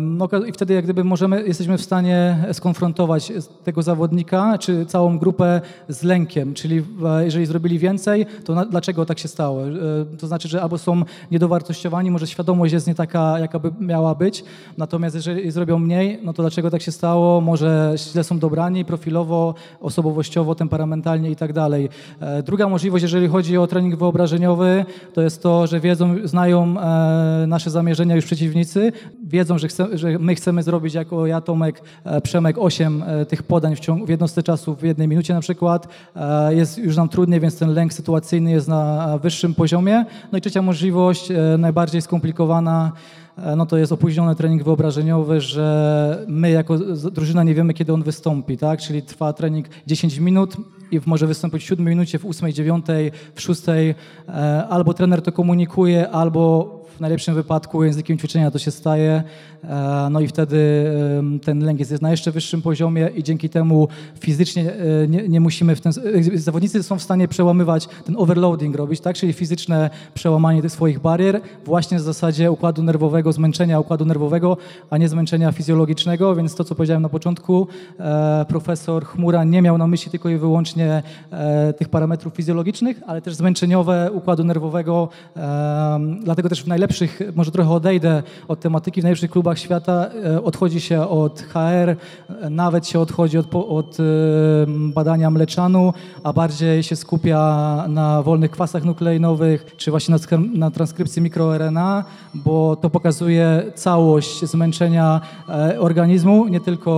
No 0.00 0.28
i 0.48 0.52
wtedy 0.52 0.74
jak 0.74 0.84
gdyby 0.84 1.04
możemy, 1.04 1.46
jesteśmy 1.46 1.78
w 1.78 1.82
stanie 1.82 2.44
skonfrontować 2.52 3.32
tego 3.64 3.82
zawodnika 3.82 4.58
czy 4.58 4.86
całą 4.86 5.18
grupę 5.18 5.60
z 5.88 6.02
lękiem, 6.02 6.54
czyli 6.54 6.82
jeżeli 7.24 7.46
zrobili 7.46 7.78
więcej, 7.78 8.26
to 8.44 8.66
dlaczego 8.66 9.06
tak 9.06 9.18
się 9.18 9.28
stało? 9.28 9.62
E, 9.62 9.70
to 10.18 10.26
znaczy, 10.26 10.48
że 10.48 10.62
albo 10.62 10.78
są 10.78 11.02
niedowartościowani, 11.30 12.10
może 12.10 12.26
świadomość 12.26 12.72
jest 12.72 12.86
nie 12.86 12.94
taka, 12.94 13.21
jaka 13.40 13.58
by 13.58 13.70
miała 13.80 14.14
być, 14.14 14.44
natomiast 14.78 15.14
jeżeli 15.14 15.50
zrobią 15.50 15.78
mniej, 15.78 16.18
no 16.24 16.32
to 16.32 16.42
dlaczego 16.42 16.70
tak 16.70 16.82
się 16.82 16.92
stało? 16.92 17.40
Może 17.40 17.94
źle 17.96 18.24
są 18.24 18.38
dobrani 18.38 18.84
profilowo, 18.84 19.54
osobowościowo, 19.80 20.54
temperamentalnie 20.54 21.30
i 21.30 21.36
tak 21.36 21.52
dalej. 21.52 21.88
E, 22.20 22.42
druga 22.42 22.68
możliwość, 22.68 23.02
jeżeli 23.02 23.28
chodzi 23.28 23.58
o 23.58 23.66
trening 23.66 23.96
wyobrażeniowy, 23.96 24.84
to 25.14 25.22
jest 25.22 25.42
to, 25.42 25.66
że 25.66 25.80
wiedzą, 25.80 26.14
znają 26.24 26.80
e, 26.80 27.44
nasze 27.46 27.70
zamierzenia 27.70 28.16
już 28.16 28.24
przeciwnicy, 28.24 28.92
wiedzą, 29.24 29.58
że, 29.58 29.68
chce, 29.68 29.98
że 29.98 30.18
my 30.18 30.34
chcemy 30.34 30.62
zrobić 30.62 30.94
jako 30.94 31.26
ja, 31.26 31.40
Tomek, 31.40 31.82
Przemek, 32.22 32.58
8 32.58 33.04
tych 33.28 33.42
podań 33.42 33.76
w, 33.76 33.80
ciągu, 33.80 34.06
w 34.06 34.08
jednostce 34.08 34.42
czasu 34.42 34.74
w 34.74 34.82
jednej 34.82 35.08
minucie 35.08 35.34
na 35.34 35.40
przykład. 35.40 35.88
E, 36.16 36.54
jest 36.54 36.78
już 36.78 36.96
nam 36.96 37.08
trudniej, 37.08 37.40
więc 37.40 37.58
ten 37.58 37.74
lęk 37.74 37.92
sytuacyjny 37.92 38.50
jest 38.50 38.68
na 38.68 39.18
wyższym 39.18 39.54
poziomie. 39.54 40.04
No 40.32 40.38
i 40.38 40.40
trzecia 40.40 40.62
możliwość, 40.62 41.30
e, 41.30 41.58
najbardziej 41.58 42.02
skomplikowana, 42.02 42.92
e, 42.92 43.11
no 43.56 43.66
to 43.66 43.76
jest 43.76 43.92
opóźniony 43.92 44.34
trening 44.34 44.64
wyobrażeniowy, 44.64 45.40
że 45.40 46.24
my 46.28 46.50
jako 46.50 46.78
drużyna 47.12 47.42
nie 47.42 47.54
wiemy, 47.54 47.74
kiedy 47.74 47.92
on 47.92 48.02
wystąpi, 48.02 48.58
tak? 48.58 48.80
Czyli 48.80 49.02
trwa 49.02 49.32
trening 49.32 49.66
10 49.86 50.18
minut 50.18 50.56
i 50.90 51.00
może 51.06 51.26
wystąpić 51.26 51.62
w 51.62 51.66
7 51.66 51.86
minucie, 51.86 52.18
w 52.18 52.26
8, 52.26 52.52
9, 52.52 52.86
w 53.34 53.40
6. 53.40 53.62
Albo 54.68 54.94
trener 54.94 55.22
to 55.22 55.32
komunikuje, 55.32 56.10
albo 56.10 56.81
najlepszym 57.02 57.34
wypadku 57.34 57.84
językiem 57.84 58.18
ćwiczenia 58.18 58.50
to 58.50 58.58
się 58.58 58.70
staje, 58.70 59.22
e, 59.64 60.08
no 60.10 60.20
i 60.20 60.28
wtedy 60.28 60.84
ten 61.44 61.64
lęk 61.64 61.80
jest 61.80 62.02
na 62.02 62.10
jeszcze 62.10 62.32
wyższym 62.32 62.62
poziomie 62.62 63.10
i 63.16 63.22
dzięki 63.22 63.48
temu 63.48 63.88
fizycznie 64.20 64.72
e, 64.72 65.08
nie, 65.08 65.28
nie 65.28 65.40
musimy 65.40 65.76
w 65.76 65.80
ten... 65.80 65.92
E, 66.34 66.38
zawodnicy 66.38 66.82
są 66.82 66.98
w 66.98 67.02
stanie 67.02 67.28
przełamywać 67.28 67.88
ten 68.04 68.16
overloading 68.16 68.76
robić, 68.76 69.00
tak? 69.00 69.16
czyli 69.16 69.32
fizyczne 69.32 69.90
przełamanie 70.14 70.62
tych 70.62 70.72
swoich 70.72 71.00
barier 71.00 71.40
właśnie 71.64 71.98
w 71.98 72.00
zasadzie 72.00 72.50
układu 72.50 72.82
nerwowego, 72.82 73.32
zmęczenia 73.32 73.80
układu 73.80 74.04
nerwowego, 74.04 74.56
a 74.90 74.98
nie 74.98 75.08
zmęczenia 75.08 75.52
fizjologicznego, 75.52 76.34
więc 76.34 76.54
to, 76.54 76.64
co 76.64 76.74
powiedziałem 76.74 77.02
na 77.02 77.08
początku, 77.08 77.66
profesor 78.48 79.04
Chmura 79.04 79.44
nie 79.44 79.62
miał 79.62 79.78
na 79.78 79.86
myśli 79.86 80.10
tylko 80.10 80.28
i 80.28 80.36
wyłącznie 80.36 81.02
tych 81.78 81.88
parametrów 81.88 82.34
fizjologicznych, 82.34 83.00
ale 83.06 83.22
też 83.22 83.34
zmęczeniowe 83.34 84.10
układu 84.12 84.44
nerwowego, 84.44 85.08
dlatego 86.24 86.48
też 86.48 86.64
w 86.64 86.66
najlepszym 86.66 86.91
najlepszych, 87.00 87.36
może 87.36 87.50
trochę 87.50 87.70
odejdę 87.70 88.22
od 88.48 88.60
tematyki, 88.60 89.00
w 89.00 89.04
najlepszych 89.04 89.30
klubach 89.30 89.58
świata 89.58 90.06
e, 90.24 90.42
odchodzi 90.42 90.80
się 90.80 91.08
od 91.08 91.40
HR, 91.40 91.96
nawet 92.50 92.86
się 92.86 93.00
odchodzi 93.00 93.38
od, 93.38 93.54
od 93.54 93.98
e, 94.00 94.02
badania 94.68 95.30
mleczanu, 95.30 95.92
a 96.22 96.32
bardziej 96.32 96.82
się 96.82 96.96
skupia 96.96 97.84
na 97.88 98.22
wolnych 98.22 98.50
kwasach 98.50 98.84
nukleinowych, 98.84 99.66
czy 99.76 99.90
właśnie 99.90 100.14
na, 100.14 100.38
na 100.54 100.70
transkrypcji 100.70 101.22
mikroRNA, 101.22 102.04
bo 102.34 102.76
to 102.76 102.90
pokazuje 102.90 103.72
całość 103.74 104.44
zmęczenia 104.44 105.20
e, 105.48 105.80
organizmu, 105.80 106.48
nie 106.48 106.60
tylko 106.60 106.92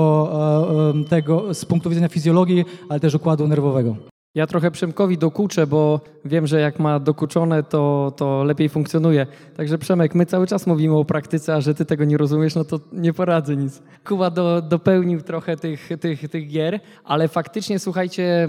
tego 1.09 1.55
z 1.55 1.65
punktu 1.65 1.91
widzenia 1.91 2.09
fizjologii, 2.09 2.65
ale 2.89 3.01
też 3.01 3.15
układu 3.15 3.49
nerwowego. 3.49 4.14
Ja 4.35 4.47
trochę 4.47 4.71
Przemkowi 4.71 5.19
dokuczę, 5.19 5.67
bo 5.67 6.01
wiem, 6.25 6.47
że 6.47 6.61
jak 6.61 6.79
ma 6.79 7.01
dokuczone, 7.01 7.63
to, 7.63 8.13
to 8.17 8.45
lepiej 8.45 8.69
funkcjonuje. 8.69 9.27
Także 9.57 9.79
Przemek, 9.79 10.15
my 10.15 10.27
cały 10.27 10.47
czas 10.47 10.67
mówimy 10.67 10.97
o 10.97 11.05
praktyce, 11.05 11.55
a 11.55 11.61
że 11.61 11.75
ty 11.75 11.85
tego 11.85 12.05
nie 12.05 12.17
rozumiesz, 12.17 12.55
no 12.55 12.65
to 12.65 12.81
nie 12.93 13.13
poradzę 13.13 13.57
nic. 13.57 13.83
Kuba 14.05 14.31
do, 14.31 14.63
dopełnił 14.63 15.21
trochę 15.21 15.57
tych, 15.57 15.89
tych, 16.01 16.29
tych 16.29 16.49
gier, 16.49 16.81
ale 17.05 17.29
faktycznie, 17.29 17.79
słuchajcie, 17.79 18.49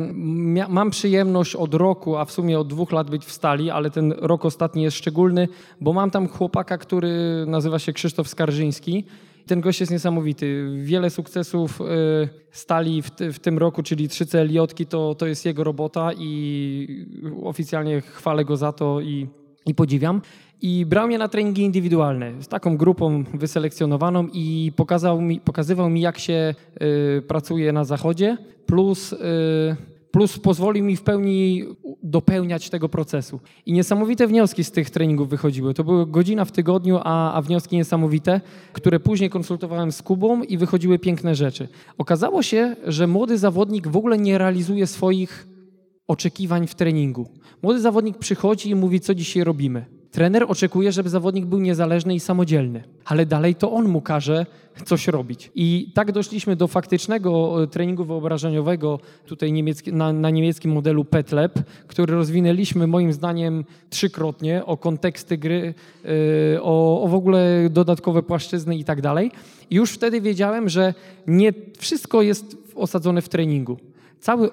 mam 0.69 0.89
przyjemność 0.89 1.55
od 1.55 1.73
roku, 1.73 2.17
a 2.17 2.25
w 2.25 2.31
sumie 2.31 2.59
od 2.59 2.67
dwóch 2.67 2.91
lat 2.91 3.09
być 3.09 3.25
w 3.25 3.31
stali, 3.31 3.71
ale 3.71 3.89
ten 3.89 4.13
rok 4.17 4.45
ostatni 4.45 4.83
jest 4.83 4.97
szczególny, 4.97 5.47
bo 5.81 5.93
mam 5.93 6.11
tam 6.11 6.27
chłopaka, 6.27 6.77
który 6.77 7.43
nazywa 7.47 7.79
się 7.79 7.93
Krzysztof 7.93 8.27
Skarżyński 8.27 9.05
ten 9.47 9.61
gość 9.61 9.79
jest 9.79 9.91
niesamowity. 9.91 10.69
Wiele 10.77 11.09
sukcesów 11.09 11.81
y, 11.81 11.85
stali 12.51 13.01
w, 13.01 13.11
w 13.33 13.39
tym 13.39 13.57
roku, 13.57 13.83
czyli 13.83 14.09
3 14.09 14.25
CLJ, 14.25 14.59
to, 14.89 15.15
to 15.15 15.27
jest 15.27 15.45
jego 15.45 15.63
robota 15.63 16.11
i 16.17 17.05
oficjalnie 17.43 18.01
chwalę 18.01 18.45
go 18.45 18.57
za 18.57 18.71
to 18.71 19.01
i, 19.01 19.27
i 19.65 19.75
podziwiam. 19.75 20.21
I 20.61 20.85
brał 20.85 21.07
mnie 21.07 21.17
na 21.17 21.27
treningi 21.27 21.61
indywidualne 21.61 22.43
z 22.43 22.47
taką 22.47 22.77
grupą 22.77 23.23
wyselekcjonowaną 23.33 24.27
i 24.33 24.71
pokazał 24.75 25.21
mi, 25.21 25.39
pokazywał 25.39 25.89
mi, 25.89 26.01
jak 26.01 26.19
się 26.19 26.55
y, 27.17 27.21
pracuje 27.21 27.73
na 27.73 27.83
zachodzie, 27.83 28.37
plus 28.65 29.13
y, 29.13 29.17
plus 30.15 30.39
pozwolił 30.39 30.85
mi 30.85 30.95
w 30.95 31.01
pełni 31.01 31.63
dopełniać 32.03 32.69
tego 32.69 32.89
procesu. 32.89 33.39
I 33.65 33.73
niesamowite 33.73 34.27
wnioski 34.27 34.63
z 34.63 34.71
tych 34.71 34.89
treningów 34.89 35.29
wychodziły. 35.29 35.73
To 35.73 35.83
były 35.83 36.07
godzina 36.07 36.45
w 36.45 36.51
tygodniu, 36.51 36.99
a, 37.03 37.33
a 37.33 37.41
wnioski 37.41 37.75
niesamowite, 37.75 38.41
które 38.73 38.99
później 38.99 39.29
konsultowałem 39.29 39.91
z 39.91 40.01
Kubą 40.01 40.43
i 40.43 40.57
wychodziły 40.57 40.99
piękne 40.99 41.35
rzeczy. 41.35 41.67
Okazało 41.97 42.43
się, 42.43 42.75
że 42.87 43.07
młody 43.07 43.37
zawodnik 43.37 43.87
w 43.87 43.97
ogóle 43.97 44.17
nie 44.17 44.37
realizuje 44.37 44.87
swoich 44.87 45.47
oczekiwań 46.07 46.67
w 46.67 46.75
treningu. 46.75 47.29
Młody 47.61 47.79
zawodnik 47.79 48.17
przychodzi 48.17 48.69
i 48.69 48.75
mówi, 48.75 48.99
co 48.99 49.15
dzisiaj 49.15 49.43
robimy. 49.43 49.94
Trener 50.15 50.45
oczekuje, 50.47 50.91
żeby 50.91 51.09
zawodnik 51.09 51.45
był 51.45 51.59
niezależny 51.59 52.15
i 52.15 52.19
samodzielny, 52.19 52.83
ale 53.05 53.25
dalej 53.25 53.55
to 53.55 53.71
on 53.71 53.87
mu 53.87 54.01
każe 54.01 54.45
coś 54.85 55.07
robić. 55.07 55.51
I 55.55 55.91
tak 55.93 56.11
doszliśmy 56.11 56.55
do 56.55 56.67
faktycznego 56.67 57.63
e, 57.63 57.67
treningu 57.67 58.05
wyobrażeniowego 58.05 58.99
tutaj 59.25 59.51
niemiecki, 59.51 59.93
na, 59.93 60.13
na 60.13 60.29
niemieckim 60.29 60.71
modelu 60.71 61.05
PetLab, 61.05 61.59
który 61.87 62.13
rozwinęliśmy 62.13 62.87
moim 62.87 63.13
zdaniem 63.13 63.65
trzykrotnie 63.89 64.65
o 64.65 64.77
konteksty 64.77 65.37
gry, 65.37 65.73
yy, 66.03 66.11
o, 66.61 67.01
o 67.03 67.07
w 67.07 67.13
ogóle 67.13 67.69
dodatkowe 67.69 68.23
płaszczyzny 68.23 68.77
i 68.77 68.83
tak 68.83 69.01
dalej. 69.01 69.31
I 69.69 69.75
już 69.75 69.91
wtedy 69.91 70.21
wiedziałem, 70.21 70.69
że 70.69 70.93
nie 71.27 71.53
wszystko 71.77 72.21
jest 72.21 72.57
osadzone 72.75 73.21
w 73.21 73.29
treningu. 73.29 73.77
Cały 74.19 74.49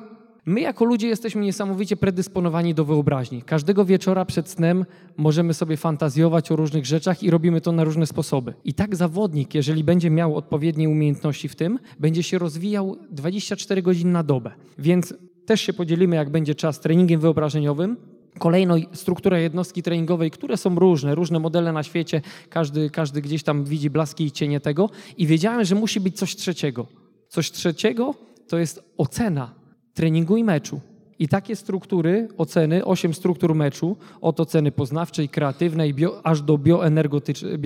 My 0.47 0.61
jako 0.61 0.85
ludzie 0.85 1.09
jesteśmy 1.09 1.43
niesamowicie 1.43 1.97
predysponowani 1.97 2.75
do 2.75 2.85
wyobraźni. 2.85 3.43
Każdego 3.43 3.85
wieczora 3.85 4.25
przed 4.25 4.49
snem 4.49 4.85
możemy 5.17 5.55
sobie 5.55 5.77
fantazjować 5.77 6.53
o 6.53 6.57
różnych 6.57 6.87
rzeczach 6.87 7.23
i 7.23 7.31
robimy 7.31 7.61
to 7.61 7.73
na 7.73 7.85
różne 7.85 8.07
sposoby. 8.07 8.55
I 8.65 8.75
tak 8.75 8.97
zawodnik, 8.97 9.55
jeżeli 9.55 9.85
będzie 9.85 10.11
miał 10.11 10.37
odpowiednie 10.37 10.89
umiejętności 10.89 11.49
w 11.49 11.57
tym, 11.57 11.79
będzie 12.01 12.23
się 12.23 12.39
rozwijał 12.39 12.97
24 13.11 13.83
godziny 13.83 14.13
na 14.13 14.23
dobę. 14.23 14.51
Więc 14.79 15.15
też 15.47 15.61
się 15.61 15.73
podzielimy, 15.73 16.17
jak 16.17 16.31
będzie 16.31 16.55
czas 16.55 16.81
treningiem 16.81 17.21
wyobrażeniowym, 17.21 17.97
Kolejno 18.39 18.75
struktura 18.93 19.39
jednostki 19.39 19.83
treningowej, 19.83 20.31
które 20.31 20.57
są 20.57 20.75
różne, 20.75 21.15
różne 21.15 21.39
modele 21.39 21.73
na 21.73 21.83
świecie, 21.83 22.21
każdy, 22.49 22.91
każdy 22.91 23.23
gdzieś 23.23 23.43
tam 23.43 23.65
widzi 23.65 23.91
blaski 23.91 24.25
i 24.25 24.31
cienie 24.31 24.61
tego 24.61 24.91
i 25.19 25.27
wiedziałem, 25.27 25.65
że 25.65 25.75
musi 25.75 26.01
być 26.01 26.17
coś 26.17 26.37
trzeciego. 26.37 26.87
Coś 27.29 27.51
trzeciego 27.51 28.15
to 28.49 28.59
jest 28.59 28.83
ocena 28.97 29.62
treningu 29.95 30.37
i 30.37 30.45
meczu. 30.45 30.81
I 31.19 31.29
takie 31.29 31.57
struktury 31.57 32.29
oceny, 32.37 32.85
osiem 32.85 33.15
struktur 33.15 33.55
meczu, 33.55 33.97
od 34.21 34.41
oceny 34.41 34.73
poznawczej, 34.73 35.29
kreatywnej, 35.29 35.95
bio, 35.95 36.27
aż 36.27 36.43
do 36.43 36.59
bioenergetycznej, 36.59 37.59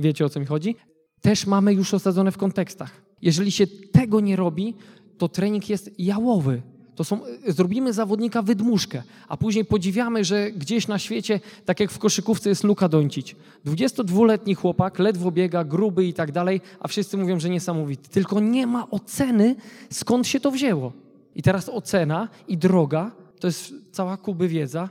wiecie 0.00 0.24
o 0.24 0.28
co 0.28 0.40
mi 0.40 0.46
chodzi, 0.46 0.76
też 1.20 1.46
mamy 1.46 1.72
już 1.72 1.94
osadzone 1.94 2.32
w 2.32 2.36
kontekstach. 2.36 3.02
Jeżeli 3.22 3.50
się 3.50 3.66
tego 3.66 4.20
nie 4.20 4.36
robi, 4.36 4.74
to 5.18 5.28
trening 5.28 5.70
jest 5.70 6.00
jałowy. 6.00 6.62
To 7.00 7.04
są, 7.04 7.20
zrobimy 7.46 7.92
zawodnika 7.92 8.42
wydmuszkę, 8.42 9.02
a 9.28 9.36
później 9.36 9.64
podziwiamy, 9.64 10.24
że 10.24 10.52
gdzieś 10.52 10.88
na 10.88 10.98
świecie, 10.98 11.40
tak 11.64 11.80
jak 11.80 11.90
w 11.90 11.98
koszykówce 11.98 12.48
jest 12.48 12.64
Luka 12.64 12.88
Doncic. 12.88 13.34
22-letni 13.66 14.54
chłopak, 14.54 14.98
ledwo 14.98 15.30
biega, 15.30 15.64
gruby 15.64 16.06
i 16.06 16.14
tak 16.14 16.32
dalej, 16.32 16.60
a 16.80 16.88
wszyscy 16.88 17.16
mówią, 17.16 17.40
że 17.40 17.50
niesamowity. 17.50 18.10
Tylko 18.10 18.40
nie 18.40 18.66
ma 18.66 18.90
oceny, 18.90 19.56
skąd 19.90 20.26
się 20.26 20.40
to 20.40 20.50
wzięło. 20.50 20.92
I 21.34 21.42
teraz 21.42 21.68
ocena 21.68 22.28
i 22.48 22.58
droga 22.58 23.12
to 23.38 23.46
jest 23.46 23.74
cała 23.92 24.16
kuby 24.16 24.48
wiedza, 24.48 24.88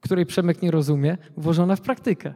której 0.00 0.26
Przemek 0.26 0.62
nie 0.62 0.70
rozumie, 0.70 1.18
włożona 1.36 1.76
w 1.76 1.80
praktykę. 1.80 2.34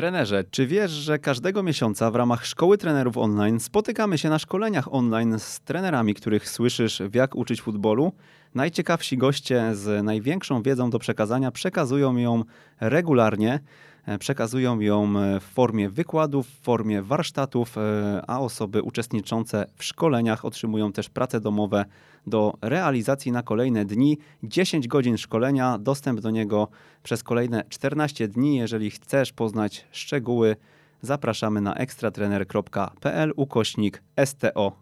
Trenerze, 0.00 0.44
czy 0.50 0.66
wiesz, 0.66 0.90
że 0.90 1.18
każdego 1.18 1.62
miesiąca 1.62 2.10
w 2.10 2.16
ramach 2.16 2.46
Szkoły 2.46 2.78
Trenerów 2.78 3.16
Online 3.16 3.60
spotykamy 3.60 4.18
się 4.18 4.28
na 4.28 4.38
szkoleniach 4.38 4.94
online 4.94 5.38
z 5.38 5.60
trenerami, 5.60 6.14
których 6.14 6.48
słyszysz 6.48 7.02
w 7.02 7.14
jak 7.14 7.36
uczyć 7.36 7.62
futbolu? 7.62 8.12
Najciekawsi 8.54 9.18
goście 9.18 9.74
z 9.74 10.04
największą 10.04 10.62
wiedzą 10.62 10.90
do 10.90 10.98
przekazania 10.98 11.50
przekazują 11.50 12.16
ją 12.16 12.44
regularnie. 12.80 13.60
E, 14.06 14.18
przekazują 14.18 14.80
ją 14.80 15.18
e, 15.18 15.40
w 15.40 15.42
formie 15.42 15.90
wykładów, 15.90 16.46
w 16.48 16.60
formie 16.60 17.02
warsztatów, 17.02 17.78
e, 17.78 18.22
a 18.26 18.40
osoby 18.40 18.82
uczestniczące 18.82 19.66
w 19.74 19.84
szkoleniach 19.84 20.44
otrzymują 20.44 20.92
też 20.92 21.08
prace 21.08 21.40
domowe 21.40 21.84
do 22.26 22.54
realizacji 22.62 23.32
na 23.32 23.42
kolejne 23.42 23.84
dni. 23.84 24.18
10 24.42 24.88
godzin 24.88 25.18
szkolenia, 25.18 25.78
dostęp 25.78 26.20
do 26.20 26.30
niego 26.30 26.68
przez 27.02 27.22
kolejne 27.22 27.64
14 27.68 28.28
dni. 28.28 28.56
Jeżeli 28.56 28.90
chcesz 28.90 29.32
poznać 29.32 29.86
szczegóły, 29.92 30.56
zapraszamy 31.02 31.60
na 31.60 31.74
ekstratrener.pl 31.74 33.32
ukośnik 33.36 34.02
STO. 34.24 34.72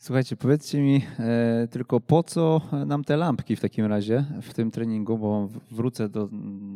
Słuchajcie, 0.00 0.36
powiedzcie 0.36 0.80
mi 0.80 1.02
e, 1.18 1.68
tylko 1.70 2.00
po 2.00 2.22
co 2.22 2.60
nam 2.86 3.04
te 3.04 3.16
lampki 3.16 3.56
w 3.56 3.60
takim 3.60 3.86
razie 3.86 4.24
w 4.42 4.54
tym 4.54 4.70
treningu, 4.70 5.18
bo 5.18 5.48
wrócę 5.70 6.08
do 6.08 6.28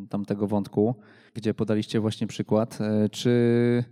tamtego 0.09 0.47
wątku, 0.47 0.95
gdzie 1.35 1.55
podaliście 1.55 2.01
właśnie 2.01 2.27
przykład. 2.27 2.79
E, 2.81 3.09
czy 3.09 3.85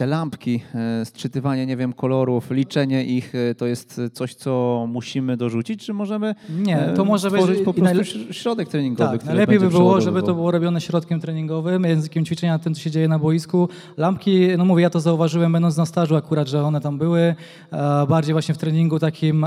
te 0.00 0.06
lampki, 0.06 0.60
e, 0.74 1.04
sczytywanie, 1.04 1.66
nie 1.66 1.76
wiem, 1.76 1.92
kolorów, 1.92 2.50
liczenie 2.50 3.04
ich, 3.04 3.34
e, 3.34 3.54
to 3.54 3.66
jest 3.66 4.00
coś, 4.12 4.34
co 4.34 4.84
musimy 4.88 5.36
dorzucić, 5.36 5.86
czy 5.86 5.92
możemy 5.92 6.34
Nie, 6.58 6.92
to 6.96 7.04
może 7.04 7.30
być 7.30 7.40
po 7.40 7.72
prostu 7.72 7.82
najle... 7.82 8.04
środek 8.30 8.68
treningowy, 8.68 9.18
tak, 9.18 9.26
najlepiej 9.26 9.58
by 9.58 9.68
było, 9.68 10.00
żeby 10.00 10.22
to 10.22 10.34
było 10.34 10.50
robione 10.50 10.80
środkiem 10.80 11.20
treningowym, 11.20 11.84
językiem 11.84 12.24
ćwiczenia 12.24 12.58
tym, 12.58 12.74
co 12.74 12.80
się 12.80 12.90
dzieje 12.90 13.08
na 13.08 13.18
boisku. 13.18 13.68
Lampki, 13.96 14.48
no 14.58 14.64
mówię, 14.64 14.82
ja 14.82 14.90
to 14.90 15.00
zauważyłem 15.00 15.52
będąc 15.52 15.76
na 15.76 15.86
stażu 15.86 16.16
akurat, 16.16 16.48
że 16.48 16.64
one 16.64 16.80
tam 16.80 16.98
były, 16.98 17.20
e, 17.20 18.06
bardziej 18.08 18.32
właśnie 18.32 18.54
w 18.54 18.58
treningu 18.58 18.98
takim 18.98 19.46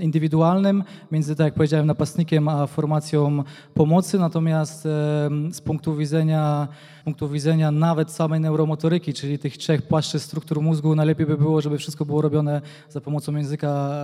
indywidualnym, 0.00 0.84
między, 1.12 1.36
tak 1.36 1.44
jak 1.44 1.54
powiedziałem, 1.54 1.86
napastnikiem 1.86 2.48
a 2.48 2.66
formacją 2.66 3.42
pomocy, 3.74 4.18
natomiast 4.18 4.82
z 5.52 5.60
punktu 5.60 5.96
widzenia 5.96 6.68
punktu 7.04 7.28
widzenia 7.28 7.70
nawet 7.70 8.10
samej 8.10 8.40
neuromotoryki, 8.40 9.14
czyli 9.14 9.38
tych 9.38 9.58
trzech 9.58 9.82
płaszczyzn 9.82 10.24
struktur 10.24 10.60
mózgu, 10.60 10.94
najlepiej 10.94 11.26
by 11.26 11.36
było, 11.36 11.60
żeby 11.60 11.78
wszystko 11.78 12.04
było 12.04 12.22
robione 12.22 12.60
za 12.88 13.00
pomocą 13.00 13.36
języka 13.36 13.94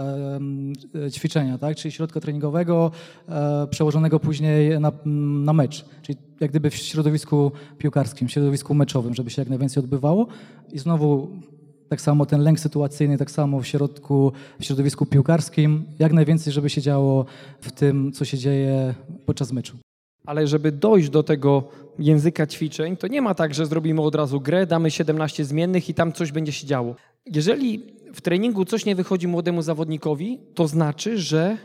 ćwiczenia, 1.11 1.59
tak? 1.59 1.77
czyli 1.77 1.93
środka 1.93 2.21
treningowego, 2.21 2.91
e, 3.29 3.67
przełożonego 3.71 4.21
później 4.21 4.81
na, 4.81 4.93
na 5.45 5.53
mecz, 5.53 5.85
czyli 6.03 6.19
jak 6.41 6.51
gdyby 6.51 6.71
w 6.71 6.77
środowisku 6.77 7.53
piłkarskim, 7.79 8.29
w 8.29 8.33
środowisku 8.33 8.75
meczowym, 8.75 9.15
żeby 9.15 9.31
się 9.31 9.43
jak 9.43 9.49
najwięcej 9.49 9.83
odbywało. 9.83 10.27
I 10.73 10.79
znowu 10.79 11.29
tak 11.89 12.01
samo 12.01 12.27
ten 12.27 12.41
lęk 12.41 12.61
sytuacyjny, 12.61 13.19
tak 13.19 13.31
samo 13.31 13.61
w 13.61 13.67
środku, 13.67 14.33
w 14.61 14.65
środowisku 14.65 15.07
piłkarskim, 15.07 15.85
jak 15.99 16.13
najwięcej, 16.13 16.53
żeby 16.53 16.71
się 16.71 16.81
działo 16.81 17.25
w 17.61 17.73
tym, 17.73 18.13
co 18.13 18.25
się 18.25 18.39
dzieje 18.39 18.95
podczas 19.27 19.53
meczu. 19.53 19.88
Ale 20.29 20.47
żeby 20.47 20.73
dojść 20.73 21.11
do 21.11 21.23
tego 21.23 21.65
języka 21.99 22.47
ćwiczeń, 22.47 22.97
to 22.97 23.07
nie 23.07 23.23
ma 23.23 23.35
tak, 23.35 23.55
że 23.55 23.67
zrobimy 23.67 24.03
od 24.03 24.15
razu 24.15 24.41
grę, 24.41 24.67
damy 24.67 24.91
17 24.91 25.45
zmiennych 25.45 25.89
i 25.89 25.95
tam 25.95 26.13
coś 26.13 26.33
będzie 26.33 26.53
się 26.53 26.67
działo. 26.67 26.95
Jeżeli 27.27 27.83
w 28.15 28.21
treningu 28.21 28.65
coś 28.65 28.85
nie 28.87 28.95
wychodzi 28.95 29.29
młodemu 29.29 29.63
zawodnikowi, 29.63 30.41
to 30.55 30.69
znaczy, 30.69 31.19
że 31.19 31.57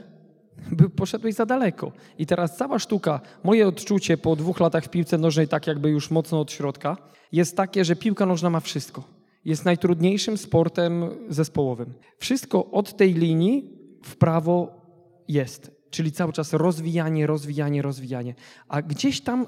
poszedłeś 0.96 1.36
za 1.36 1.46
daleko. 1.46 1.92
I 2.18 2.26
teraz 2.26 2.58
cała 2.58 2.80
sztuka, 2.80 3.22
moje 3.44 3.68
odczucie 3.68 4.18
po 4.18 4.36
dwóch 4.36 4.60
latach 4.60 4.84
w 4.84 4.90
piłce 4.90 5.18
nożnej, 5.18 5.48
tak 5.48 5.68
jakby 5.68 5.90
już 5.90 6.12
mocno 6.12 6.40
od 6.40 6.52
środka, 6.52 6.98
jest 7.32 7.58
takie, 7.58 7.86
że 7.86 7.96
piłka 7.96 8.26
nożna 8.26 8.50
ma 8.50 8.60
wszystko. 8.60 9.04
Jest 9.46 9.66
najtrudniejszym 9.66 10.38
sportem 10.38 11.10
zespołowym. 11.30 11.94
Wszystko 12.18 12.72
od 12.72 12.98
tej 12.98 13.14
linii 13.14 13.70
w 14.04 14.16
prawo 14.16 14.82
jest. 15.28 15.73
Czyli 15.94 16.12
cały 16.12 16.34
czas 16.34 16.54
rozwijanie, 16.54 17.28
rozwijanie, 17.28 17.82
rozwijanie. 17.82 18.36
A 18.68 18.82
gdzieś 18.82 19.22
tam 19.22 19.48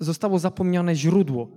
zostało 0.00 0.38
zapomniane 0.38 0.94
źródło. 0.94 1.48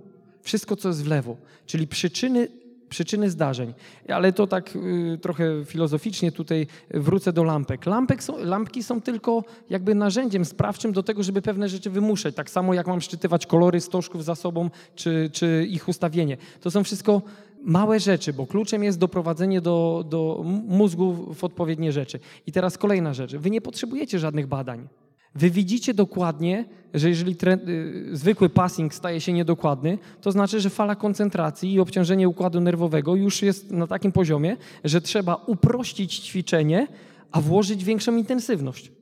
Wszystko, 0.42 0.76
co 0.76 0.88
jest 0.88 1.04
w 1.04 1.06
lewo. 1.06 1.36
Czyli 1.66 1.86
przyczyny, 1.86 2.48
przyczyny 2.88 3.30
zdarzeń. 3.30 3.74
Ale 4.08 4.32
to 4.32 4.46
tak 4.46 4.76
y, 4.76 5.18
trochę 5.22 5.64
filozoficznie 5.64 6.32
tutaj 6.32 6.66
wrócę 6.90 7.32
do 7.32 7.44
lampek. 7.44 7.86
Lampek 7.86 8.22
są, 8.22 8.38
lampki 8.38 8.82
są 8.82 9.00
tylko 9.00 9.44
jakby 9.70 9.94
narzędziem 9.94 10.44
sprawczym 10.44 10.92
do 10.92 11.02
tego, 11.02 11.22
żeby 11.22 11.42
pewne 11.42 11.68
rzeczy 11.68 11.90
wymuszać. 11.90 12.34
Tak 12.34 12.50
samo 12.50 12.74
jak 12.74 12.86
mam 12.86 13.00
szczytywać 13.00 13.46
kolory 13.46 13.80
stożków 13.80 14.24
za 14.24 14.34
sobą, 14.34 14.70
czy, 14.94 15.30
czy 15.32 15.66
ich 15.70 15.88
ustawienie. 15.88 16.36
To 16.60 16.70
są 16.70 16.84
wszystko 16.84 17.22
małe 17.66 18.00
rzeczy, 18.00 18.32
bo 18.32 18.46
kluczem 18.46 18.84
jest 18.84 18.98
doprowadzenie 18.98 19.60
do, 19.60 20.04
do 20.08 20.44
mózgu 20.68 21.34
w 21.34 21.44
odpowiednie 21.44 21.92
rzeczy. 21.92 22.20
I 22.46 22.52
teraz 22.52 22.78
kolejna 22.78 23.14
rzecz. 23.14 23.36
Wy 23.36 23.50
nie 23.50 23.60
potrzebujecie 23.60 24.18
żadnych 24.18 24.46
badań. 24.46 24.88
Wy 25.34 25.50
widzicie 25.50 25.94
dokładnie, 25.94 26.64
że 26.94 27.08
jeżeli 27.08 27.36
y, 27.46 28.16
zwykły 28.16 28.48
passing 28.48 28.94
staje 28.94 29.20
się 29.20 29.32
niedokładny, 29.32 29.98
to 30.20 30.32
znaczy, 30.32 30.60
że 30.60 30.70
fala 30.70 30.96
koncentracji 30.96 31.72
i 31.72 31.80
obciążenie 31.80 32.28
układu 32.28 32.60
nerwowego 32.60 33.14
już 33.14 33.42
jest 33.42 33.70
na 33.70 33.86
takim 33.86 34.12
poziomie, 34.12 34.56
że 34.84 35.00
trzeba 35.00 35.34
uprościć 35.34 36.18
ćwiczenie, 36.18 36.86
a 37.32 37.40
włożyć 37.40 37.84
większą 37.84 38.16
intensywność. 38.16 38.92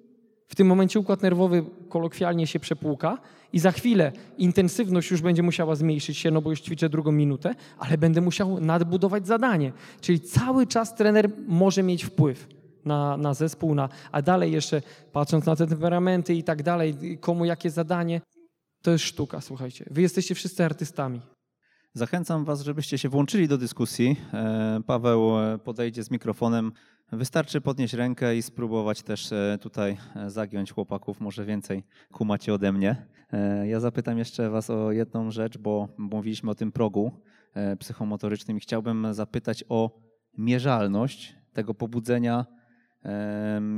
W 0.48 0.54
tym 0.54 0.66
momencie 0.66 1.00
układ 1.00 1.22
nerwowy 1.22 1.64
kolokwialnie 1.88 2.46
się 2.46 2.60
przepłuka 2.60 3.18
i 3.55 3.59
za 3.59 3.72
chwilę 3.72 4.12
intensywność 4.38 5.11
już 5.11 5.22
będzie 5.22 5.42
musiała 5.42 5.74
zmniejszyć 5.74 6.18
się, 6.18 6.30
no 6.30 6.42
bo 6.42 6.50
już 6.50 6.61
ćwiczę 6.61 6.88
drugą 6.88 7.12
minutę, 7.12 7.55
ale 7.78 7.98
będę 7.98 8.20
musiał 8.20 8.61
nadbudować 8.61 9.26
zadanie. 9.26 9.72
Czyli 10.00 10.20
cały 10.20 10.66
czas 10.66 10.94
trener 10.94 11.30
może 11.46 11.82
mieć 11.82 12.05
wpływ 12.05 12.48
na, 12.84 13.16
na 13.16 13.34
zespół, 13.34 13.74
na, 13.74 13.88
a 14.12 14.22
dalej 14.22 14.52
jeszcze 14.52 14.82
patrząc 15.12 15.46
na 15.46 15.57
te 15.57 15.66
temperamenty 15.66 16.34
i 16.34 16.44
tak 16.44 16.62
dalej, 16.62 17.18
komu 17.20 17.44
jakie 17.44 17.70
zadanie, 17.70 18.20
to 18.82 18.90
jest 18.90 19.05
sztuka, 19.05 19.40
słuchajcie. 19.40 19.84
Wy 19.90 20.02
jesteście 20.02 20.34
wszyscy 20.34 20.64
artystami. 20.64 21.20
Zachęcam 21.92 22.44
Was, 22.44 22.62
żebyście 22.62 22.98
się 22.98 23.09
włączyli 23.09 23.48
do 23.48 23.59
dyskusji. 23.59 24.16
E, 24.32 24.80
Paweł 24.86 25.38
e, 25.38 25.59
podejdzie 25.59 26.02
z 26.02 26.11
mikrofonem 26.11 26.72
Wystarczy 27.16 27.60
podnieść 27.60 27.94
rękę 27.94 28.36
i 28.36 28.42
spróbować 28.42 29.02
też 29.02 29.32
e, 29.32 29.58
tutaj 29.60 29.96
e, 30.16 30.30
zagiąć 30.30 30.72
chłopaków, 30.72 31.20
może 31.20 31.44
więcej 31.44 31.84
kumacie 32.12 32.54
ode 32.54 32.72
mnie. 32.72 33.06
E, 33.32 33.68
ja 33.68 33.80
zapytam 33.80 34.18
jeszcze 34.18 34.50
Was 34.50 34.70
o 34.70 34.92
jedną 34.92 35.30
rzecz, 35.30 35.58
bo 35.58 35.88
mówiliśmy 35.98 36.50
o 36.50 36.54
tym 36.54 36.72
progu 36.72 37.12
psychomotorycznym 37.78 38.56
i 38.56 38.60
chciałbym 38.60 39.14
zapytać 39.14 39.64
o 39.68 40.00
mierzalność 40.38 41.36
tego 41.52 41.74
pobudzenia, 41.74 42.46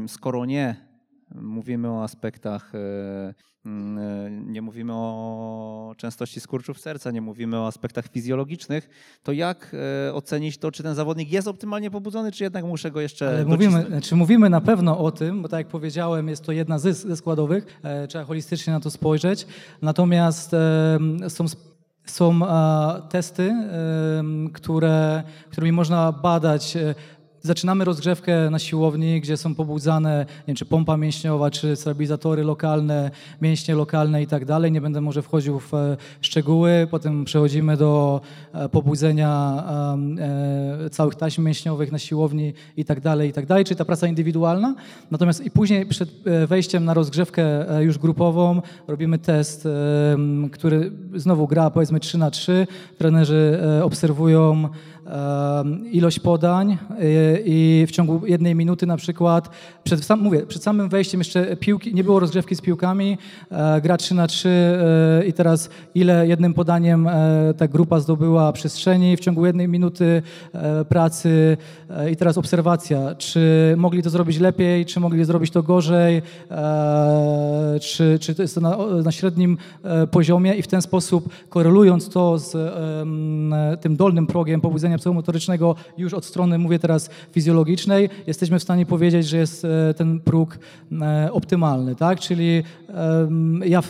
skoro 0.06 0.44
nie 0.44 0.85
mówimy 1.34 1.90
o 1.90 2.02
aspektach, 2.02 2.72
e, 2.74 3.34
mm, 3.66 3.98
e, 3.98 4.30
nie 4.30 4.62
mówimy 4.62 4.92
o 4.94 5.94
częstości 5.96 6.40
skurczów 6.40 6.80
serca, 6.80 7.10
nie 7.10 7.20
mówimy 7.20 7.58
o 7.58 7.66
aspektach 7.66 8.08
fizjologicznych, 8.08 8.88
to 9.22 9.32
jak 9.32 9.76
e, 10.08 10.14
ocenić 10.14 10.58
to, 10.58 10.70
czy 10.70 10.82
ten 10.82 10.94
zawodnik 10.94 11.32
jest 11.32 11.48
optymalnie 11.48 11.90
pobudzony, 11.90 12.32
czy 12.32 12.44
jednak 12.44 12.64
muszę 12.64 12.90
go 12.90 13.00
jeszcze 13.00 13.28
Ale 13.28 13.44
mówimy, 13.44 13.86
znaczy 13.88 14.16
mówimy 14.16 14.50
na 14.50 14.60
pewno 14.60 14.98
o 14.98 15.10
tym, 15.10 15.42
bo 15.42 15.48
tak 15.48 15.58
jak 15.58 15.68
powiedziałem, 15.68 16.28
jest 16.28 16.44
to 16.44 16.52
jedna 16.52 16.78
ze, 16.78 16.94
ze 16.94 17.16
składowych, 17.16 17.80
trzeba 18.08 18.24
holistycznie 18.24 18.72
na 18.72 18.80
to 18.80 18.90
spojrzeć, 18.90 19.46
natomiast 19.82 20.50
są 21.28 21.46
są 22.06 22.40
testy, 23.08 23.54
które, 24.52 25.22
którymi 25.50 25.72
można 25.72 26.12
badać 26.12 26.78
Zaczynamy 27.46 27.84
rozgrzewkę 27.84 28.50
na 28.50 28.58
siłowni, 28.58 29.20
gdzie 29.20 29.36
są 29.36 29.54
pobudzane, 29.54 30.26
nie 30.28 30.44
wiem, 30.46 30.56
czy 30.56 30.64
pompa 30.64 30.96
mięśniowa, 30.96 31.50
czy 31.50 31.76
stabilizatory 31.76 32.44
lokalne, 32.44 33.10
mięśnie 33.42 33.74
lokalne 33.74 34.22
i 34.22 34.26
tak 34.26 34.44
dalej. 34.44 34.72
Nie 34.72 34.80
będę 34.80 35.00
może 35.00 35.22
wchodził 35.22 35.60
w 35.60 35.74
e, 35.74 35.96
szczegóły. 36.20 36.88
Potem 36.90 37.24
przechodzimy 37.24 37.76
do 37.76 38.20
e, 38.52 38.68
pobudzenia 38.68 39.64
e, 40.84 40.90
całych 40.90 41.14
taśm 41.14 41.44
mięśniowych 41.44 41.92
na 41.92 41.98
siłowni 41.98 42.52
i 42.76 42.84
tak 42.84 43.00
dalej, 43.00 43.30
i 43.30 43.32
tak 43.32 43.46
dalej. 43.46 43.64
Czyli 43.64 43.76
ta 43.76 43.84
praca 43.84 44.06
indywidualna. 44.06 44.74
Natomiast 45.10 45.44
i 45.44 45.50
później 45.50 45.86
przed 45.86 46.10
wejściem 46.46 46.84
na 46.84 46.94
rozgrzewkę 46.94 47.66
już 47.80 47.98
grupową 47.98 48.62
robimy 48.88 49.18
test, 49.18 49.68
który 50.52 50.92
znowu 51.14 51.46
gra 51.46 51.70
powiedzmy 51.70 52.00
3 52.00 52.18
na 52.18 52.30
3. 52.30 52.66
Trenerzy 52.98 53.58
obserwują 53.82 54.68
ilość 55.92 56.18
podań 56.18 56.72
y, 56.72 57.42
i 57.44 57.84
w 57.88 57.90
ciągu 57.90 58.26
jednej 58.26 58.54
minuty 58.54 58.86
na 58.86 58.96
przykład, 58.96 59.50
przed, 59.84 60.08
mówię, 60.18 60.46
przed 60.46 60.62
samym 60.62 60.88
wejściem 60.88 61.20
jeszcze 61.20 61.56
piłki, 61.56 61.94
nie 61.94 62.04
było 62.04 62.20
rozgrzewki 62.20 62.54
z 62.54 62.60
piłkami, 62.60 63.18
e, 63.50 63.80
gra 63.80 63.96
3 63.96 64.14
na 64.14 64.26
3 64.26 64.48
e, 64.48 65.26
i 65.26 65.32
teraz 65.32 65.70
ile 65.94 66.26
jednym 66.26 66.54
podaniem 66.54 67.08
e, 67.08 67.54
ta 67.56 67.68
grupa 67.68 68.00
zdobyła 68.00 68.52
przestrzeni 68.52 69.16
w 69.16 69.20
ciągu 69.20 69.46
jednej 69.46 69.68
minuty 69.68 70.22
pracy 70.88 71.56
i 72.12 72.16
teraz 72.16 72.38
obserwacja, 72.38 73.14
czy 73.14 73.74
mogli 73.76 74.02
to 74.02 74.10
zrobić 74.10 74.38
lepiej, 74.38 74.86
czy 74.86 75.00
mogli 75.00 75.24
zrobić 75.24 75.50
to 75.50 75.62
gorzej, 75.62 76.22
czy, 77.80 78.18
czy 78.18 78.34
to 78.34 78.42
jest 78.42 78.54
to 78.54 78.60
na, 78.60 78.76
na 79.04 79.12
średnim 79.12 79.58
poziomie 80.10 80.54
i 80.54 80.62
w 80.62 80.66
ten 80.66 80.82
sposób 80.82 81.28
korelując 81.48 82.08
to 82.08 82.38
z 82.38 82.52
tym 83.80 83.96
dolnym 83.96 84.26
progiem 84.26 84.60
pobudzenia 84.60 84.95
załamania 85.02 85.16
psychomotorycznego 85.16 85.74
już 85.98 86.14
od 86.14 86.24
strony, 86.24 86.58
mówię 86.58 86.78
teraz, 86.78 87.10
fizjologicznej, 87.32 88.08
jesteśmy 88.26 88.58
w 88.58 88.62
stanie 88.62 88.86
powiedzieć, 88.86 89.26
że 89.26 89.36
jest 89.36 89.64
e, 89.64 89.94
ten 89.94 90.20
próg 90.20 90.58
e, 91.02 91.32
optymalny, 91.32 91.94
tak? 91.96 92.20
Czyli 92.20 92.62
ja 93.64 93.82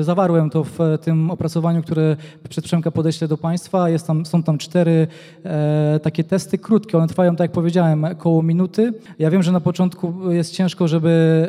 zawarłem 0.00 0.50
to 0.50 0.64
w 0.64 0.78
tym 1.02 1.30
opracowaniu, 1.30 1.82
które 1.82 2.16
przed 2.48 2.64
Przemka 2.64 2.90
podeślę 2.90 3.28
do 3.28 3.36
Państwa. 3.36 3.88
Jest 3.88 4.06
tam, 4.06 4.26
są 4.26 4.42
tam 4.42 4.58
cztery 4.58 5.06
e, 5.44 6.00
takie 6.02 6.24
testy 6.24 6.58
krótkie, 6.58 6.98
one 6.98 7.08
trwają, 7.08 7.32
tak 7.36 7.40
jak 7.40 7.52
powiedziałem, 7.52 8.04
około 8.04 8.42
minuty. 8.42 8.92
Ja 9.18 9.30
wiem, 9.30 9.42
że 9.42 9.52
na 9.52 9.60
początku 9.60 10.32
jest 10.32 10.52
ciężko, 10.52 10.88
żeby 10.88 11.48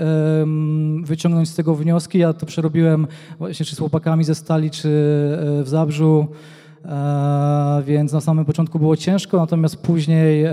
wyciągnąć 1.04 1.50
z 1.50 1.56
tego 1.56 1.76
wnioski. 1.76 2.20
Ja 2.20 2.34
to 2.34 2.46
przerobiłem 2.46 3.08
właśnie 3.40 3.66
czy 3.66 3.76
z 3.76 3.80
chłopakami 3.80 4.24
ze 4.24 4.36
Stali, 4.36 4.72
czy 4.72 4.90
w 5.64 5.66
Zabrzu. 5.66 6.28
E, 6.86 7.84
więc 7.86 8.14
na 8.14 8.22
samym 8.22 8.46
początku 8.46 8.80
było 8.80 8.98
ciężko, 8.98 9.38
natomiast 9.38 9.78
później 9.78 10.44
e, 10.44 10.52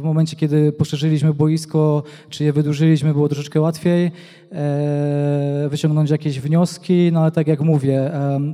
w 0.00 0.02
momencie, 0.02 0.36
kiedy 0.36 0.72
poszerzyliśmy 0.72 1.34
boisko, 1.34 2.02
czy 2.28 2.44
je 2.44 2.52
wydłużyliśmy, 2.52 3.12
było 3.12 3.28
troszeczkę 3.28 3.60
łatwiej. 3.60 4.10
E, 4.52 5.68
wyciągnąć 5.70 6.10
jakieś 6.10 6.40
wnioski, 6.40 7.10
no 7.12 7.20
ale 7.20 7.30
tak 7.30 7.46
jak 7.46 7.60
mówię, 7.60 8.10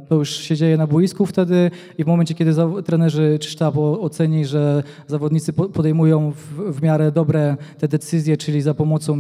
to 0.09 0.15
już 0.15 0.31
się 0.31 0.57
dzieje 0.57 0.77
na 0.77 0.87
boisku 0.87 1.27
wtedy 1.27 1.71
i 1.99 2.05
w 2.05 2.07
momencie, 2.07 2.35
kiedy 2.35 2.53
trenerzy 2.85 3.39
czy 3.41 3.51
sztab 3.51 3.79
oceni, 3.79 4.47
że 4.47 4.83
zawodnicy 5.07 5.53
podejmują 5.53 6.33
w, 6.57 6.83
miarę 6.83 7.13
dobre 7.13 7.57
te 7.79 7.89
decyzje, 7.89 8.37
czyli 8.37 8.63
za 8.63 8.75
pomocą 8.75 9.19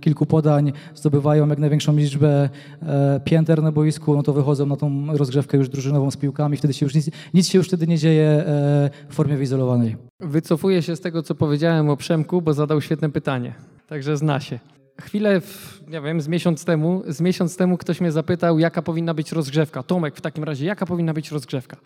kilku 0.00 0.26
podań 0.26 0.72
zdobywają 0.94 1.48
jak 1.48 1.58
największą 1.58 1.96
liczbę 1.96 2.48
e, 2.82 3.20
pięter 3.24 3.62
na 3.62 3.72
boisku, 3.72 4.14
no 4.14 4.22
to 4.22 4.32
wychodzą 4.32 4.66
na 4.66 4.76
tą 4.76 5.16
rozgrzewkę 5.16 5.58
już 5.58 5.68
drużynową 5.68 6.10
z 6.10 6.16
piłkami, 6.16 6.56
wtedy 6.56 6.74
się 6.74 6.86
już 6.86 6.94
nic, 6.94 7.10
nic 7.34 7.48
się 7.48 7.58
już 7.58 7.66
wtedy 7.66 7.86
nie 7.86 7.98
dzieje 7.98 8.26
e, 8.26 8.90
w 9.08 9.14
formie 9.14 9.36
wyizolowanej. 9.36 9.96
Wycofuję 10.20 10.82
się 10.82 10.96
z 10.96 11.00
tego, 11.00 11.22
co 11.22 11.34
powiedziałem 11.34 11.90
o 11.90 11.96
Przemku, 11.96 12.42
bo 12.42 12.52
zadał 12.52 12.80
świetne 12.80 13.10
pytanie, 13.10 13.54
także 13.88 14.16
zna 14.16 14.40
się. 14.40 14.79
Chwilę, 15.00 15.40
nie 15.88 16.00
wiem, 16.00 16.20
z 16.20 16.28
miesiąc 16.28 16.64
temu, 16.64 17.02
z 17.06 17.20
miesiąc 17.20 17.56
temu 17.56 17.78
ktoś 17.78 18.00
mnie 18.00 18.12
zapytał, 18.12 18.58
jaka 18.58 18.82
powinna 18.82 19.14
być 19.14 19.32
rozgrzewka. 19.32 19.82
Tomek, 19.82 20.16
w 20.16 20.20
takim 20.20 20.44
razie, 20.44 20.66
jaka 20.66 20.86
powinna 20.86 21.14
być 21.14 21.30
rozgrzewka? 21.30 21.76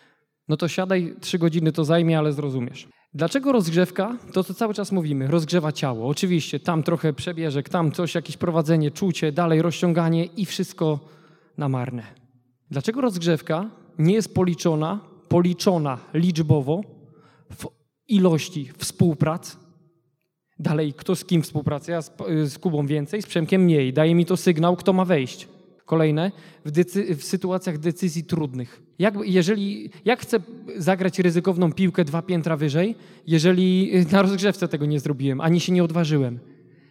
No 0.47 0.57
to 0.57 0.67
siadaj, 0.67 1.15
trzy 1.21 1.39
godziny 1.39 1.71
to 1.71 1.85
zajmie, 1.85 2.19
ale 2.19 2.33
zrozumiesz. 2.33 2.87
Dlaczego 3.13 3.51
rozgrzewka? 3.51 4.17
To 4.33 4.43
co 4.43 4.53
cały 4.53 4.73
czas 4.73 4.91
mówimy, 4.91 5.27
rozgrzewa 5.27 5.71
ciało. 5.71 6.07
Oczywiście, 6.07 6.59
tam 6.59 6.83
trochę 6.83 7.13
przebieżek, 7.13 7.69
tam 7.69 7.91
coś, 7.91 8.15
jakieś 8.15 8.37
prowadzenie, 8.37 8.91
czucie, 8.91 9.31
dalej 9.31 9.61
rozciąganie 9.61 10.25
i 10.25 10.45
wszystko 10.45 10.99
na 11.57 11.69
marne. 11.69 12.03
Dlaczego 12.71 13.01
rozgrzewka 13.01 13.69
nie 13.99 14.13
jest 14.13 14.33
policzona, 14.33 14.99
policzona 15.29 15.97
liczbowo 16.13 16.81
w 17.49 17.67
ilości 18.07 18.71
współprac, 18.77 19.57
Dalej, 20.59 20.93
kto 20.93 21.15
z 21.15 21.25
kim 21.25 21.41
współpracuje? 21.41 22.01
Z, 22.01 22.11
z, 22.45 22.57
Kubą 22.57 22.87
więcej, 22.87 23.21
z 23.21 23.25
Przemkiem 23.25 23.61
mniej. 23.61 23.93
Daje 23.93 24.15
mi 24.15 24.25
to 24.25 24.37
sygnał, 24.37 24.75
kto 24.75 24.93
ma 24.93 25.05
wejść. 25.05 25.47
Kolejne, 25.85 26.31
w, 26.65 26.71
decy- 26.71 27.15
w 27.15 27.23
sytuacjach 27.23 27.77
decyzji 27.77 28.23
trudnych. 28.23 28.81
Jak, 28.99 29.13
jeżeli, 29.23 29.89
jak 30.05 30.19
chcę 30.19 30.39
zagrać 30.77 31.19
ryzykowną 31.19 31.73
piłkę 31.73 32.05
dwa 32.05 32.21
piętra 32.21 32.57
wyżej, 32.57 32.95
jeżeli 33.27 33.91
na 34.11 34.21
rozgrzewce 34.21 34.67
tego 34.67 34.85
nie 34.85 34.99
zrobiłem, 34.99 35.41
ani 35.41 35.59
się 35.59 35.73
nie 35.73 35.83
odważyłem? 35.83 36.39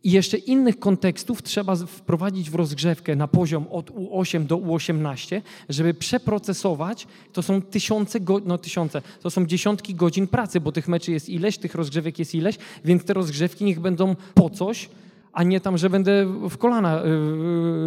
I 0.04 0.10
jeszcze 0.10 0.36
innych 0.36 0.78
kontekstów 0.78 1.42
trzeba 1.42 1.76
wprowadzić 1.76 2.50
w 2.50 2.54
rozgrzewkę 2.54 3.16
na 3.16 3.28
poziom 3.28 3.66
od 3.70 3.90
U8 3.90 4.46
do 4.46 4.58
U18, 4.58 5.40
żeby 5.68 5.94
przeprocesować. 5.94 7.06
To 7.32 7.42
są 7.42 7.62
tysiące, 7.62 8.18
no 8.44 8.58
tysiące, 8.58 9.02
to 9.22 9.30
są 9.30 9.46
dziesiątki 9.46 9.94
godzin 9.94 10.26
pracy, 10.26 10.60
bo 10.60 10.72
tych 10.72 10.88
meczy 10.88 11.12
jest 11.12 11.28
ileś, 11.28 11.58
tych 11.58 11.74
rozgrzewek 11.74 12.18
jest 12.18 12.34
ileś, 12.34 12.58
więc 12.84 13.04
te 13.04 13.14
rozgrzewki 13.14 13.64
niech 13.64 13.80
będą 13.80 14.16
po 14.34 14.50
coś, 14.50 14.88
a 15.32 15.42
nie 15.42 15.60
tam, 15.60 15.78
że 15.78 15.90
będę 15.90 16.26
w 16.50 16.56
kolana 16.58 17.02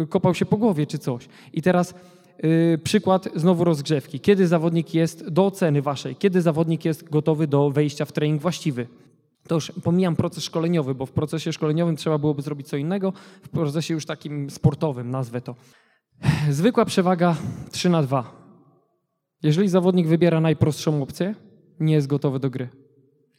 yy, 0.00 0.06
kopał 0.06 0.34
się 0.34 0.46
po 0.46 0.56
głowie 0.56 0.86
czy 0.86 0.98
coś. 0.98 1.28
I 1.52 1.62
teraz 1.62 1.94
yy, 2.42 2.78
przykład 2.84 3.28
znowu 3.34 3.64
rozgrzewki. 3.64 4.20
Kiedy 4.20 4.46
zawodnik 4.46 4.94
jest 4.94 5.28
do 5.28 5.46
oceny 5.46 5.82
waszej, 5.82 6.16
kiedy 6.16 6.42
zawodnik 6.42 6.84
jest 6.84 7.08
gotowy 7.10 7.46
do 7.46 7.70
wejścia 7.70 8.04
w 8.04 8.12
trening 8.12 8.42
właściwy? 8.42 8.86
To 9.48 9.54
już 9.54 9.72
pomijam 9.84 10.16
proces 10.16 10.44
szkoleniowy, 10.44 10.94
bo 10.94 11.06
w 11.06 11.12
procesie 11.12 11.52
szkoleniowym 11.52 11.96
trzeba 11.96 12.18
byłoby 12.18 12.42
zrobić 12.42 12.68
co 12.68 12.76
innego, 12.76 13.12
w 13.42 13.48
procesie 13.48 13.94
już 13.94 14.06
takim 14.06 14.50
sportowym, 14.50 15.10
nazwę 15.10 15.40
to. 15.40 15.54
Zwykła 16.50 16.84
przewaga 16.84 17.36
3 17.70 17.90
na 17.90 18.02
2. 18.02 18.48
Jeżeli 19.42 19.68
zawodnik 19.68 20.06
wybiera 20.06 20.40
najprostszą 20.40 21.02
opcję, 21.02 21.34
nie 21.80 21.94
jest 21.94 22.06
gotowy 22.06 22.38
do 22.38 22.50
gry. 22.50 22.68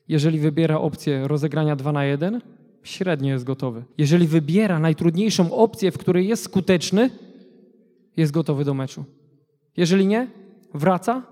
Jeżeli 0.07 0.39
wybiera 0.39 0.78
opcję 0.78 1.28
rozegrania 1.28 1.76
2 1.76 1.91
na 1.91 2.05
1, 2.05 2.41
średnio 2.84 3.34
jest 3.34 3.45
gotowy. 3.45 3.84
Jeżeli 3.97 4.28
wybiera 4.28 4.80
najtrudniejszą 4.80 5.53
opcję, 5.53 5.91
w 5.91 5.97
której 5.97 6.28
jest 6.28 6.43
skuteczny, 6.43 7.10
jest 8.18 8.32
gotowy 8.32 8.66
do 8.66 8.74
meczu. 8.74 9.05
Jeżeli 9.78 10.07
nie, 10.07 10.28
wraca, 10.74 11.24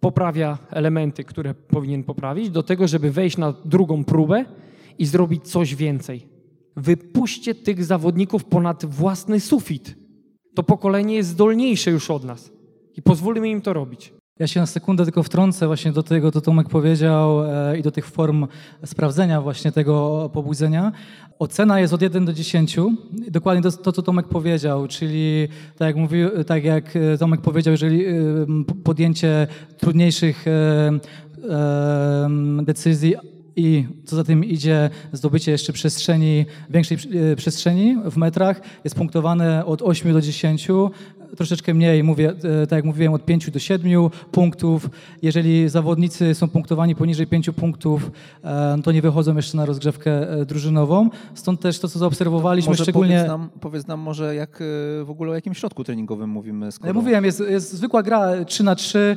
poprawia 0.00 0.58
elementy, 0.70 1.24
które 1.24 1.54
powinien 1.54 2.04
poprawić, 2.04 2.50
do 2.50 2.62
tego, 2.62 2.88
żeby 2.88 3.10
wejść 3.10 3.36
na 3.36 3.54
drugą 3.64 4.04
próbę 4.04 4.44
i 4.98 5.06
zrobić 5.06 5.48
coś 5.48 5.74
więcej. 5.74 6.28
Wypuśćcie 6.76 7.54
tych 7.54 7.84
zawodników 7.84 8.44
ponad 8.44 8.84
własny 8.84 9.40
sufit. 9.40 9.94
To 10.54 10.62
pokolenie 10.62 11.14
jest 11.14 11.28
zdolniejsze 11.28 11.90
już 11.90 12.10
od 12.10 12.24
nas 12.24 12.52
i 12.96 13.02
pozwólmy 13.02 13.48
im 13.48 13.60
to 13.60 13.72
robić. 13.72 14.12
Ja 14.40 14.46
się 14.46 14.60
na 14.60 14.66
sekundę 14.66 15.04
tylko 15.04 15.22
wtrącę 15.22 15.66
właśnie 15.66 15.92
do 15.92 16.02
tego, 16.02 16.32
co 16.32 16.40
Tomek 16.40 16.68
powiedział 16.68 17.44
e, 17.44 17.78
i 17.78 17.82
do 17.82 17.90
tych 17.90 18.06
form 18.06 18.46
sprawdzenia 18.84 19.40
właśnie 19.40 19.72
tego 19.72 20.30
pobudzenia. 20.32 20.92
Ocena 21.38 21.80
jest 21.80 21.94
od 21.94 22.02
1 22.02 22.24
do 22.24 22.32
10. 22.32 22.76
Dokładnie 23.28 23.62
to, 23.62 23.72
to 23.72 23.92
co 23.92 24.02
Tomek 24.02 24.28
powiedział, 24.28 24.88
czyli 24.88 25.48
tak 25.76 25.96
jak, 25.96 26.46
tak 26.46 26.64
jak 26.64 26.96
e, 26.96 27.18
Tomek 27.18 27.40
powiedział, 27.40 27.72
jeżeli 27.72 28.06
e, 28.06 28.14
podjęcie 28.84 29.46
trudniejszych 29.78 30.44
decyzji 32.62 33.14
i 33.56 33.84
co 34.04 34.16
za 34.16 34.24
tym 34.24 34.44
idzie 34.44 34.90
zdobycie 35.12 35.52
jeszcze 35.52 35.72
przestrzeni, 35.72 36.46
większej 36.70 36.98
przestrzeni 37.36 37.96
w 38.10 38.16
metrach 38.16 38.60
jest 38.84 38.96
punktowane 38.96 39.66
od 39.66 39.82
8 39.82 40.12
do 40.12 40.20
10 40.20 40.68
troszeczkę 41.36 41.74
mniej, 41.74 42.04
mówię, 42.04 42.32
e, 42.62 42.66
tak 42.66 42.76
jak 42.76 42.84
mówiłem, 42.84 43.14
od 43.14 43.24
5 43.24 43.50
do 43.50 43.58
7 43.58 44.10
punktów. 44.32 44.90
Jeżeli 45.22 45.68
zawodnicy 45.68 46.34
są 46.34 46.48
punktowani 46.48 46.94
poniżej 46.94 47.26
5 47.26 47.50
punktów, 47.50 48.10
e, 48.44 48.78
to 48.84 48.92
nie 48.92 49.02
wychodzą 49.02 49.36
jeszcze 49.36 49.56
na 49.56 49.66
rozgrzewkę 49.66 50.30
e, 50.30 50.46
drużynową. 50.46 51.10
Stąd 51.34 51.60
też 51.60 51.78
to, 51.78 51.88
co 51.88 51.98
zaobserwowaliśmy, 51.98 52.70
może 52.70 52.82
szczególnie... 52.82 53.14
Powiedz 53.14 53.28
nam, 53.28 53.48
powiedz 53.60 53.86
nam 53.86 54.00
może, 54.00 54.34
jak 54.34 54.62
w 55.04 55.10
ogóle 55.10 55.30
o 55.30 55.34
jakim 55.34 55.54
środku 55.54 55.84
treningowym 55.84 56.30
mówimy. 56.30 56.72
Skoro... 56.72 56.88
Ja 56.88 56.94
mówiłem, 56.94 57.24
jest, 57.24 57.40
jest 57.40 57.72
zwykła 57.72 58.02
gra 58.02 58.44
3 58.44 58.64
na 58.64 58.74
3 58.74 59.16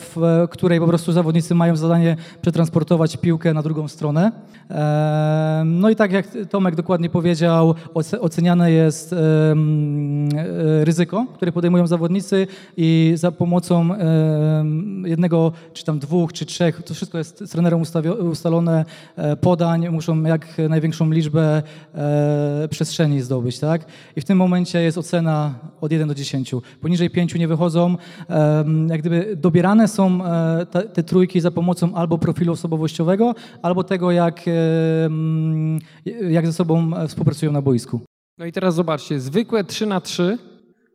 w 0.00 0.46
której 0.50 0.80
po 0.80 0.86
prostu 0.86 1.12
zawodnicy 1.12 1.54
mają 1.54 1.76
zadanie 1.76 2.16
przetransportować 2.42 3.16
piłkę 3.16 3.54
na 3.54 3.62
drugą 3.62 3.88
stronę. 3.88 4.32
No 5.64 5.90
i 5.90 5.96
tak 5.96 6.12
jak 6.12 6.26
Tomek 6.50 6.74
dokładnie 6.74 7.10
powiedział, 7.10 7.74
oceniane 8.20 8.72
jest 8.72 9.14
ryzyko, 10.84 11.26
które 11.34 11.52
podejmują 11.52 11.86
zawodnicy 11.86 12.46
i 12.76 13.12
za 13.16 13.32
pomocą 13.32 13.88
jednego, 15.04 15.52
czy 15.72 15.84
tam 15.84 15.98
dwóch, 15.98 16.32
czy 16.32 16.46
trzech, 16.46 16.82
to 16.82 16.94
wszystko 16.94 17.18
jest 17.18 17.38
z 17.46 17.50
trenerem 17.50 17.82
ustalone, 18.30 18.84
e, 19.16 19.36
podań, 19.36 19.88
muszą 19.88 20.22
jak 20.22 20.58
największą 20.68 21.10
liczbę 21.10 21.62
e, 21.94 22.68
przestrzeni 22.70 23.20
zdobyć, 23.20 23.58
tak? 23.58 23.86
I 24.16 24.20
w 24.20 24.24
tym 24.24 24.38
momencie 24.38 24.82
jest 24.82 24.98
ocena 24.98 25.54
od 25.80 25.92
1 25.92 26.08
do 26.08 26.14
10. 26.14 26.54
Poniżej 26.80 27.10
5 27.10 27.34
nie 27.34 27.48
wychodzą. 27.48 27.96
Jak 28.88 29.00
gdyby 29.00 29.36
dobierane 29.36 29.88
są 29.88 30.24
e, 30.24 30.66
te, 30.66 31.02
trójki 31.02 31.40
za 31.40 31.50
pomocą 31.50 31.94
albo 31.94 32.18
profilu 32.18 32.52
osobowościowego, 32.52 33.34
albo 33.62 33.84
tego, 33.84 34.10
jak, 34.10 34.42
jak 36.30 36.46
ze 36.46 36.52
sobą 36.52 36.90
współpracują 37.08 37.52
na 37.52 37.62
boisku. 37.62 38.00
No 38.38 38.46
i 38.46 38.52
teraz 38.52 38.74
zobaczcie, 38.74 39.20
zwykłe 39.20 39.64
3 39.64 39.86
na 39.86 40.00
3 40.00 40.38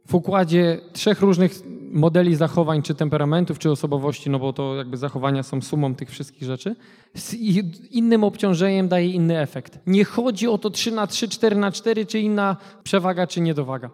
w 0.08 0.16
układzie 0.16 0.80
trzech 0.94 1.22
różnych 1.22 1.52
modeli 1.92 2.36
zachowań, 2.36 2.82
czy 2.82 2.96
temperamentów, 2.96 3.60
czy 3.60 3.72
osobowości, 3.72 4.30
no 4.30 4.40
bo 4.40 4.54
to 4.54 4.76
jakby 4.76 4.98
zachowania 4.98 5.44
są 5.44 5.62
sumą 5.62 5.96
tych 5.96 6.10
wszystkich 6.10 6.44
rzeczy, 6.44 6.76
z 7.16 7.34
innym 7.92 8.24
obciążeniem 8.24 8.88
daje 8.88 9.10
inny 9.10 9.40
efekt. 9.40 9.80
Nie 9.88 10.06
chodzi 10.06 10.48
o 10.48 10.58
to 10.58 10.70
3 10.70 10.92
na 10.92 11.08
3, 11.08 11.28
4 11.28 11.56
na 11.56 11.72
4, 11.72 12.06
czy 12.06 12.20
inna 12.20 12.58
przewaga, 12.84 13.28
czy 13.28 13.42
niedowaga. 13.42 13.90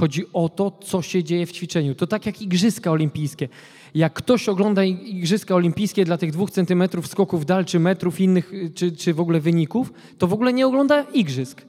Chodzi 0.00 0.24
o 0.32 0.48
to, 0.48 0.70
co 0.70 1.02
się 1.02 1.24
dzieje 1.24 1.46
w 1.46 1.52
ćwiczeniu. 1.52 1.94
To 1.94 2.06
tak 2.06 2.26
jak 2.26 2.42
igrzyska 2.42 2.90
olimpijskie. 2.90 3.48
Jak 3.94 4.12
ktoś 4.12 4.48
ogląda 4.48 4.84
igrzyska 4.84 5.54
olimpijskie 5.54 6.04
dla 6.04 6.18
tych 6.18 6.32
dwóch 6.32 6.50
centymetrów 6.50 7.06
skoków 7.06 7.46
dal, 7.46 7.64
czy 7.64 7.80
metrów 7.80 8.20
innych, 8.20 8.52
czy, 8.74 8.92
czy 8.92 9.14
w 9.14 9.20
ogóle 9.20 9.40
wyników, 9.40 9.92
to 10.18 10.26
w 10.26 10.32
ogóle 10.32 10.52
nie 10.52 10.66
ogląda 10.66 11.02
igrzysk 11.02 11.62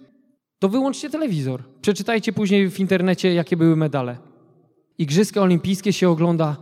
to 0.59 0.69
wyłączcie 0.69 1.09
telewizor. 1.09 1.63
Przeczytajcie 1.81 2.33
później 2.33 2.69
w 2.69 2.79
internecie, 2.79 3.33
jakie 3.33 3.57
były 3.57 3.75
medale. 3.75 4.17
Igrzyska 4.97 5.41
olimpijskie 5.41 5.93
się 5.93 6.09
ogląda 6.09 6.57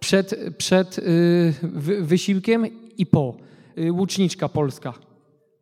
przed, 0.00 0.34
przed 0.58 0.98
yy, 0.98 2.02
wysiłkiem 2.02 2.66
i 2.98 3.06
po. 3.06 3.36
Yy, 3.76 3.92
łuczniczka 3.92 4.48
polska. 4.48 4.94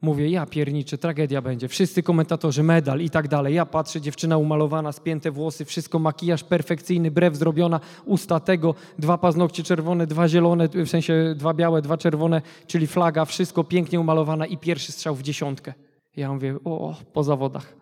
Mówię, 0.02 0.30
ja 0.30 0.46
pierniczę, 0.46 0.98
tragedia 0.98 1.42
będzie. 1.42 1.68
Wszyscy 1.68 2.02
komentatorzy, 2.02 2.62
medal 2.62 3.00
i 3.00 3.10
tak 3.10 3.28
dalej. 3.28 3.54
Ja 3.54 3.66
patrzę, 3.66 4.00
dziewczyna 4.00 4.36
umalowana, 4.38 4.92
spięte 4.92 5.30
włosy, 5.30 5.64
wszystko, 5.64 5.98
makijaż 5.98 6.44
perfekcyjny, 6.44 7.10
brew 7.10 7.36
zrobiona, 7.36 7.80
usta 8.04 8.40
tego, 8.40 8.74
dwa 8.98 9.18
paznokcie 9.18 9.62
czerwone, 9.62 10.06
dwa 10.06 10.28
zielone, 10.28 10.68
w 10.68 10.88
sensie 10.88 11.34
dwa 11.36 11.54
białe, 11.54 11.82
dwa 11.82 11.96
czerwone, 11.96 12.42
czyli 12.66 12.86
flaga, 12.86 13.24
wszystko 13.24 13.64
pięknie 13.64 14.00
umalowana 14.00 14.46
i 14.46 14.58
pierwszy 14.58 14.92
strzał 14.92 15.14
w 15.14 15.22
dziesiątkę. 15.22 15.74
Ja 16.16 16.32
mówię, 16.32 16.56
o, 16.64 16.94
po 17.12 17.22
zawodach. 17.22 17.74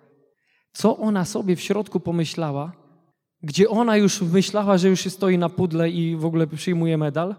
Co 0.72 0.96
ona 0.96 1.24
sobie 1.24 1.56
w 1.56 1.60
środku 1.60 2.00
pomyślała, 2.00 2.72
gdzie 3.42 3.68
ona 3.68 3.96
już 3.96 4.22
myślała, 4.22 4.78
że 4.78 4.88
już 4.88 5.00
stoi 5.00 5.38
na 5.38 5.48
pudle 5.48 5.90
i 5.90 6.16
w 6.16 6.24
ogóle 6.24 6.46
przyjmuje 6.46 6.98
medal? 6.98 7.34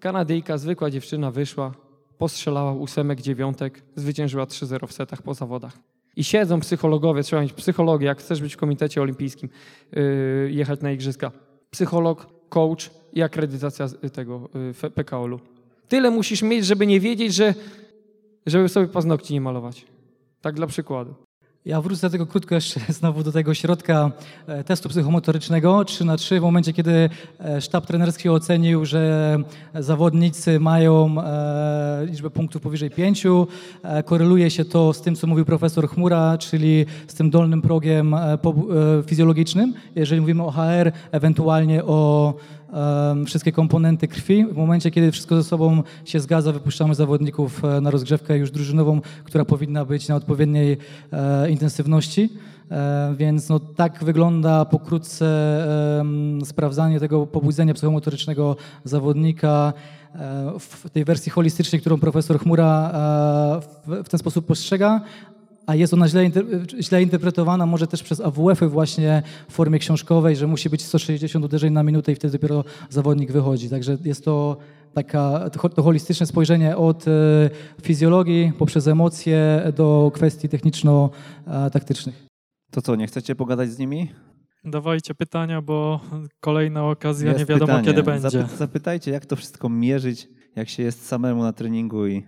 Kanadyjka, 0.00 0.58
zwykła 0.58 0.90
dziewczyna, 0.90 1.30
wyszła, 1.30 1.74
postrzelała 2.18 2.72
ósemek, 2.72 3.20
dziewiątek, 3.20 3.82
zwyciężyła 3.94 4.44
3-0 4.44 4.86
w 4.86 4.92
setach 4.92 5.22
po 5.22 5.34
zawodach. 5.34 5.78
I 6.16 6.24
siedzą 6.24 6.60
psychologowie, 6.60 7.22
trzeba 7.22 7.42
mieć 7.42 7.52
psychologię, 7.52 8.06
jak 8.06 8.18
chcesz 8.18 8.40
być 8.40 8.54
w 8.54 8.56
komitecie 8.56 9.02
olimpijskim, 9.02 9.48
yy, 9.92 10.50
jechać 10.52 10.80
na 10.80 10.92
igrzyska. 10.92 11.32
Psycholog, 11.70 12.26
coach 12.48 12.90
i 13.12 13.22
akredytacja 13.22 13.88
tego 14.12 14.48
yy, 14.82 14.90
PKOL-u. 14.90 15.40
Tyle 15.88 16.10
musisz 16.10 16.42
mieć, 16.42 16.66
żeby 16.66 16.86
nie 16.86 17.00
wiedzieć, 17.00 17.34
że 17.34 17.54
żeby 18.46 18.68
sobie 18.68 18.86
paznokci 18.86 19.34
nie 19.34 19.40
malować. 19.40 19.86
Tak 20.40 20.54
dla 20.54 20.66
przykładu. 20.66 21.26
Ja 21.66 21.80
wrócę 21.80 22.10
tego 22.10 22.26
krótko 22.26 22.54
jeszcze 22.54 22.80
znowu 22.98 23.22
do 23.22 23.32
tego 23.32 23.54
środka 23.54 24.10
e, 24.46 24.64
testu 24.64 24.88
psychomotorycznego 24.88 25.84
3 25.84 26.04
na 26.04 26.16
3 26.16 26.40
w 26.40 26.42
momencie, 26.42 26.72
kiedy 26.72 27.10
e, 27.40 27.60
sztab 27.60 27.86
trenerski 27.86 28.28
ocenił, 28.28 28.84
że 28.84 29.36
zawodnicy 29.74 30.60
mają 30.60 31.20
e, 31.20 32.06
liczbę 32.06 32.30
punktów 32.30 32.62
powyżej 32.62 32.90
5. 32.90 33.24
Koreluje 34.04 34.50
się 34.50 34.64
to 34.64 34.92
z 34.92 35.00
tym, 35.00 35.16
co 35.16 35.26
mówił 35.26 35.44
profesor 35.44 35.88
Chmura, 35.88 36.38
czyli 36.38 36.86
z 37.06 37.14
tym 37.14 37.30
dolnym 37.30 37.62
progiem 37.62 38.16
fizjologicznym. 39.06 39.74
Jeżeli 39.94 40.20
mówimy 40.20 40.42
o 40.42 40.50
HR, 40.50 40.92
ewentualnie 41.12 41.84
o 41.84 42.34
wszystkie 43.26 43.52
komponenty 43.52 44.08
krwi. 44.08 44.46
W 44.46 44.56
momencie, 44.56 44.90
kiedy 44.90 45.12
wszystko 45.12 45.36
ze 45.36 45.44
sobą 45.44 45.82
się 46.04 46.20
zgadza, 46.20 46.52
wypuszczamy 46.52 46.94
zawodników 46.94 47.64
e, 47.64 47.80
na 47.80 47.90
rozgrzewkę 47.90 48.38
już 48.38 48.50
drużynową, 48.50 49.00
która 49.24 49.44
powinna 49.44 49.84
być 49.84 50.08
na 50.08 50.16
odpowiedniej 50.16 50.78
e, 51.12 51.50
intensywności. 51.50 52.30
E, 52.70 53.14
więc 53.18 53.48
no, 53.48 53.60
tak 53.60 54.04
wygląda 54.04 54.64
pokrótce 54.64 55.26
sprawdzanie 56.44 57.00
tego 57.00 57.26
pobudzenia 57.26 57.74
psychomotorycznego 57.74 58.56
zawodnika 58.84 59.72
w 60.58 60.90
tej 60.90 61.04
wersji 61.04 61.32
holistycznej, 61.32 61.80
którą 61.80 62.00
profesor 62.00 62.38
Chmura 62.38 62.92
w 63.86 64.08
ten 64.08 64.18
sposób 64.18 64.46
postrzega, 64.46 65.00
a 65.66 65.74
jest 65.74 65.94
ona 65.94 66.08
źle, 66.08 66.30
źle, 66.80 67.02
interpretowana 67.02 67.66
może 67.66 67.86
też 67.86 68.02
przez 68.02 68.20
AWF-y 68.20 68.68
właśnie 68.68 69.22
w 69.48 69.52
formie 69.52 69.78
książkowej, 69.78 70.36
że 70.36 70.46
musi 70.46 70.70
być 70.70 70.82
160 70.82 71.44
uderzeń 71.44 71.72
na 71.72 71.82
minutę 71.82 72.12
i 72.12 72.14
wtedy 72.14 72.32
dopiero 72.32 72.64
zawodnik 72.90 73.32
wychodzi. 73.32 73.70
Także 73.70 73.98
jest 74.04 74.24
to 74.24 74.56
taka, 74.94 75.50
to 75.74 75.82
holistyczne 75.82 76.26
spojrzenie 76.26 76.76
od 76.76 77.08
e, 77.08 77.10
fizjologii 77.82 78.52
poprzez 78.58 78.88
emocje 78.88 79.62
do 79.76 80.10
kwestii 80.14 80.48
techniczno-taktycznych. 80.48 82.26
To 82.70 82.82
co, 82.82 82.96
nie 82.96 83.06
chcecie 83.06 83.34
pogadać 83.34 83.70
z 83.70 83.78
nimi? 83.78 84.10
Dawajcie 84.64 85.14
pytania, 85.14 85.62
bo 85.62 86.00
kolejna 86.40 86.84
okazja 86.84 87.28
jest 87.28 87.40
nie 87.40 87.46
wiadomo 87.46 87.66
pytanie. 87.66 87.86
kiedy 87.86 88.02
będzie. 88.02 88.30
Zapy 88.30 88.56
zapytajcie, 88.56 89.10
jak 89.10 89.26
to 89.26 89.36
wszystko 89.36 89.68
mierzyć, 89.68 90.28
jak 90.56 90.68
się 90.68 90.82
jest 90.82 91.06
samemu 91.06 91.42
na 91.42 91.52
treningu 91.52 92.06
i 92.06 92.24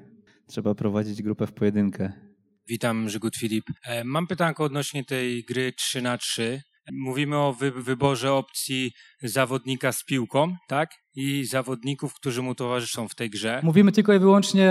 trzeba 0.47 0.75
prowadzić 0.75 1.23
grupę 1.23 1.47
w 1.47 1.53
pojedynkę. 1.53 2.28
Witam, 2.69 3.09
Żygut 3.09 3.37
Filip. 3.37 3.65
E, 3.85 4.05
mam 4.05 4.27
pytanko 4.27 4.65
odnośnie 4.65 5.05
tej 5.05 5.45
gry 5.45 5.73
3 5.73 6.03
na 6.03 6.19
3 6.19 6.63
Mówimy 6.93 7.37
o 7.37 7.53
wy 7.53 7.71
wyborze 7.71 8.33
opcji 8.33 8.93
zawodnika 9.23 9.93
z 9.93 10.05
piłką, 10.05 10.57
tak? 10.69 10.91
I 11.17 11.45
zawodników, 11.45 12.15
którzy 12.15 12.43
mu 12.43 12.55
towarzyszą 12.55 13.09
w 13.09 13.15
tej 13.15 13.31
grze. 13.31 13.61
Mówimy 13.63 13.93
tylko 13.93 14.15
i 14.15 14.19
wyłącznie, 14.19 14.71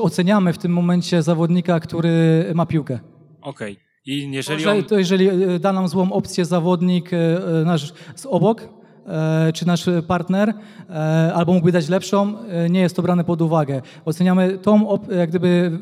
oceniamy 0.00 0.52
w 0.52 0.58
tym 0.58 0.72
momencie 0.72 1.22
zawodnika, 1.22 1.80
który 1.80 2.44
ma 2.54 2.66
piłkę. 2.66 2.98
Okej. 3.40 3.72
Okay. 3.72 3.84
I 4.06 4.30
jeżeli 4.32 4.66
on... 4.66 4.84
To 4.84 4.98
jeżeli 4.98 5.28
e, 5.28 5.58
da 5.58 5.72
nam 5.72 5.88
złą 5.88 6.12
opcję 6.12 6.44
zawodnik 6.44 7.12
e, 7.12 7.18
nasz 7.64 7.92
z 8.16 8.26
obok, 8.26 8.62
E, 8.62 8.75
czy 9.54 9.66
nasz 9.66 9.84
partner, 10.06 10.54
e, 10.90 11.32
albo 11.34 11.52
mógłby 11.52 11.72
dać 11.72 11.88
lepszą, 11.88 12.38
e, 12.38 12.70
nie 12.70 12.80
jest 12.80 12.96
to 12.96 13.02
brane 13.02 13.24
pod 13.24 13.42
uwagę. 13.42 13.82
Oceniamy 14.04 14.58
tą 14.58 14.98
jak 15.16 15.30
gdyby, 15.30 15.78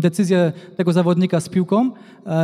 decyzję 0.00 0.52
tego 0.76 0.92
zawodnika 0.92 1.40
z 1.40 1.48
piłką 1.48 1.90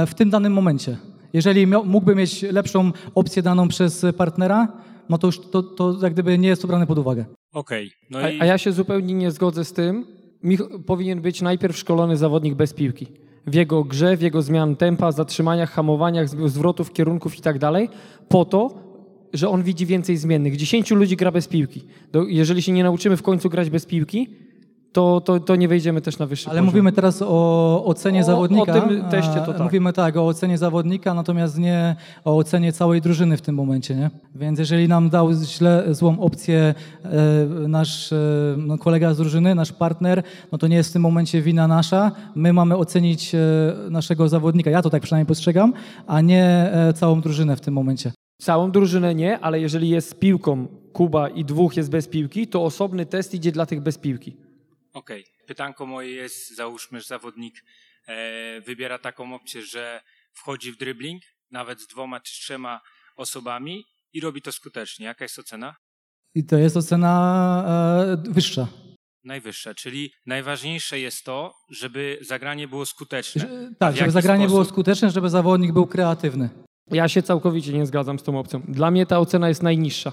w 0.06 0.14
tym 0.14 0.30
danym 0.30 0.52
momencie. 0.52 0.96
Jeżeli 1.32 1.66
mógłby 1.66 2.14
mieć 2.14 2.42
lepszą 2.42 2.92
opcję 3.14 3.42
daną 3.42 3.68
przez 3.68 4.06
partnera, 4.16 4.68
no 5.08 5.18
to 5.18 5.26
już 5.26 5.40
to, 5.50 5.62
to 5.62 5.96
jak 6.02 6.12
gdyby 6.12 6.38
nie 6.38 6.48
jest 6.48 6.62
to 6.62 6.68
brane 6.68 6.86
pod 6.86 6.98
uwagę. 6.98 7.24
Okej. 7.52 7.86
Okay. 7.86 8.22
No 8.22 8.28
i... 8.28 8.40
a, 8.40 8.44
ja 8.44 8.58
się 8.58 8.72
zupełnie 8.72 9.14
nie 9.14 9.30
zgodzę 9.30 9.64
z 9.64 9.72
tym. 9.72 10.06
Mich 10.42 10.60
powinien 10.86 11.20
być 11.20 11.42
najpierw 11.42 11.78
szkolony 11.78 12.16
zawodnik 12.16 12.54
bez 12.54 12.74
piłki. 12.74 13.06
W 13.46 13.54
jego 13.54 13.84
grze, 13.84 14.16
w 14.16 14.22
jego 14.22 14.42
zmian 14.42 14.76
tempa, 14.76 15.12
zatrzymaniach, 15.12 15.70
hamowaniach, 15.70 16.28
zwrotów, 16.28 16.92
kierunków 16.92 17.38
i 17.38 17.40
tak 17.40 17.58
dalej, 17.58 17.88
po 18.28 18.44
to, 18.44 18.83
że 19.34 19.48
on 19.48 19.62
widzi 19.62 19.86
więcej 19.86 20.16
zmiennych. 20.16 20.56
Dziesięciu 20.56 20.94
ludzi 20.94 21.16
gra 21.16 21.30
bez 21.32 21.48
piłki. 21.48 21.84
jeżeli 22.28 22.62
się 22.62 22.72
nie 22.72 22.82
nauczymy 22.84 23.16
w 23.16 23.22
końcu 23.22 23.50
grać 23.50 23.70
bez 23.70 23.86
piłki, 23.86 24.28
to, 24.92 25.20
to, 25.20 25.40
to 25.40 25.56
nie 25.56 25.68
wejdziemy 25.68 26.00
też 26.00 26.18
na 26.18 26.26
wyższy 26.26 26.46
Ale 26.50 26.54
poziom. 26.60 26.64
mówimy 26.66 26.92
teraz 26.92 27.22
o 27.22 27.82
ocenie 27.84 28.20
O- 28.20 28.24
zawodnika. 28.24 28.74
o 28.84 28.88
tym 28.88 29.04
teście 29.10 29.34
to 29.34 29.50
E, 29.50 29.54
tak. 29.54 29.60
Mówimy 29.62 29.92
tak, 29.92 30.16
o 30.16 30.26
ocenie 30.26 30.58
zawodnika, 30.58 31.14
natomiast 31.14 31.58
nie 31.58 31.96
o 32.24 32.36
ocenie 32.36 32.72
całej 32.72 33.00
drużyny 33.00 33.36
w 33.36 33.42
tym 33.42 33.54
momencie, 33.54 33.94
nie? 33.94 34.10
Więc 34.34 34.58
jeżeli 34.58 34.88
nam 34.88 35.10
dał 35.10 35.32
źle, 35.32 35.84
złą 35.90 36.18
opcję 36.20 36.74
e, 37.04 37.08
nasz 37.68 38.12
e, 38.12 38.16
no, 38.58 38.78
kolega 38.78 39.14
z 39.14 39.16
drużyny, 39.16 39.54
nasz 39.54 39.72
partner, 39.72 40.22
no 40.52 40.58
to 40.58 40.66
nie 40.66 40.76
jest 40.76 40.90
w 40.90 40.92
tym 40.92 41.02
momencie 41.02 41.42
wina 41.42 41.68
nasza. 41.68 42.12
My 42.34 42.52
mamy 42.52 42.76
ocenić 42.76 43.34
e, 43.34 43.38
naszego 43.90 44.28
zawodnika, 44.28 44.70
ja 44.70 44.82
to 44.82 44.90
tak 44.90 45.02
przynajmniej 45.02 45.26
postrzegam, 45.26 45.72
a 46.06 46.20
nie 46.20 46.72
całą 46.94 47.20
drużynę 47.20 47.56
w 47.56 47.60
tym 47.60 47.74
momencie. 47.74 48.12
Całą 48.42 48.70
drużynę 48.70 49.14
nie, 49.14 49.38
ale 49.40 49.60
jeżeli 49.60 49.88
jest 49.88 50.10
z 50.10 50.14
piłką 50.14 50.66
Kuba 50.92 51.28
i 51.28 51.44
dwóch 51.44 51.76
jest 51.76 51.90
bez 51.90 52.08
piłki, 52.08 52.48
to 52.48 52.64
osobny 52.64 53.06
test 53.06 53.34
idzie 53.34 53.52
dla 53.52 53.66
tych 53.66 53.80
bez 53.80 53.98
piłki. 53.98 54.36
Okej. 54.92 55.24
Pytanko 55.46 55.86
moje 55.86 56.10
jest, 56.10 56.56
załóżmy, 56.56 57.00
że 57.00 57.06
zawodnik 57.06 57.64
e, 58.08 58.60
wybiera 58.60 58.98
taką 58.98 59.34
opcję, 59.34 59.62
że 59.62 60.00
wchodzi 60.32 60.72
w 60.72 60.76
dribbling, 60.76 61.22
nawet 61.50 61.80
z 61.80 61.86
dwoma 61.86 62.20
czy 62.20 62.32
trzema 62.32 62.80
osobami 63.16 63.84
i 64.12 64.20
robi 64.20 64.42
to 64.42 64.52
skutecznie. 64.52 65.06
Jaka 65.06 65.24
jest 65.24 65.38
ocena? 65.38 65.74
I 66.34 66.44
to 66.44 66.56
jest 66.56 66.76
ocena 66.76 67.64
e, 68.26 68.32
wyższa. 68.32 68.66
Najwyższa, 69.24 69.74
czyli 69.74 70.10
najważniejsze 70.26 70.98
jest 71.00 71.24
to, 71.24 71.54
żeby 71.70 72.18
zagranie 72.20 72.68
było 72.68 72.86
skuteczne. 72.86 73.40
Że- 73.42 73.70
Tak, 73.78 73.94
W 73.94 73.98
żeby 73.98 74.10
zagranie 74.10 74.46
było 74.46 74.58
sposób? 74.58 74.74
skuteczne, 74.74 75.10
żeby 75.10 75.30
zawodnik 75.30 75.72
był 75.72 75.86
kreatywny. 75.86 76.48
Ja 76.90 77.08
się 77.08 77.22
całkowicie 77.22 77.72
nie 77.72 77.86
zgadzam 77.86 78.18
z 78.18 78.22
tą 78.22 78.38
opcją. 78.38 78.62
Dla 78.68 78.90
mnie 78.90 79.06
ta 79.06 79.18
ocena 79.18 79.48
jest 79.48 79.62
najniższa. 79.62 80.12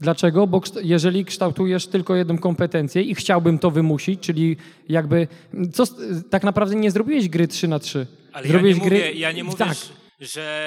Dlaczego? 0.00 0.46
Bo 0.46 0.60
jeżeli 0.82 1.24
kształtujesz 1.24 1.86
tylko 1.86 2.14
jedną 2.16 2.38
kompetencję 2.38 3.02
i 3.02 3.14
chciałbym 3.14 3.58
to 3.58 3.70
wymusić, 3.70 4.20
czyli 4.20 4.56
jakby, 4.88 5.28
co, 5.72 5.84
tak 6.30 6.42
naprawdę 6.42 6.74
nie 6.76 6.90
zrobiłeś 6.90 7.28
gry 7.28 7.48
3 7.48 7.68
na 7.68 7.78
3 7.78 8.06
Ale 8.32 8.48
Zrobiłeś 8.48 8.76
ja 8.76 8.84
nie 8.84 8.90
gry- 8.90 8.98
mówię, 8.98 9.12
ja 9.12 9.32
nie 9.32 9.44
mówię 9.44 9.56
Tak. 9.58 9.74
że- 9.74 10.00
że 10.26 10.66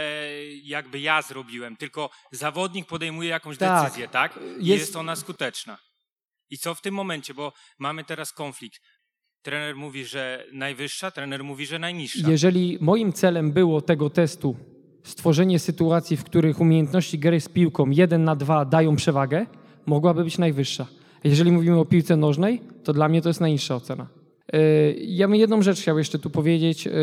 jakby 0.64 1.00
ja 1.00 1.22
zrobiłem, 1.22 1.76
tylko 1.78 2.10
zawodnik 2.32 2.88
podejmuje 2.88 3.30
jakąś 3.30 3.58
Tak. 3.58 3.84
decyzję, 3.84 4.08
tak? 4.08 4.40
I 4.60 4.66
Jest- 4.66 4.82
jest... 4.82 4.96
ona 4.96 5.16
skuteczna. 5.16 5.78
I 6.50 6.58
co 6.58 6.76
w 6.76 6.82
tym 6.82 6.94
momencie, 6.94 7.34
bo 7.34 7.54
mamy 7.80 8.04
teraz 8.04 8.34
konflikt. 8.34 8.80
Trener 9.42 9.76
mówi, 9.76 10.06
że 10.06 10.46
najwyższa, 10.54 11.12
trener 11.12 11.44
mówi, 11.44 11.66
że 11.66 11.80
najniższa. 11.80 12.30
Jeżeli 12.30 12.78
moim 12.82 13.14
celem 13.14 13.52
było 13.52 13.82
tego 13.82 14.10
testu 14.10 14.56
stworzenie 15.04 15.60
sytuacji, 15.60 16.18
w 16.18 16.24
których 16.24 16.62
umiejętności 16.62 17.20
gry 17.20 17.42
z 17.42 17.50
piłką 17.50 17.90
1 17.90 18.24
na 18.24 18.36
2 18.36 18.66
dają 18.66 18.96
przewagę, 18.96 19.46
mogłaby 19.86 20.24
być 20.24 20.38
najwyższa. 20.38 20.88
Jeżeli 21.24 21.52
mówimy 21.52 21.80
o 21.80 21.86
piłce 21.86 22.16
nożnej, 22.16 22.62
to 22.84 22.94
dla 22.94 23.10
mnie 23.10 23.22
to 23.22 23.30
jest 23.30 23.42
najniższa 23.42 23.76
ocena. 23.76 24.08
Yy, 24.54 24.60
Ja 25.00 25.28
bym 25.28 25.36
jedną 25.36 25.62
rzecz 25.62 25.82
chciał 25.82 25.98
jeszcze 25.98 26.20
tu 26.20 26.30
powiedzieć, 26.30 26.86
yy, 26.86 26.94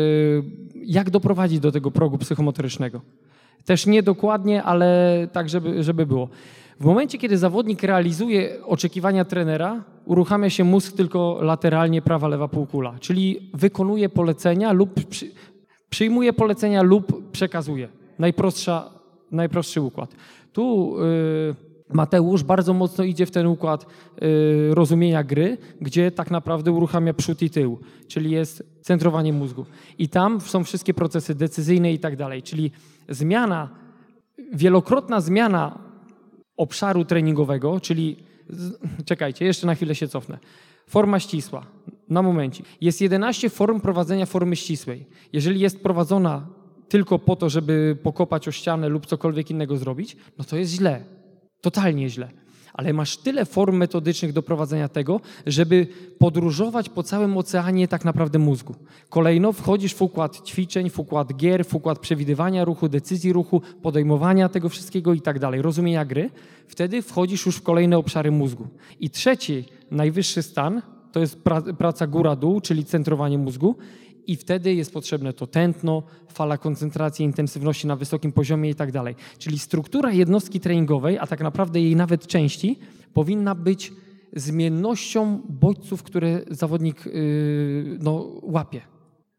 jak 0.85 1.09
doprowadzić 1.09 1.59
do 1.59 1.71
tego 1.71 1.91
progu 1.91 2.17
psychomotorycznego. 2.17 3.01
Też 3.65 3.85
nie 3.85 4.03
dokładnie, 4.03 4.63
ale 4.63 5.27
tak, 5.31 5.49
żeby, 5.49 5.83
żeby 5.83 6.05
było. 6.05 6.29
W 6.79 6.85
momencie, 6.85 7.17
kiedy 7.17 7.37
zawodnik 7.37 7.83
realizuje 7.83 8.65
oczekiwania 8.65 9.25
trenera, 9.25 9.83
uruchamia 10.05 10.49
się 10.49 10.63
mózg 10.63 10.95
tylko 10.95 11.39
lateralnie 11.41 12.01
prawa, 12.01 12.27
lewa 12.27 12.47
półkula, 12.47 12.95
czyli 12.99 13.49
wykonuje 13.53 14.09
polecenia 14.09 14.71
lub 14.71 14.99
przyjmuje 15.91 16.33
polecenia 16.33 16.81
lub 16.81 17.31
przekazuje. 17.31 17.89
Najprostsza, 18.19 18.91
najprostszy 19.31 19.81
układ. 19.81 20.15
Tu 20.53 20.95
y, 20.99 21.55
Mateusz 21.93 22.43
bardzo 22.43 22.73
mocno 22.73 23.03
idzie 23.03 23.25
w 23.25 23.31
ten 23.31 23.47
układ 23.47 23.85
y, 24.23 24.75
rozumienia 24.75 25.23
gry, 25.23 25.57
gdzie 25.81 26.11
tak 26.11 26.31
naprawdę 26.31 26.71
uruchamia 26.71 27.13
przód 27.13 27.41
i 27.41 27.49
tył, 27.49 27.79
czyli 28.07 28.31
jest 28.31 28.63
centrowanie 28.81 29.33
mózgu. 29.33 29.65
I 29.97 30.09
tam 30.09 30.41
są 30.41 30.63
wszystkie 30.63 30.93
procesy 30.93 31.35
decyzyjne 31.35 31.93
i 31.93 31.99
tak 31.99 32.15
dalej, 32.15 32.43
czyli 32.43 32.71
zmiana, 33.09 33.69
wielokrotna 34.53 35.21
zmiana 35.21 35.79
obszaru 36.57 37.05
treningowego, 37.05 37.79
czyli 37.79 38.17
czekajcie, 39.05 39.45
jeszcze 39.45 39.67
na 39.67 39.75
chwilę 39.75 39.95
się 39.95 40.07
cofnę. 40.07 40.37
Forma 40.87 41.19
ścisła. 41.19 41.65
Na 42.11 42.21
momencie. 42.21 42.63
Jest 42.81 43.01
11 43.01 43.49
form 43.49 43.79
prowadzenia 43.79 44.25
formy 44.25 44.55
ścisłej. 44.55 45.05
Jeżeli 45.33 45.59
jest 45.59 45.83
prowadzona 45.83 46.47
tylko 46.89 47.19
po 47.19 47.35
to, 47.35 47.49
żeby 47.49 47.97
pokopać 48.03 48.47
o 48.47 48.51
ścianę 48.51 48.89
lub 48.89 49.05
cokolwiek 49.05 49.51
innego 49.51 49.77
zrobić, 49.77 50.17
no 50.37 50.43
to 50.43 50.57
jest 50.57 50.71
źle. 50.71 51.03
Totalnie 51.61 52.09
źle. 52.09 52.31
Ale 52.73 52.93
masz 52.93 53.17
tyle 53.17 53.45
form 53.45 53.77
metodycznych 53.77 54.33
do 54.33 54.43
prowadzenia 54.43 54.87
tego, 54.89 55.21
żeby 55.45 55.87
podróżować 56.17 56.89
po 56.89 57.03
całym 57.03 57.37
oceanie 57.37 57.87
tak 57.87 58.05
naprawdę 58.05 58.39
mózgu. 58.39 58.75
Kolejno 59.09 59.53
wchodzisz 59.53 59.93
w 59.93 60.01
układ 60.01 60.47
ćwiczeń, 60.47 60.89
w 60.89 60.99
układ 60.99 61.33
gier, 61.35 61.65
w 61.65 61.75
układ 61.75 61.99
przewidywania 61.99 62.65
ruchu, 62.65 62.89
decyzji 62.89 63.33
ruchu, 63.33 63.61
podejmowania 63.81 64.49
tego 64.49 64.69
wszystkiego 64.69 65.13
i 65.13 65.21
tak 65.21 65.39
dalej, 65.39 65.61
rozumienia 65.61 66.05
gry. 66.05 66.29
Wtedy 66.67 67.01
wchodzisz 67.01 67.45
już 67.45 67.55
w 67.55 67.63
kolejne 67.63 67.97
obszary 67.97 68.31
mózgu. 68.31 68.67
I 68.99 69.09
trzeci, 69.09 69.65
najwyższy 69.91 70.43
stan, 70.43 70.81
to 71.11 71.19
jest 71.19 71.39
pra- 71.43 71.73
praca 71.73 72.07
góra-dół, 72.07 72.61
czyli 72.61 72.85
centrowanie 72.85 73.37
mózgu. 73.37 73.75
I 74.27 74.35
wtedy 74.35 74.73
jest 74.73 74.93
potrzebne 74.93 75.33
to 75.33 75.47
tętno, 75.47 76.03
fala 76.27 76.57
koncentracji, 76.57 77.25
intensywności 77.25 77.87
na 77.87 77.95
wysokim 77.95 78.31
poziomie 78.31 78.69
i 78.69 78.75
tak 78.75 78.91
dalej. 78.91 79.15
Czyli 79.37 79.59
struktura 79.59 80.11
jednostki 80.11 80.59
treningowej, 80.59 81.17
a 81.19 81.27
tak 81.27 81.41
naprawdę 81.41 81.81
jej 81.81 81.95
nawet 81.95 82.27
części, 82.27 82.79
powinna 83.13 83.55
być 83.55 83.93
zmiennością 84.35 85.41
bodźców, 85.49 86.03
które 86.03 86.41
zawodnik 86.49 87.05
yy, 87.05 87.97
no, 88.01 88.27
łapie. 88.41 88.81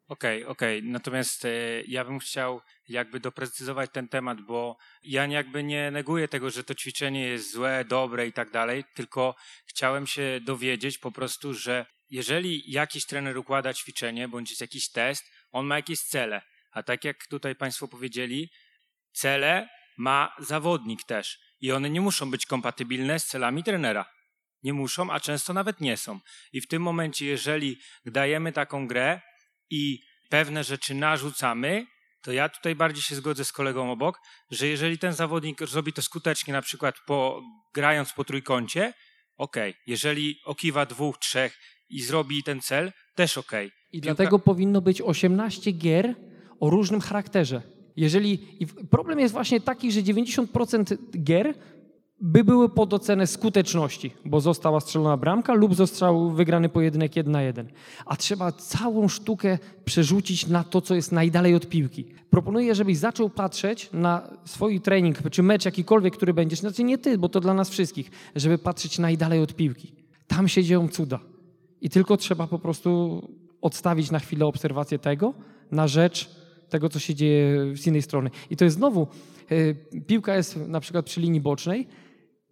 Okej, 0.09 0.45
okej. 0.45 0.83
Natomiast 0.83 1.45
e, 1.45 1.49
ja 1.87 2.05
bym 2.05 2.19
chciał 2.19 2.61
jakby 2.89 3.21
doprecyzować 3.21 3.91
ten 3.93 4.09
temat, 4.09 4.41
bo 4.41 4.77
ja 5.03 5.27
jakby 5.27 5.63
nie 5.63 5.91
neguję 5.91 6.29
tego, 6.29 6.51
że 6.51 6.65
to 6.65 6.75
ćwiczenie 6.75 7.21
jest 7.29 7.53
złe, 7.53 7.85
dobre 7.85 8.27
i 8.27 8.33
tak 8.33 8.51
dalej, 8.51 8.85
tylko 8.95 9.35
chciałem 9.67 10.07
się 10.07 10.41
dowiedzieć 10.45 10.99
po 10.99 11.13
prostu, 11.13 11.55
że 11.55 11.87
jeżeli 12.11 12.73
jakiś 12.73 13.07
trener 13.07 13.39
układa 13.39 13.75
ćwiczenie 13.75 14.29
bądź 14.29 14.51
jest 14.51 14.61
jakiś 14.61 14.91
test, 14.91 15.25
on 15.51 15.67
ma 15.67 15.77
jakieś 15.77 16.01
cele. 16.01 16.43
A 16.73 16.83
tak 16.83 17.05
jak 17.05 17.27
tutaj 17.27 17.57
Państwo 17.57 17.89
powiedzieli, 17.89 18.51
cele 19.13 19.69
ma 19.97 20.35
zawodnik 20.39 21.05
też. 21.05 21.39
I 21.61 21.73
one 21.73 21.91
nie 21.91 22.01
muszą 22.01 22.31
być 22.31 22.47
kompatybilne 22.47 23.19
z 23.19 23.27
celami 23.27 23.65
trenera. 23.65 24.05
Nie 24.63 24.73
muszą, 24.73 25.11
a 25.11 25.21
często 25.21 25.53
nawet 25.53 25.81
nie 25.81 25.97
są. 25.97 26.21
I 26.53 26.61
w 26.61 26.67
tym 26.67 26.83
momencie, 26.83 27.27
jeżeli 27.27 27.79
dajemy 28.05 28.53
taką 28.53 28.87
grę 28.87 29.21
i 29.73 29.99
pewne 30.29 30.65
rzeczy 30.65 30.95
narzucamy, 30.95 31.87
to 32.23 32.33
ja 32.33 32.49
tutaj 32.49 32.75
bardziej 32.75 33.03
się 33.03 33.15
zgodzę 33.15 33.45
z 33.45 33.53
kolegą 33.53 33.91
obok, 33.93 34.19
że 34.51 34.67
jeżeli 34.67 34.99
ten 34.99 35.13
zawodnik 35.13 35.69
zrobi 35.69 35.93
to 35.93 36.03
skutecznie, 36.03 36.53
na 36.53 36.63
przykład 36.63 36.95
po, 37.07 37.43
grając 37.75 38.13
po 38.13 38.25
trójkącie, 38.25 38.93
okej. 39.37 39.75
Jeżeli 39.87 40.37
okiwa 40.45 40.87
dwóch, 40.87 41.19
trzech 41.19 41.59
i 41.91 42.03
zrobi 42.03 42.43
ten 42.43 42.61
cel, 42.61 42.93
też 43.15 43.39
okej. 43.39 43.71
I 43.93 43.99
Piłka- 44.01 44.03
dlatego 44.03 44.39
powinno 44.39 44.81
być 44.81 45.01
18 45.01 45.73
gier 45.73 46.15
o 46.61 46.71
różnym 46.71 47.01
charakterze. 47.01 47.63
Jeżeli 47.97 48.39
problem 48.91 49.19
jest 49.19 49.33
właśnie 49.35 49.61
taki, 49.61 49.93
że 49.93 50.01
90% 50.03 50.97
gier 51.23 51.55
by 52.23 52.45
były 52.45 52.69
pod 52.69 52.95
ocenę 52.95 53.27
skuteczności, 53.27 54.13
bo 54.25 54.41
została 54.41 54.81
strzelona 54.81 55.17
bramka 55.17 55.55
lub 55.55 55.75
został 55.75 56.31
wygrany 56.31 56.69
pojedynek 56.69 57.17
1 57.17 57.33
na 57.33 57.43
1. 57.43 57.69
A 58.07 58.17
trzeba 58.17 58.53
całą 58.53 59.09
sztukę 59.09 59.59
przerzucić 59.85 60.47
na 60.47 60.65
to, 60.65 60.81
co 60.81 60.95
jest 60.95 61.13
najdalej 61.13 61.55
od 61.55 61.69
piłki. 61.69 62.05
Proponuję, 62.31 62.75
żebyś 62.75 62.99
zaczął 62.99 63.31
patrzeć 63.31 63.91
na 63.93 64.29
swój 64.45 64.81
trening, 64.81 65.31
czy 65.31 65.43
mecz 65.43 65.65
jakikolwiek, 65.65 66.17
który 66.17 66.35
będziesz, 66.35 66.59
znaczy 66.59 66.85
nie 66.85 66.99
ty, 66.99 67.19
bo 67.19 67.29
to 67.29 67.41
dla 67.41 67.55
nas 67.55 67.71
wszystkich, 67.71 68.11
żeby 68.37 68.59
patrzeć 68.59 68.99
najdalej 68.99 69.41
od 69.41 69.55
piłki. 69.55 69.93
Tam 70.27 70.49
się 70.49 70.65
dzieją 70.65 70.89
cuda. 70.89 71.19
I 71.81 71.91
tylko 71.91 72.17
trzeba 72.17 72.47
po 72.47 72.59
prostu 72.59 73.23
odstawić 73.61 74.11
na 74.11 74.19
chwilę 74.19 74.47
obserwację 74.47 74.99
tego 74.99 75.35
na 75.71 75.89
rzecz 75.89 76.31
tego, 76.69 76.89
co 76.89 76.99
się 76.99 77.15
dzieje 77.15 77.77
z 77.77 77.87
innej 77.87 78.03
strony. 78.03 78.31
I 78.51 78.57
to 78.57 78.65
jest 78.65 78.77
znowu, 78.77 79.07
e, 79.51 80.01
piłka 80.01 80.37
jest 80.37 80.57
na 80.57 80.81
przykład 80.81 81.07
przy 81.07 81.21
linii 81.21 81.41
bocznej, 81.41 81.87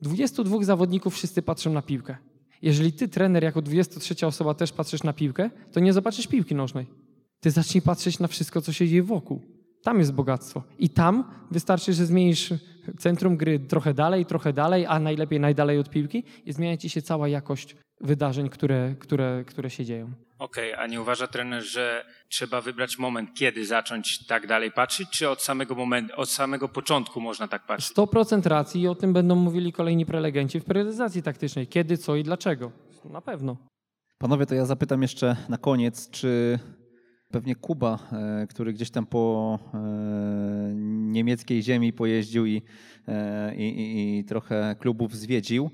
22 0.02 0.64
zawodników 0.64 1.14
wszyscy 1.14 1.42
patrzą 1.42 1.72
na 1.72 1.82
piłkę. 1.82 2.16
Jeżeli 2.62 2.92
ty, 2.92 3.08
trener, 3.08 3.44
jako 3.44 3.62
23 3.62 4.26
osoba 4.26 4.54
też 4.54 4.72
patrzysz 4.72 5.02
na 5.02 5.12
piłkę, 5.12 5.50
to 5.72 5.80
nie 5.80 5.92
zobaczysz 5.92 6.26
piłki 6.26 6.54
nożnej. 6.54 6.86
Ty 7.40 7.50
zacznij 7.50 7.82
patrzeć 7.82 8.18
na 8.18 8.28
wszystko, 8.28 8.60
co 8.60 8.72
się 8.72 8.88
dzieje 8.88 9.02
wokół. 9.02 9.42
Tam 9.82 9.98
jest 9.98 10.12
bogactwo. 10.12 10.62
I 10.78 10.88
tam 10.88 11.24
wystarczy, 11.50 11.92
że 11.92 12.06
zmienisz 12.06 12.54
centrum 12.98 13.36
gry 13.36 13.58
trochę 13.58 13.94
dalej, 13.94 14.26
trochę 14.26 14.52
dalej, 14.52 14.86
a 14.86 14.98
najlepiej 14.98 15.40
najdalej 15.40 15.78
od 15.78 15.90
piłki 15.90 16.24
i 16.46 16.52
zmienia 16.52 16.76
ci 16.76 16.88
się 16.88 17.02
cała 17.02 17.28
jakość 17.28 17.76
wydarzeń, 18.00 18.48
które, 18.48 18.94
które, 18.98 19.44
które 19.46 19.70
się 19.70 19.84
dzieją. 19.84 20.12
Okej, 20.38 20.74
a 20.74 20.86
nie 20.86 21.00
uważa 21.00 21.26
trener, 21.26 21.62
że 21.62 22.04
trzeba 22.28 22.60
wybrać 22.60 22.98
moment, 22.98 23.30
kiedy 23.34 23.66
zacząć 23.66 24.26
tak 24.26 24.46
dalej 24.46 24.72
patrzeć, 24.72 25.08
czy 25.10 25.28
od 25.28 25.42
samego 25.42 25.74
momentu, 25.74 26.14
od 26.16 26.30
samego 26.30 26.68
początku 26.68 27.20
można 27.20 27.48
tak 27.48 27.66
patrzeć? 27.66 27.96
100% 27.96 28.46
racji 28.46 28.80
i 28.80 28.88
o 28.88 28.94
tym 28.94 29.12
będą 29.12 29.34
mówili 29.36 29.72
kolejni 29.72 30.06
prelegenci 30.06 30.60
w 30.60 30.64
priorytetyzacji 30.64 31.22
taktycznej. 31.22 31.66
Kiedy, 31.66 31.98
co 31.98 32.16
i 32.16 32.22
dlaczego. 32.22 32.72
Na 33.04 33.20
pewno. 33.20 33.56
Panowie, 34.18 34.46
to 34.46 34.54
ja 34.54 34.66
zapytam 34.66 35.02
jeszcze 35.02 35.36
na 35.48 35.58
koniec, 35.58 36.10
czy 36.10 36.58
pewnie 37.30 37.54
Kuba, 37.54 37.98
e, 38.12 38.46
który 38.46 38.72
gdzieś 38.72 38.90
tam 38.90 39.06
po 39.06 39.58
e, 39.74 39.78
niemieckiej 40.86 41.62
ziemi 41.62 41.92
pojeździł 41.92 42.46
i, 42.46 42.62
e, 43.08 43.54
i, 43.56 44.18
i 44.18 44.24
trochę 44.24 44.76
klubów 44.78 45.16
zwiedził, 45.16 45.70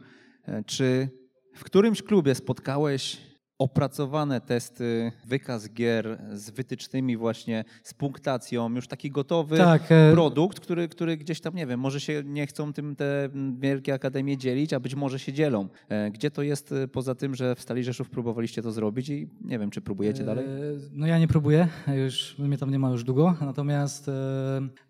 czy 0.67 1.09
w 1.57 1.65
którymś 1.65 2.03
klubie 2.03 2.35
spotkałeś 2.35 3.17
opracowane 3.59 4.41
testy, 4.41 5.13
wykaz 5.27 5.73
gier 5.73 6.19
z 6.33 6.51
wytycznymi 6.51 7.17
właśnie, 7.17 7.65
z 7.83 7.95
punktacją, 7.95 8.75
już 8.75 8.89
taki 8.89 9.11
gotowy 9.11 9.57
tak, 9.57 9.83
e, 9.93 10.13
produkt, 10.13 10.61
który, 10.61 10.89
który 10.89 11.17
gdzieś 11.17 11.41
tam, 11.41 11.55
nie 11.55 11.67
wiem, 11.67 11.81
może 11.81 12.01
się 12.01 12.23
nie 12.25 12.47
chcą 12.47 12.73
tym 12.73 12.97
te 12.97 13.29
wielkie 13.59 13.95
akademie 13.95 14.37
dzielić, 14.37 14.73
a 14.73 14.81
być 14.81 14.95
może 14.95 15.19
się 15.19 15.33
dzielą. 15.33 15.69
E, 15.89 16.11
gdzie 16.11 16.31
to 16.31 16.43
jest 16.43 16.73
e, 16.73 16.89
poza 16.89 17.15
tym, 17.15 17.35
że 17.35 17.55
w 17.55 17.61
Stali 17.61 17.85
Rzeszów 17.85 18.11
próbowaliście 18.11 18.63
to 18.63 18.73
zrobić 18.73 19.09
i 19.09 19.29
nie 19.45 19.59
wiem, 19.59 19.71
czy 19.71 19.81
próbujecie 19.81 20.25
dalej? 20.25 20.47
No 20.93 21.07
ja 21.07 21.19
nie 21.19 21.29
próbuję, 21.29 21.69
już 21.95 22.39
mnie 22.39 22.59
tam 22.59 22.71
nie 22.71 22.79
ma 22.79 22.91
już 22.91 23.05
długo, 23.05 23.35
natomiast 23.41 24.11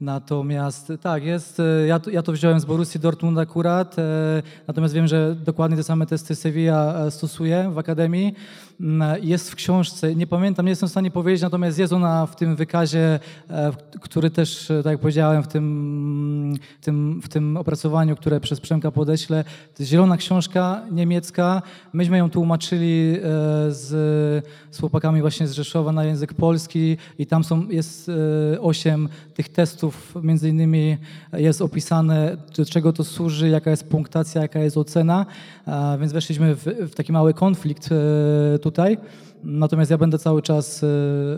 natomiast 0.00 0.92
tak, 1.00 1.24
jest, 1.24 1.62
ja 1.86 2.00
to, 2.00 2.10
ja 2.10 2.22
to 2.22 2.32
wziąłem 2.32 2.60
z 2.60 2.64
Borussii 2.64 3.00
Dortmund 3.00 3.38
akurat, 3.38 3.96
natomiast 4.66 4.94
wiem, 4.94 5.06
że 5.06 5.36
dokładnie 5.44 5.76
te 5.76 5.82
same 5.82 6.06
testy 6.06 6.34
Sevilla 6.34 7.10
stosuje 7.10 7.70
w 7.70 7.78
akademii. 7.78 8.34
Mm, 8.80 9.24
jest 9.24 9.50
w 9.50 9.54
książce, 9.54 10.14
nie 10.14 10.26
pamiętam, 10.26 10.66
nie 10.66 10.70
jestem 10.70 10.88
w 10.88 10.92
stanie 10.92 11.10
powiedzieć, 11.10 11.42
natomiast 11.42 11.78
jest 11.78 11.92
ona 11.92 12.26
w 12.26 12.36
tym 12.36 12.56
wykazie, 12.56 13.20
e, 13.50 13.72
który 14.00 14.30
też, 14.30 14.70
e, 14.70 14.82
tak 14.82 14.90
jak 14.90 15.00
powiedziałem, 15.00 15.42
w 15.42 15.48
tym, 15.48 16.54
w 16.80 16.84
tym, 16.84 17.20
w 17.22 17.28
tym 17.28 17.56
opracowaniu, 17.56 18.16
które 18.16 18.40
przez 18.40 18.60
Przemka 18.60 18.90
podeślę. 18.90 19.44
To 19.44 19.82
jest 19.82 19.90
zielona 19.90 20.16
książka 20.16 20.82
niemiecka. 20.90 21.62
Myśmy 21.92 22.18
ją 22.18 22.30
tłumaczyli 22.30 23.16
e, 23.16 23.20
z, 23.72 23.86
z 24.70 24.80
chłopakami 24.80 25.20
właśnie 25.20 25.48
z 25.48 25.52
Rzeszowa 25.52 25.92
na 25.92 26.04
język 26.04 26.34
polski 26.34 26.96
i 27.18 27.26
tam 27.26 27.44
są, 27.44 27.68
jest 27.68 28.10
osiem 28.60 29.08
tych 29.34 29.48
testów, 29.48 30.14
między 30.22 30.48
innymi 30.48 30.96
jest 31.32 31.62
opisane, 31.62 32.36
do 32.56 32.64
czego 32.64 32.92
to 32.92 33.04
służy, 33.04 33.48
jaka 33.48 33.70
jest 33.70 33.88
punktacja, 33.88 34.42
jaka 34.42 34.60
jest 34.60 34.76
ocena, 34.76 35.26
więc 36.00 36.12
weszliśmy 36.12 36.54
w, 36.54 36.64
w 36.64 36.94
taki 36.94 37.12
mały 37.12 37.34
konflikt 37.34 37.90
tutaj. 38.62 38.98
Natomiast 39.44 39.90
ja 39.90 39.98
będę 39.98 40.18
cały 40.18 40.42
czas 40.42 40.84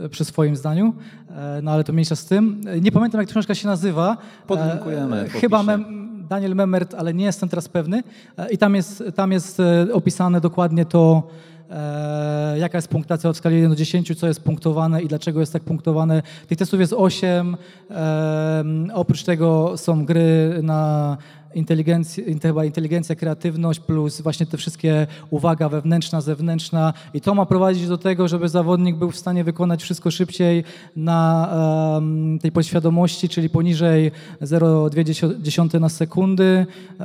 e, 0.04 0.09
przy 0.09 0.24
swoim 0.24 0.56
zdaniu, 0.56 0.94
e, 1.30 1.61
no 1.62 1.70
ale 1.70 1.84
to 1.84 1.92
mniejsza 1.92 2.16
z 2.16 2.24
tym. 2.24 2.61
Nie 2.80 2.92
pamiętam, 2.92 3.20
jak 3.20 3.30
książka 3.30 3.54
się 3.54 3.68
nazywa. 3.68 4.16
Podlinkujemy. 4.46 5.28
Chyba 5.28 5.62
Mem 5.62 6.09
Daniel 6.28 6.54
Memert, 6.54 6.94
ale 6.94 7.14
nie 7.14 7.24
jestem 7.24 7.48
teraz 7.48 7.68
pewny. 7.68 8.02
I 8.50 8.59
tam 8.59 8.74
jest, 8.74 9.04
tam 9.14 9.32
jest 9.32 9.62
opisane 9.92 10.40
dokładnie 10.40 10.84
to, 10.84 11.22
e, 11.70 12.59
jaka 12.59 12.78
jest 12.78 12.88
punktacja 12.88 13.30
od 13.30 13.36
skali 13.36 13.56
1 13.56 13.70
do 13.70 13.76
10, 13.76 14.14
co 14.14 14.26
jest 14.26 14.40
punktowane 14.40 15.02
i 15.02 15.09
dlaczego 15.09 15.40
jest 15.40 15.52
tak 15.52 15.62
punktowane. 15.62 16.22
Tych 16.48 16.59
testów 16.59 16.80
jest 16.80 16.92
8. 16.92 17.56
E, 17.90 18.64
oprócz 18.94 19.22
tego 19.24 19.72
są 19.76 20.04
gry 20.04 20.61
na 20.62 21.16
inteligencja, 21.55 22.24
inteligencja, 22.64 23.16
kreatywność 23.16 23.80
plus 23.80 24.20
właśnie 24.20 24.46
te 24.46 24.57
wszystkie 24.57 25.07
uwaga 25.30 25.68
wewnętrzna, 25.68 26.20
zewnętrzna 26.20 26.92
i 27.14 27.20
to 27.20 27.34
ma 27.34 27.46
prowadzić 27.46 27.88
do 27.88 27.99
tego, 27.99 28.28
żeby 28.28 28.49
zawodnik 28.49 28.96
był 28.96 29.11
w 29.11 29.16
stanie 29.16 29.44
wykonać 29.44 29.82
wszystko 29.82 30.11
szybciej 30.11 30.64
na 30.96 31.49
um, 31.94 32.38
tej 32.38 32.53
podświadomości, 32.53 33.28
czyli 33.28 33.51
poniżej 33.51 34.12
0,2 34.42 35.80
na 35.80 35.88
sekundy, 35.88 36.66
e, 37.01 37.05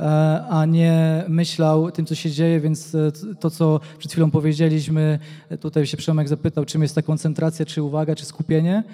a 0.50 0.64
nie 0.66 1.24
myślał 1.28 1.90
tym, 1.90 2.06
co 2.06 2.14
się 2.14 2.30
dzieje, 2.30 2.60
więc 2.60 2.94
e, 2.94 3.12
to, 3.40 3.50
co 3.50 3.80
przed 3.98 4.12
chwilą 4.12 4.30
powiedzieliśmy, 4.30 5.18
tutaj 5.60 5.86
się 5.86 5.96
Przemek 5.96 6.28
zapytał, 6.28 6.64
czym 6.64 6.82
jest 6.82 6.94
ta 6.94 7.02
koncentracja, 7.02 7.66
czy 7.66 7.82
uwaga, 7.82 8.14
czy 8.14 8.24
skupienie. 8.24 8.84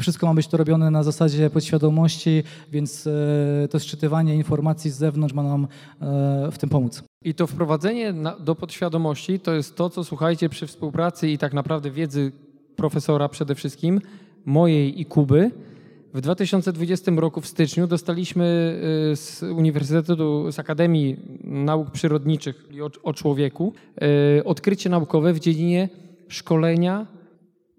Wszystko 0.00 0.26
ma 0.26 0.34
być 0.34 0.46
to 0.46 0.56
robione 0.56 0.90
na 0.90 1.02
zasadzie 1.02 1.50
podświadomości, 1.50 2.42
więc 2.72 3.06
e, 3.06 3.68
to 3.68 3.78
szczytywanie 3.78 4.34
informacji 4.34 4.90
z 4.90 4.98
zewnątrz 5.08 5.34
ma 5.34 5.42
nam 5.42 5.66
e, 6.00 6.50
w 6.52 6.58
tym 6.58 6.68
pomóc. 6.68 7.02
I 7.24 7.34
to 7.34 7.46
wprowadzenie 7.46 8.14
do 8.40 8.54
podświadomości 8.54 9.40
to 9.40 9.54
jest 9.54 9.76
to, 9.76 9.90
co 9.90 10.04
słuchajcie 10.04 10.48
przy 10.48 10.66
współpracy 10.66 11.28
i 11.28 11.38
tak 11.38 11.54
naprawdę 11.54 11.90
wiedzy 11.90 12.32
profesora 12.76 13.28
przede 13.28 13.54
wszystkim, 13.54 14.00
mojej 14.44 15.00
i 15.00 15.04
Kuby. 15.04 15.50
W 16.14 16.20
2020 16.20 17.12
roku 17.16 17.40
w 17.40 17.46
styczniu 17.46 17.86
dostaliśmy 17.86 18.44
e, 19.12 19.16
z 19.16 19.42
Uniwersytetu, 19.42 20.52
z 20.52 20.58
Akademii 20.58 21.16
Nauk 21.44 21.90
Przyrodniczych 21.90 22.68
o, 23.02 23.12
człowieku 23.12 23.72
e, 24.38 24.44
odkrycie 24.44 24.90
naukowe 24.90 25.32
w 25.32 25.40
dziedzinie 25.40 25.88
szkolenia 26.28 27.06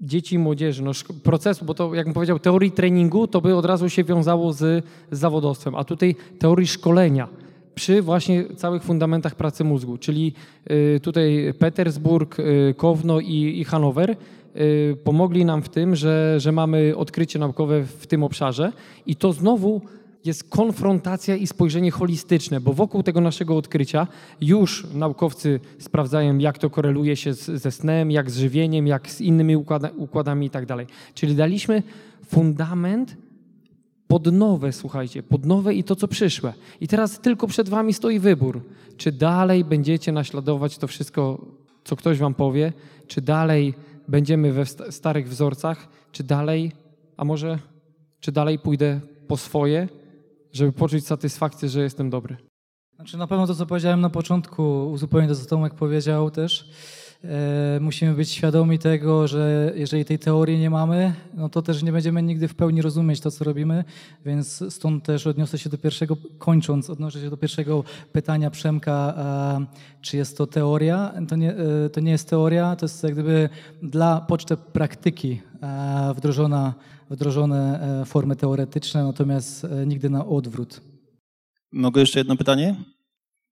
dzieci 0.02 0.36
i 0.36 0.40
młodzieży, 0.40 0.84
no, 0.84 0.92
procesu, 1.24 1.66
bo 1.66 1.74
to, 1.74 1.96
jakbym 1.96 2.14
powiedział, 2.14 2.40
teorii 2.40 2.72
treningu, 2.72 3.28
to 3.28 3.42
by 3.42 3.56
od 3.56 3.66
razu 3.66 3.90
się 3.90 4.04
wiązało 4.04 4.54
z, 4.54 4.86
z 5.12 5.20
zawodowstwem, 5.20 5.76
a 5.76 5.84
tutaj 5.84 6.16
teorii 6.40 6.68
szkolenia 6.68 7.28
przy 7.76 8.02
właśnie 8.02 8.46
całych 8.56 8.84
fundamentach 8.84 9.36
pracy 9.36 9.64
mózgu, 9.64 9.98
czyli 9.98 10.34
y, 10.72 11.00
tutaj 11.00 11.54
Petersburg, 11.60 12.40
y, 12.40 12.76
Kowno 12.78 13.20
i, 13.20 13.60
i 13.60 13.64
Hanower 13.64 14.16
y, 14.56 14.98
pomogli 15.04 15.46
nam 15.46 15.62
w 15.62 15.70
tym, 15.70 15.96
że, 15.96 16.36
że 16.40 16.52
mamy 16.52 16.94
odkrycie 16.98 17.40
naukowe 17.40 17.84
w 17.84 18.08
tym 18.08 18.24
obszarze. 18.24 18.72
I 19.06 19.16
to 19.16 19.34
znowu 19.34 19.82
jest 20.26 20.50
konfrontacja 20.50 21.36
i 21.36 21.48
spojrzenie 21.48 21.92
holistyczne, 21.92 22.62
bo 22.62 22.74
wokół 22.74 23.04
tego 23.04 23.22
naszego 23.22 23.58
odkrycia 23.58 24.08
już 24.42 24.88
naukowcy 24.94 25.60
sprawdzają, 25.80 26.38
jak 26.38 26.58
to 26.58 26.70
koreluje 26.70 27.16
się 27.16 27.34
z, 27.34 27.46
ze 27.46 27.72
snem, 27.72 28.12
jak 28.12 28.32
z 28.32 28.38
żywieniem, 28.38 28.88
jak 28.88 29.10
z 29.12 29.22
innymi 29.22 29.56
układa, 29.56 29.90
układami 29.98 30.46
i 30.46 30.50
tak 30.50 30.66
dalej. 30.66 30.88
Czyli 31.14 31.36
daliśmy 31.36 31.84
fundament 32.28 33.18
pod 34.08 34.32
nowe, 34.32 34.72
słuchajcie, 34.72 35.24
pod 35.24 35.46
nowe 35.46 35.74
i 35.74 35.84
to, 35.84 35.96
co 35.96 36.08
przyszłe. 36.08 36.54
I 36.82 36.88
teraz 36.88 37.20
tylko 37.20 37.48
przed 37.48 37.70
wami 37.70 37.94
stoi 37.94 38.20
wybór, 38.20 38.62
czy 38.98 39.12
dalej 39.12 39.64
będziecie 39.64 40.12
naśladować 40.12 40.78
to 40.78 40.88
wszystko, 40.88 41.46
co 41.84 41.96
ktoś 41.96 42.18
wam 42.18 42.34
powie, 42.34 42.74
czy 43.08 43.22
dalej 43.22 43.74
będziemy 44.08 44.54
we 44.54 44.66
starych 44.66 45.30
wzorcach, 45.30 45.88
czy 46.12 46.24
dalej, 46.24 46.72
a 47.18 47.26
może, 47.26 47.60
czy 48.20 48.32
dalej 48.32 48.60
pójdę 48.60 49.00
po 49.28 49.38
swoje, 49.38 49.88
żeby 50.54 50.72
poczuć 50.72 51.06
satysfakcję, 51.06 51.70
że 51.70 51.82
jestem 51.82 52.10
dobry. 52.10 52.38
Znaczy 52.96 53.18
na 53.18 53.28
pewno 53.28 53.48
to, 53.48 53.56
co 53.56 53.66
powiedziałem 53.66 54.02
na 54.02 54.10
początku, 54.10 54.92
uzupełnię 54.92 55.28
to, 55.28 55.36
co 55.36 55.46
Tomek 55.46 55.74
powiedział 55.74 56.32
też. 56.32 56.72
E, 57.24 57.80
musimy 57.82 58.14
być 58.14 58.32
świadomi 58.32 58.80
tego, 58.80 59.28
że 59.28 59.74
jeżeli 59.76 60.06
tej 60.06 60.20
teorii 60.20 60.60
nie 60.60 60.70
mamy, 60.70 61.14
no 61.34 61.50
to 61.50 61.62
też 61.62 61.84
nie 61.84 61.92
będziemy 61.92 62.24
nigdy 62.24 62.48
w 62.48 62.56
pełni 62.56 62.82
rozumieć 62.82 63.20
to, 63.20 63.32
co 63.32 63.44
robimy, 63.44 63.84
więc 64.26 64.64
stąd 64.70 65.04
też 65.04 65.28
odniosę 65.28 65.58
się 65.58 65.70
do 65.70 65.78
pierwszego, 65.78 66.18
kończąc, 66.38 66.90
odnoszę 66.90 67.22
się 67.22 67.30
do 67.30 67.38
pierwszego 67.38 67.84
pytania 68.12 68.52
Przemka, 68.52 69.14
czy 70.02 70.18
jest 70.18 70.38
to 70.38 70.48
teoria? 70.48 71.14
To 71.28 71.36
nie, 71.36 71.56
e, 71.56 71.90
to 71.90 72.00
nie 72.00 72.12
jest 72.12 72.30
teoria, 72.30 72.76
to 72.76 72.86
jest 72.86 73.04
jak 73.04 73.14
gdyby 73.14 73.50
dla 73.84 74.22
poczty 74.22 74.58
praktyki 74.58 75.42
e, 75.62 76.14
wdrożona 76.16 76.74
wdrożone 77.10 77.80
e, 78.02 78.06
formy 78.06 78.36
teoretyczne, 78.36 79.04
natomiast 79.04 79.64
e, 79.64 79.86
nigdy 79.86 80.10
na 80.10 80.26
odwrót. 80.26 80.82
Mogę 81.72 82.02
jeszcze 82.02 82.20
jedno 82.20 82.36
pytanie? 82.36 82.76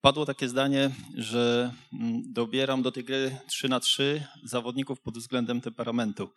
Padło 0.01 0.25
takie 0.25 0.49
zdanie, 0.49 0.91
że 1.15 1.73
mm, 1.93 2.33
dobieram 2.33 2.81
do 2.81 2.91
tej 2.91 3.03
gry 3.03 3.37
3 3.47 3.69
na 3.69 3.79
3 3.79 4.23
zawodników 4.43 5.01
pod 5.01 5.17
względem 5.17 5.61
temperamentu. 5.61 6.29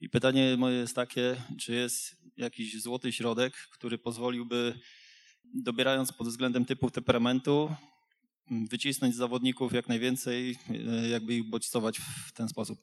I 0.00 0.08
pytanie 0.08 0.56
moje 0.56 0.76
jest 0.76 0.96
takie, 0.96 1.36
czy 1.60 1.74
jest 1.74 2.16
jakiś 2.36 2.82
złoty 2.82 3.12
środek, 3.12 3.54
który 3.54 3.98
pozwoliłby, 3.98 4.78
dobierając 5.54 6.12
pod 6.12 6.28
względem 6.28 6.64
typu 6.64 6.90
temperamentu, 6.90 7.74
mm, 8.50 8.66
wycisnąć 8.66 9.14
z 9.14 9.18
zawodników 9.18 9.72
jak 9.72 9.88
najwięcej, 9.88 10.58
e, 10.70 11.08
jakby 11.08 11.34
ich 11.34 11.50
bodźcować 11.50 11.98
w 11.98 12.32
ten 12.32 12.48
sposób? 12.48 12.78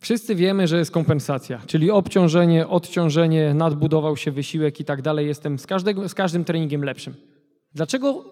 Wszyscy 0.00 0.34
wiemy, 0.34 0.68
że 0.68 0.78
jest 0.78 0.90
kompensacja, 0.90 1.60
czyli 1.66 1.90
obciążenie, 1.90 2.68
odciążenie, 2.68 3.54
nadbudował 3.54 4.16
się 4.16 4.30
wysiłek 4.30 4.80
i 4.80 4.84
tak 4.84 5.02
dalej. 5.02 5.26
Jestem 5.26 5.58
z, 5.58 5.66
każdego, 5.66 6.08
z 6.08 6.14
każdym 6.14 6.44
treningiem 6.44 6.84
lepszym. 6.84 7.14
Dlaczego 7.74 8.24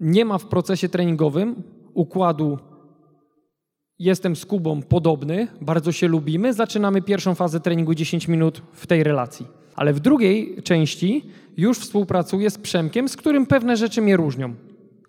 nie 0.00 0.24
ma 0.24 0.38
w 0.38 0.46
procesie 0.46 0.88
treningowym 0.88 1.62
układu 1.94 2.58
jestem 3.98 4.36
z 4.36 4.46
Kubą 4.46 4.82
podobny, 4.82 5.48
bardzo 5.60 5.92
się 5.92 6.08
lubimy, 6.08 6.52
zaczynamy 6.52 7.02
pierwszą 7.02 7.34
fazę 7.34 7.60
treningu 7.60 7.94
10 7.94 8.28
minut 8.28 8.62
w 8.72 8.86
tej 8.86 9.04
relacji. 9.04 9.46
Ale 9.76 9.92
w 9.92 10.00
drugiej 10.00 10.62
części 10.62 11.24
już 11.56 11.78
współpracuję 11.78 12.50
z 12.50 12.58
Przemkiem, 12.58 13.08
z 13.08 13.16
którym 13.16 13.46
pewne 13.46 13.76
rzeczy 13.76 14.02
mnie 14.02 14.16
różnią. 14.16 14.54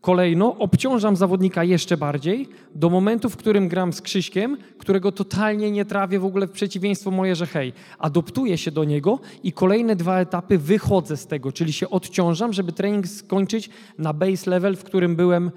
Kolejno 0.02 0.58
obciążam 0.58 1.16
zawodnika 1.16 1.64
jeszcze 1.64 1.97
bardziej 1.97 2.50
do 2.76 2.89
momentu, 2.89 3.30
w 3.30 3.38
którym 3.38 3.68
gram 3.68 3.93
z 3.93 4.02
Krzyśkiem, 4.02 4.58
którego 4.78 5.12
totalnie 5.12 5.72
nie 5.72 5.86
trawię 5.86 6.20
w 6.20 6.26
ogóle 6.26 6.47
w 6.47 6.52
przeciwieństwo 6.52 7.12
moje, 7.12 7.36
że 7.36 7.45
hej, 7.45 7.74
adoptuję 7.97 8.58
się 8.58 8.72
do 8.72 8.84
niego 8.84 9.20
i 9.43 9.52
kolejne 9.52 9.95
dwa 9.95 10.20
etapy 10.20 10.58
wychodzę 10.58 11.18
z 11.18 11.28
tego, 11.28 11.52
czyli 11.52 11.74
się 11.74 11.89
odciążam, 11.89 12.54
żeby 12.54 12.72
trening 12.72 13.08
skończyć 13.08 13.70
na 13.97 14.14
base 14.14 14.52
level, 14.52 14.76
w 14.76 14.84
którym 14.84 15.16
byłem, 15.16 15.52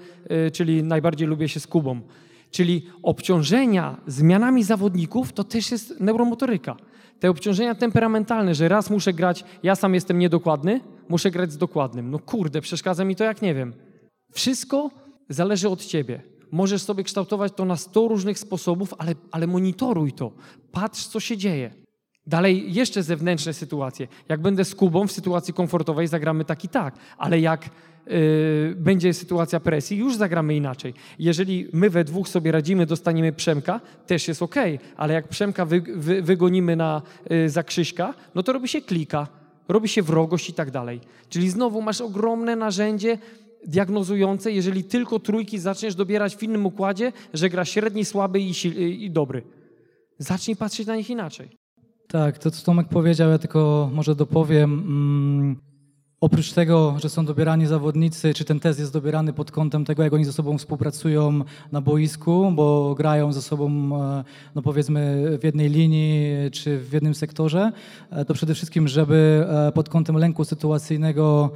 y, 0.47 0.51
czyli 0.51 0.83
najbardziej 0.83 1.27
lubię 1.27 1.49
się 1.49 1.59
z 1.59 1.67
Kubą. 1.67 2.01
Czyli 2.51 2.85
obciążenia 3.03 3.97
zmianami 4.07 4.63
zawodników 4.63 5.33
to 5.33 5.43
też 5.43 5.71
jest 5.71 5.99
neuromotoryka. 5.99 6.75
Te 7.19 7.29
obciążenia 7.29 7.75
temperamentalne, 7.75 8.55
że 8.55 8.67
raz 8.67 8.89
muszę 8.89 9.13
grać, 9.13 9.45
ja 9.63 9.75
sam 9.75 9.93
jestem 9.93 10.19
niedokładny, 10.19 10.81
muszę 11.09 11.31
grać 11.31 11.51
z 11.51 11.57
dokładnym. 11.57 12.11
No 12.11 12.19
kurde, 12.19 12.61
przeszkadza 12.61 13.05
mi 13.05 13.15
to 13.15 13.23
jak 13.23 13.41
nie 13.41 13.53
wiem. 13.53 13.73
Wszystko 14.33 14.91
zależy 15.29 15.69
od 15.69 15.85
ciebie. 15.85 16.21
Możesz 16.51 16.81
sobie 16.81 17.03
kształtować 17.03 17.53
to 17.55 17.65
na 17.65 17.77
100 17.77 18.07
różnych 18.07 18.39
sposobów, 18.39 18.93
ale, 18.97 19.15
ale 19.31 19.47
monitoruj 19.47 20.13
to. 20.13 20.31
Patrz, 20.71 21.07
co 21.07 21.19
się 21.19 21.37
dzieje. 21.37 21.73
Dalej 22.27 22.73
jeszcze 22.73 23.03
zewnętrzne 23.03 23.53
sytuacje. 23.53 24.07
Jak 24.29 24.41
będę 24.41 24.65
z 24.65 24.75
Kubą 24.75 25.07
w 25.07 25.11
sytuacji 25.11 25.53
komfortowej, 25.53 26.07
zagramy 26.07 26.45
tak 26.45 26.63
i 26.63 26.69
tak, 26.69 26.95
ale 27.17 27.39
jak 27.39 27.69
yy, 28.07 28.75
będzie 28.77 29.13
sytuacja 29.13 29.59
presji, 29.59 29.97
już 29.97 30.15
zagramy 30.15 30.55
inaczej. 30.55 30.93
Jeżeli 31.19 31.67
my 31.73 31.89
we 31.89 32.03
dwóch 32.03 32.29
sobie 32.29 32.51
radzimy, 32.51 32.85
dostaniemy 32.85 33.33
Przemka, 33.33 33.81
też 34.07 34.27
jest 34.27 34.41
ok, 34.41 34.55
ale 34.97 35.13
jak 35.13 35.27
Przemka 35.27 35.65
wy, 35.65 35.81
wy, 35.95 36.21
wygonimy 36.21 36.75
na, 36.75 37.01
yy, 37.29 37.47
no 38.35 38.43
to 38.43 38.53
robi 38.53 38.67
się 38.67 38.81
klika, 38.81 39.27
robi 39.67 39.87
się 39.87 40.01
wrogość 40.01 40.49
i 40.49 40.53
tak 40.53 40.71
dalej. 40.71 41.01
Czyli 41.29 41.49
znowu 41.49 41.81
masz 41.81 42.01
ogromne 42.01 42.55
narzędzie 42.55 43.17
diagnozujące, 43.67 44.51
jeżeli 44.51 44.83
tylko 44.83 45.19
trójki 45.19 45.59
zaczniesz 45.59 45.95
dobierać 45.95 46.35
w 46.35 46.43
innym 46.43 46.65
układzie, 46.65 47.11
że 47.33 47.49
gra 47.49 47.65
średni, 47.65 48.05
słaby 48.05 48.39
i, 48.39 48.53
i 49.05 49.11
dobry. 49.11 49.43
Zacznij 50.17 50.55
patrzeć 50.55 50.87
na 50.87 50.95
nich 50.95 51.09
inaczej. 51.09 51.49
Tak, 52.07 52.37
to 52.37 52.51
co 52.51 52.65
Tomek 52.65 52.87
powiedział, 52.87 53.29
ja 53.29 53.37
tylko 53.37 53.89
może 53.93 54.15
dopowiem. 54.15 54.73
Mm, 54.73 55.55
oprócz 56.21 56.51
tego, 56.51 56.95
że 57.01 57.09
są 57.09 57.25
dobierani 57.25 57.65
zawodnicy, 57.65 58.33
czy 58.33 58.45
ten 58.45 58.59
test 58.59 58.79
jest 58.79 58.93
dobierany 58.93 59.33
pod 59.33 59.51
kątem 59.51 59.85
tego, 59.85 60.03
jak 60.03 60.13
oni 60.13 60.25
ze 60.25 60.33
sobą 60.33 60.57
współpracują 60.57 61.41
na 61.71 61.81
boisku, 61.81 62.51
bo 62.55 62.95
grają 62.95 63.33
ze 63.33 63.41
sobą, 63.41 63.69
e, 64.01 64.23
no 64.55 64.61
powiedzmy, 64.61 65.25
w 65.39 65.43
jednej 65.43 65.69
linii 65.69 66.51
czy 66.51 66.79
w 66.79 66.93
jednym 66.93 67.15
sektorze, 67.15 67.71
e, 68.09 68.25
to 68.25 68.33
przede 68.33 68.55
wszystkim, 68.55 68.87
żeby 68.87 69.45
e, 69.49 69.71
pod 69.71 69.89
kątem 69.89 70.17
lęku 70.17 70.45
sytuacyjnego 70.45 71.51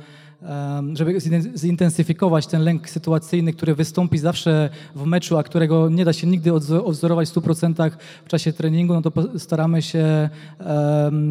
żeby 0.93 1.19
zintensyfikować 1.55 2.47
ten 2.47 2.61
lęk 2.61 2.89
sytuacyjny, 2.89 3.53
który 3.53 3.75
wystąpi 3.75 4.17
zawsze 4.17 4.69
w 4.95 5.05
meczu, 5.05 5.38
a 5.38 5.43
którego 5.43 5.89
nie 5.89 6.05
da 6.05 6.13
się 6.13 6.27
nigdy 6.27 6.53
odwzorować 6.53 7.29
w 7.29 7.33
100% 7.33 7.91
w 8.25 8.29
czasie 8.29 8.53
treningu, 8.53 8.93
no 8.93 9.01
to 9.01 9.11
staramy 9.39 9.81
się 9.81 10.29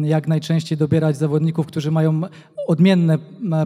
jak 0.03 0.27
najczęściej 0.27 0.77
dobierać 0.77 1.17
zawodników, 1.17 1.67
którzy 1.67 1.91
mają 1.91 2.21
odmienne 2.67 3.17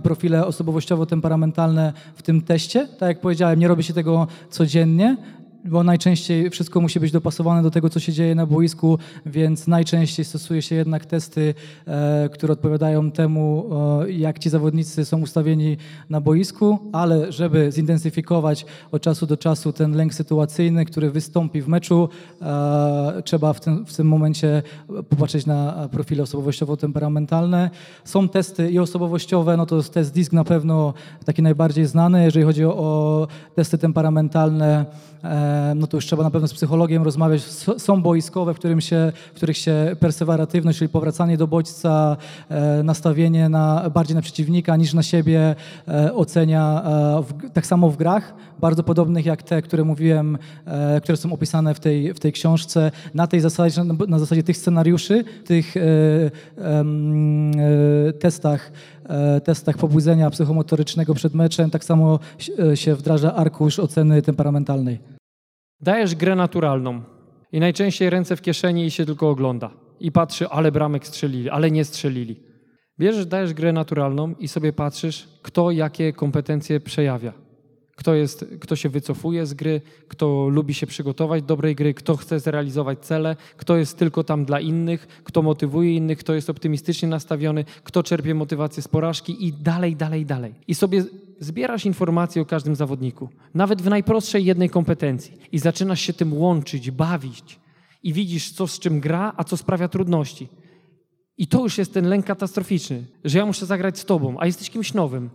profile 0.04 0.46
osobowościowo-temperamentalne 0.46 1.94
w 2.16 2.22
tym 2.22 2.42
teście. 2.42 2.88
Tak 2.88 3.10
jak 3.10 3.22
powiedziałem, 3.22 3.60
nie 3.60 3.68
robi 3.68 3.84
się 3.84 3.94
tego 3.94 4.28
codziennie, 4.50 5.18
bo 5.66 5.84
najczęściej 5.84 6.50
wszystko 6.50 6.82
musi 6.82 7.00
być 7.00 7.12
dopasowane 7.12 7.64
do 7.64 7.72
tego, 7.72 7.90
co 7.90 8.00
się 8.00 8.14
dzieje 8.14 8.36
na 8.36 8.46
boisku, 8.46 8.98
więc 9.26 9.68
najczęściej 9.68 10.26
stosuje 10.26 10.62
się 10.62 10.76
jednak 10.76 11.06
testy, 11.06 11.54
e, 11.88 12.30
które 12.34 12.54
odpowiadają 12.54 13.12
temu, 13.12 13.70
e, 14.02 14.12
jak 14.12 14.40
ci 14.40 14.50
zawodnicy 14.50 15.06
są 15.06 15.22
ustawieni 15.22 15.78
na 16.10 16.22
boisku, 16.22 16.80
ale 16.92 17.32
żeby 17.32 17.72
zintensyfikować 17.72 18.66
od 18.92 19.02
czasu 19.02 19.26
do 19.26 19.38
czasu 19.38 19.74
ten 19.74 19.96
lęk 19.96 20.14
sytuacyjny, 20.14 20.86
który 20.86 21.12
wystąpi 21.12 21.62
w 21.62 21.68
meczu, 21.68 22.10
e, 22.42 23.22
trzeba 23.26 23.54
w 23.54 23.60
tym, 23.60 23.86
w 23.86 23.96
tym 23.96 24.08
momencie 24.08 24.64
popatrzeć 25.10 25.46
na 25.46 25.90
profile 25.92 26.24
osobowościowo-temperamentalne. 26.24 27.70
Są 28.04 28.30
testy 28.30 28.72
i 28.72 28.80
osobowościowe, 28.80 29.58
no 29.58 29.66
to 29.66 29.76
jest 29.76 29.94
test 29.94 30.14
DISC 30.14 30.32
na 30.32 30.44
pewno 30.44 30.94
taki 31.26 31.42
najbardziej 31.42 31.86
znany, 31.86 32.24
jeżeli 32.24 32.46
chodzi 32.46 32.66
o, 32.66 32.78
o 32.78 33.28
testy 33.56 33.78
temperamentalne, 33.78 34.86
no 35.76 35.88
to 35.88 35.98
już 35.98 36.06
trzeba 36.06 36.24
na 36.24 36.32
pewno 36.32 36.48
z 36.48 36.54
psychologiem 36.54 37.04
rozmawiać. 37.04 37.42
Są 37.78 38.02
boiskowe, 38.02 38.54
w, 38.54 38.58
którym 38.58 38.82
się, 38.82 39.12
w 39.34 39.36
których 39.36 39.58
się 39.58 39.96
persewaratywność, 40.00 40.80
czyli 40.80 40.90
powracanie 40.90 41.38
do 41.38 41.48
bodźca, 41.48 42.18
e, 42.50 42.84
nastawienie 42.84 43.50
na, 43.50 43.90
bardziej 43.90 44.16
na 44.16 44.22
przeciwnika 44.22 44.76
niż 44.76 44.94
na 44.94 45.04
siebie 45.04 45.56
e, 45.88 46.14
ocenia 46.14 46.84
e, 46.86 47.24
w, 47.24 47.52
tak 47.54 47.66
samo 47.66 47.90
w 47.90 47.98
grach, 47.98 48.34
bardzo 48.60 48.84
podobnych 48.84 49.26
jak 49.26 49.44
te, 49.44 49.62
które 49.62 49.84
mówiłem, 49.84 50.38
które 51.04 51.18
są 51.18 51.34
opisane 51.34 51.74
w 51.74 51.80
tej, 51.80 52.14
w 52.14 52.20
tej 52.20 52.32
książce. 52.32 52.92
Na 53.14 53.28
tej 53.28 53.40
zasadzie, 53.40 53.84
na 54.08 54.20
zasadzie 54.20 54.44
tych 54.44 54.58
scenariuszy, 54.58 55.24
tych 55.46 55.76
testach 58.20 58.72
testach 59.44 59.78
pobudzenia 59.78 60.30
psychomotorycznego 60.30 61.14
przed 61.14 61.34
meczem, 61.34 61.70
tak 61.70 61.84
samo 61.84 62.20
się 62.76 62.96
wdraża 62.96 63.36
arkusz 63.36 63.80
oceny 63.80 64.22
temperamentalnej. 64.22 65.00
Dajesz 65.80 66.16
grę 66.16 66.36
naturalną 66.36 67.02
i 67.52 67.60
najczęściej 67.60 68.10
ręce 68.10 68.36
w 68.36 68.42
kieszeni 68.42 68.86
i 68.86 68.92
się 68.92 69.06
tylko 69.06 69.30
ogląda. 69.30 69.72
I 70.00 70.12
patrzy, 70.12 70.48
ale 70.48 70.72
bramek 70.72 71.08
strzelili, 71.08 71.50
ale 71.50 71.72
nie 71.72 71.86
strzelili. 71.86 72.44
Bierzesz, 73.00 73.26
dajesz 73.26 73.54
grę 73.54 73.74
naturalną 73.74 74.34
i 74.40 74.48
sobie 74.48 74.74
patrzysz, 74.74 75.28
kto 75.42 75.72
jakie 75.72 76.14
kompetencje 76.14 76.80
przejawia. 76.80 77.34
Kto, 78.02 78.16
jest, 78.16 78.46
kto 78.60 78.76
się 78.76 78.90
wycofuje 78.90 79.46
z 79.46 79.54
gry, 79.54 79.82
kto 80.08 80.50
lubi 80.50 80.74
się 80.74 80.88
przygotować 80.88 81.42
do 81.42 81.48
dobrej 81.48 81.76
gry, 81.76 81.94
kto 81.94 82.18
chce 82.18 82.40
zrealizować 82.40 83.00
cele, 83.00 83.36
kto 83.58 83.78
jest 83.78 83.98
tylko 83.98 84.24
tam 84.24 84.46
dla 84.46 84.60
innych, 84.60 85.22
kto 85.24 85.42
motywuje 85.42 85.96
innych, 85.96 86.18
kto 86.18 86.34
jest 86.34 86.50
optymistycznie 86.50 87.08
nastawiony, 87.08 87.66
kto 87.84 88.04
czerpie 88.04 88.36
motywację 88.36 88.84
z 88.84 88.88
porażki 88.88 89.48
i 89.48 89.54
dalej, 89.54 89.96
dalej, 89.96 90.26
dalej. 90.26 90.56
I 90.68 90.76
sobie 90.76 91.04
zbierasz 91.40 91.86
informacje 91.86 92.42
o 92.42 92.46
każdym 92.46 92.76
zawodniku, 92.76 93.30
nawet 93.54 93.82
w 93.82 93.90
najprostszej 93.90 94.46
jednej 94.46 94.70
kompetencji 94.70 95.38
i 95.52 95.60
zaczynasz 95.60 96.02
się 96.02 96.14
tym 96.14 96.34
łączyć, 96.34 96.92
bawić 96.92 97.60
i 98.04 98.14
widzisz, 98.14 98.52
co 98.52 98.68
z 98.68 98.80
czym 98.80 99.00
gra, 99.00 99.34
a 99.38 99.44
co 99.44 99.58
sprawia 99.58 99.88
trudności. 99.88 100.48
I 101.38 101.48
to 101.48 101.64
już 101.64 101.78
jest 101.78 101.94
ten 101.94 102.06
lęk 102.06 102.26
katastroficzny, 102.26 103.04
że 103.24 103.38
ja 103.38 103.46
muszę 103.46 103.66
zagrać 103.66 104.00
z 104.00 104.06
tobą, 104.06 104.36
a 104.40 104.46
jesteś 104.46 104.70
kimś 104.70 104.94
nowym. 104.94 105.30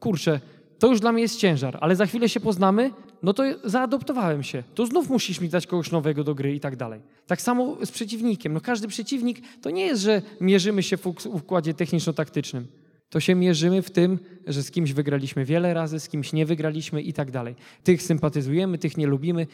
Kurczę, 0.00 0.40
to 0.78 0.86
już 0.86 1.00
dla 1.00 1.12
mnie 1.12 1.22
jest 1.22 1.36
ciężar, 1.36 1.78
ale 1.80 1.96
za 1.96 2.06
chwilę 2.06 2.28
się 2.28 2.40
poznamy, 2.40 2.90
no 3.22 3.32
to 3.32 3.42
zaadoptowałem 3.64 4.42
się. 4.42 4.62
To 4.74 4.86
znów 4.86 5.10
musisz 5.10 5.40
mi 5.40 5.48
dać 5.48 5.66
kogoś 5.66 5.90
nowego 5.90 6.24
do 6.24 6.34
gry 6.34 6.54
i 6.54 6.60
tak 6.60 6.76
dalej. 6.76 7.00
Tak 7.26 7.42
samo 7.42 7.76
z 7.86 7.90
przeciwnikiem. 7.90 8.52
No 8.52 8.60
każdy 8.60 8.88
przeciwnik 8.88 9.40
to 9.62 9.70
nie 9.70 9.86
jest, 9.86 10.02
że 10.02 10.22
mierzymy 10.40 10.82
się 10.82 10.96
w 10.96 11.06
układzie 11.26 11.74
techniczno-taktycznym. 11.74 12.66
To 13.10 13.20
się 13.20 13.34
mierzymy 13.34 13.82
w 13.82 13.90
tym, 13.90 14.18
że 14.46 14.62
z 14.62 14.70
kimś 14.70 14.92
wygraliśmy 14.92 15.44
wiele 15.44 15.74
razy, 15.74 16.00
z 16.00 16.08
kimś 16.08 16.32
nie 16.32 16.46
wygraliśmy 16.46 17.02
i 17.02 17.12
tak 17.12 17.30
dalej. 17.30 17.54
Tych 17.84 18.02
sympatyzujemy, 18.02 18.78
tych 18.78 18.96
nie 18.96 19.06
lubimy. 19.06 19.46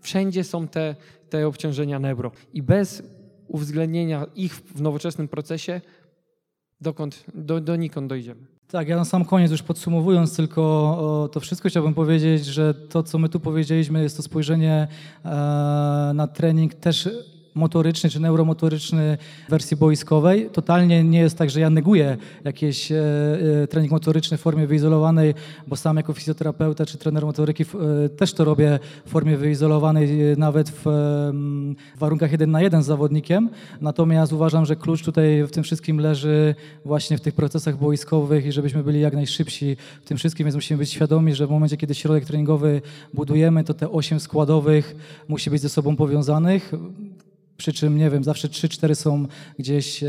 Wszędzie 0.00 0.44
są 0.44 0.68
te, 0.68 0.96
te 1.30 1.46
obciążenia 1.46 1.98
neuro. 1.98 2.32
I 2.54 2.62
bez 2.62 3.02
uwzględnienia 3.48 4.26
ich 4.34 4.54
w 4.54 4.80
nowoczesnym 4.80 5.28
procesie, 5.28 5.80
dokąd, 6.80 7.24
do, 7.34 7.60
donikąd 7.60 8.08
dojdziemy. 8.08 8.46
Tak, 8.72 8.88
ja 8.88 8.96
na 8.96 9.04
sam 9.04 9.24
koniec 9.24 9.50
już 9.50 9.62
podsumowując 9.62 10.36
tylko 10.36 11.28
to 11.32 11.40
wszystko 11.40 11.68
chciałbym 11.68 11.94
powiedzieć, 11.94 12.44
że 12.44 12.74
to 12.74 13.02
co 13.02 13.18
my 13.18 13.28
tu 13.28 13.40
powiedzieliśmy 13.40 14.02
jest 14.02 14.16
to 14.16 14.22
spojrzenie 14.22 14.88
e, 15.24 15.28
na 16.14 16.26
trening 16.26 16.74
też 16.74 17.08
motoryczny 17.54 18.10
czy 18.10 18.20
neuromotoryczny 18.20 19.18
w 19.48 19.50
wersji 19.50 19.76
boiskowej. 19.76 20.50
Totalnie 20.52 21.04
nie 21.04 21.18
jest 21.18 21.38
tak, 21.38 21.50
że 21.50 21.60
ja 21.60 21.70
neguję 21.70 22.16
jakiś 22.44 22.92
e, 22.92 22.96
e, 23.62 23.66
trening 23.66 23.92
motoryczny 23.92 24.36
w 24.36 24.40
formie 24.40 24.66
wyizolowanej, 24.66 25.34
bo 25.66 25.76
sam 25.76 25.96
jako 25.96 26.12
fizjoterapeuta 26.12 26.86
czy 26.86 26.98
trener 26.98 27.26
motoryki 27.26 27.62
e, 27.62 28.08
też 28.08 28.32
to 28.32 28.44
robię 28.44 28.78
w 29.06 29.10
formie 29.10 29.36
wyizolowanej, 29.36 30.36
nawet 30.36 30.70
w, 30.70 30.82
w 31.96 31.98
warunkach 31.98 32.32
jeden 32.32 32.50
na 32.50 32.62
jeden 32.62 32.82
z 32.82 32.86
zawodnikiem. 32.86 33.50
Natomiast 33.80 34.32
uważam, 34.32 34.66
że 34.66 34.76
klucz 34.76 35.02
tutaj 35.02 35.44
w 35.44 35.50
tym 35.50 35.62
wszystkim 35.62 36.00
leży 36.00 36.54
właśnie 36.84 37.18
w 37.18 37.20
tych 37.20 37.34
procesach 37.34 37.76
boiskowych 37.76 38.46
i 38.46 38.52
żebyśmy 38.52 38.82
byli 38.82 39.00
jak 39.00 39.14
najszybsi 39.14 39.76
w 40.02 40.08
tym 40.08 40.16
wszystkim, 40.16 40.44
więc 40.44 40.54
musimy 40.54 40.78
być 40.78 40.90
świadomi, 40.90 41.34
że 41.34 41.46
w 41.46 41.50
momencie, 41.50 41.76
kiedy 41.76 41.94
środek 41.94 42.24
treningowy 42.24 42.82
budujemy, 43.14 43.64
to 43.64 43.74
te 43.74 43.90
osiem 43.90 44.20
składowych 44.20 44.96
musi 45.28 45.50
być 45.50 45.62
ze 45.62 45.68
sobą 45.68 45.96
powiązanych. 45.96 46.72
Przy 47.56 47.72
czym, 47.72 47.96
nie 47.98 48.10
wiem, 48.10 48.24
zawsze 48.24 48.48
3-4 48.48 48.94
są 48.94 49.26
gdzieś, 49.58 50.02
e, 50.02 50.06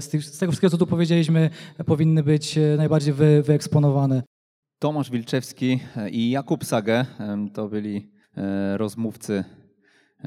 z, 0.00 0.08
tych, 0.08 0.24
z, 0.24 0.38
tego 0.38 0.52
wszystkiego, 0.52 0.70
co 0.70 0.78
tu 0.78 0.86
powiedzieliśmy, 0.86 1.50
powinny 1.86 2.22
być 2.22 2.58
e, 2.58 2.76
najbardziej 2.76 3.14
wy, 3.14 3.42
wyeksponowane. 3.42 4.22
Tomasz 4.78 5.10
Wilczewski 5.10 5.80
i 6.10 6.30
Jakub 6.30 6.64
Sage 6.64 7.06
to 7.54 7.68
byli 7.68 8.10
e, 8.36 8.76
rozmówcy 8.78 9.44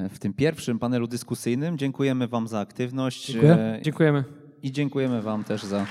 w 0.10 0.20
tym 0.20 0.34
pierwszym 0.34 0.80
panelu 0.80 1.08
dyskusyjnym. 1.08 1.78
Dziękujemy 1.78 2.28
Wam 2.28 2.48
za 2.48 2.60
aktywność. 2.60 3.26
Dziękuję. 3.26 3.80
Dziękujemy. 3.84 4.24
I 4.62 4.72
dziękujemy 4.72 5.22
Wam 5.22 5.44
też 5.44 5.64
za. 5.64 5.86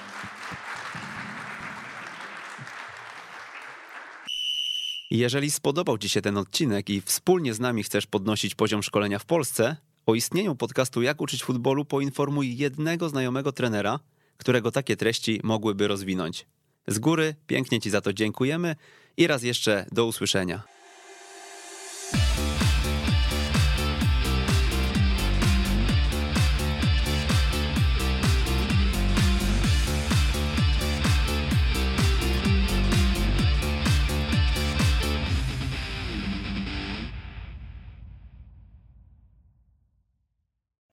Jeżeli 5.11 5.51
spodobał 5.51 5.99
Ci 5.99 6.09
się 6.09 6.23
ten 6.23 6.37
odcinek 6.37 6.91
i 6.91 7.01
wspólnie 7.01 7.55
z 7.55 7.61
nami 7.61 7.83
chcesz 7.83 8.07
podnosić 8.07 8.55
poziom 8.55 8.83
szkolenia 8.83 9.19
w 9.19 9.25
Polsce, 9.25 9.77
o 10.09 10.15
istnieniu 10.15 10.57
podcastu 10.57 11.03
Jak 11.03 11.21
uczyć 11.21 11.45
futbolu 11.45 11.85
poinformuj 11.85 12.57
jednego 12.57 13.09
znajomego 13.09 13.53
trenera, 13.53 14.01
którego 14.37 14.71
takie 14.71 14.97
treści 14.97 15.41
mogłyby 15.45 15.89
rozwinąć. 15.89 16.47
Z 16.87 16.99
góry 16.99 17.35
pięknie 17.47 17.81
Ci 17.81 17.91
za 17.91 18.01
to 18.01 18.13
dziękujemy 18.13 18.77
i 19.17 19.27
raz 19.27 19.43
jeszcze 19.43 19.87
do 19.93 20.07
usłyszenia. 20.07 20.78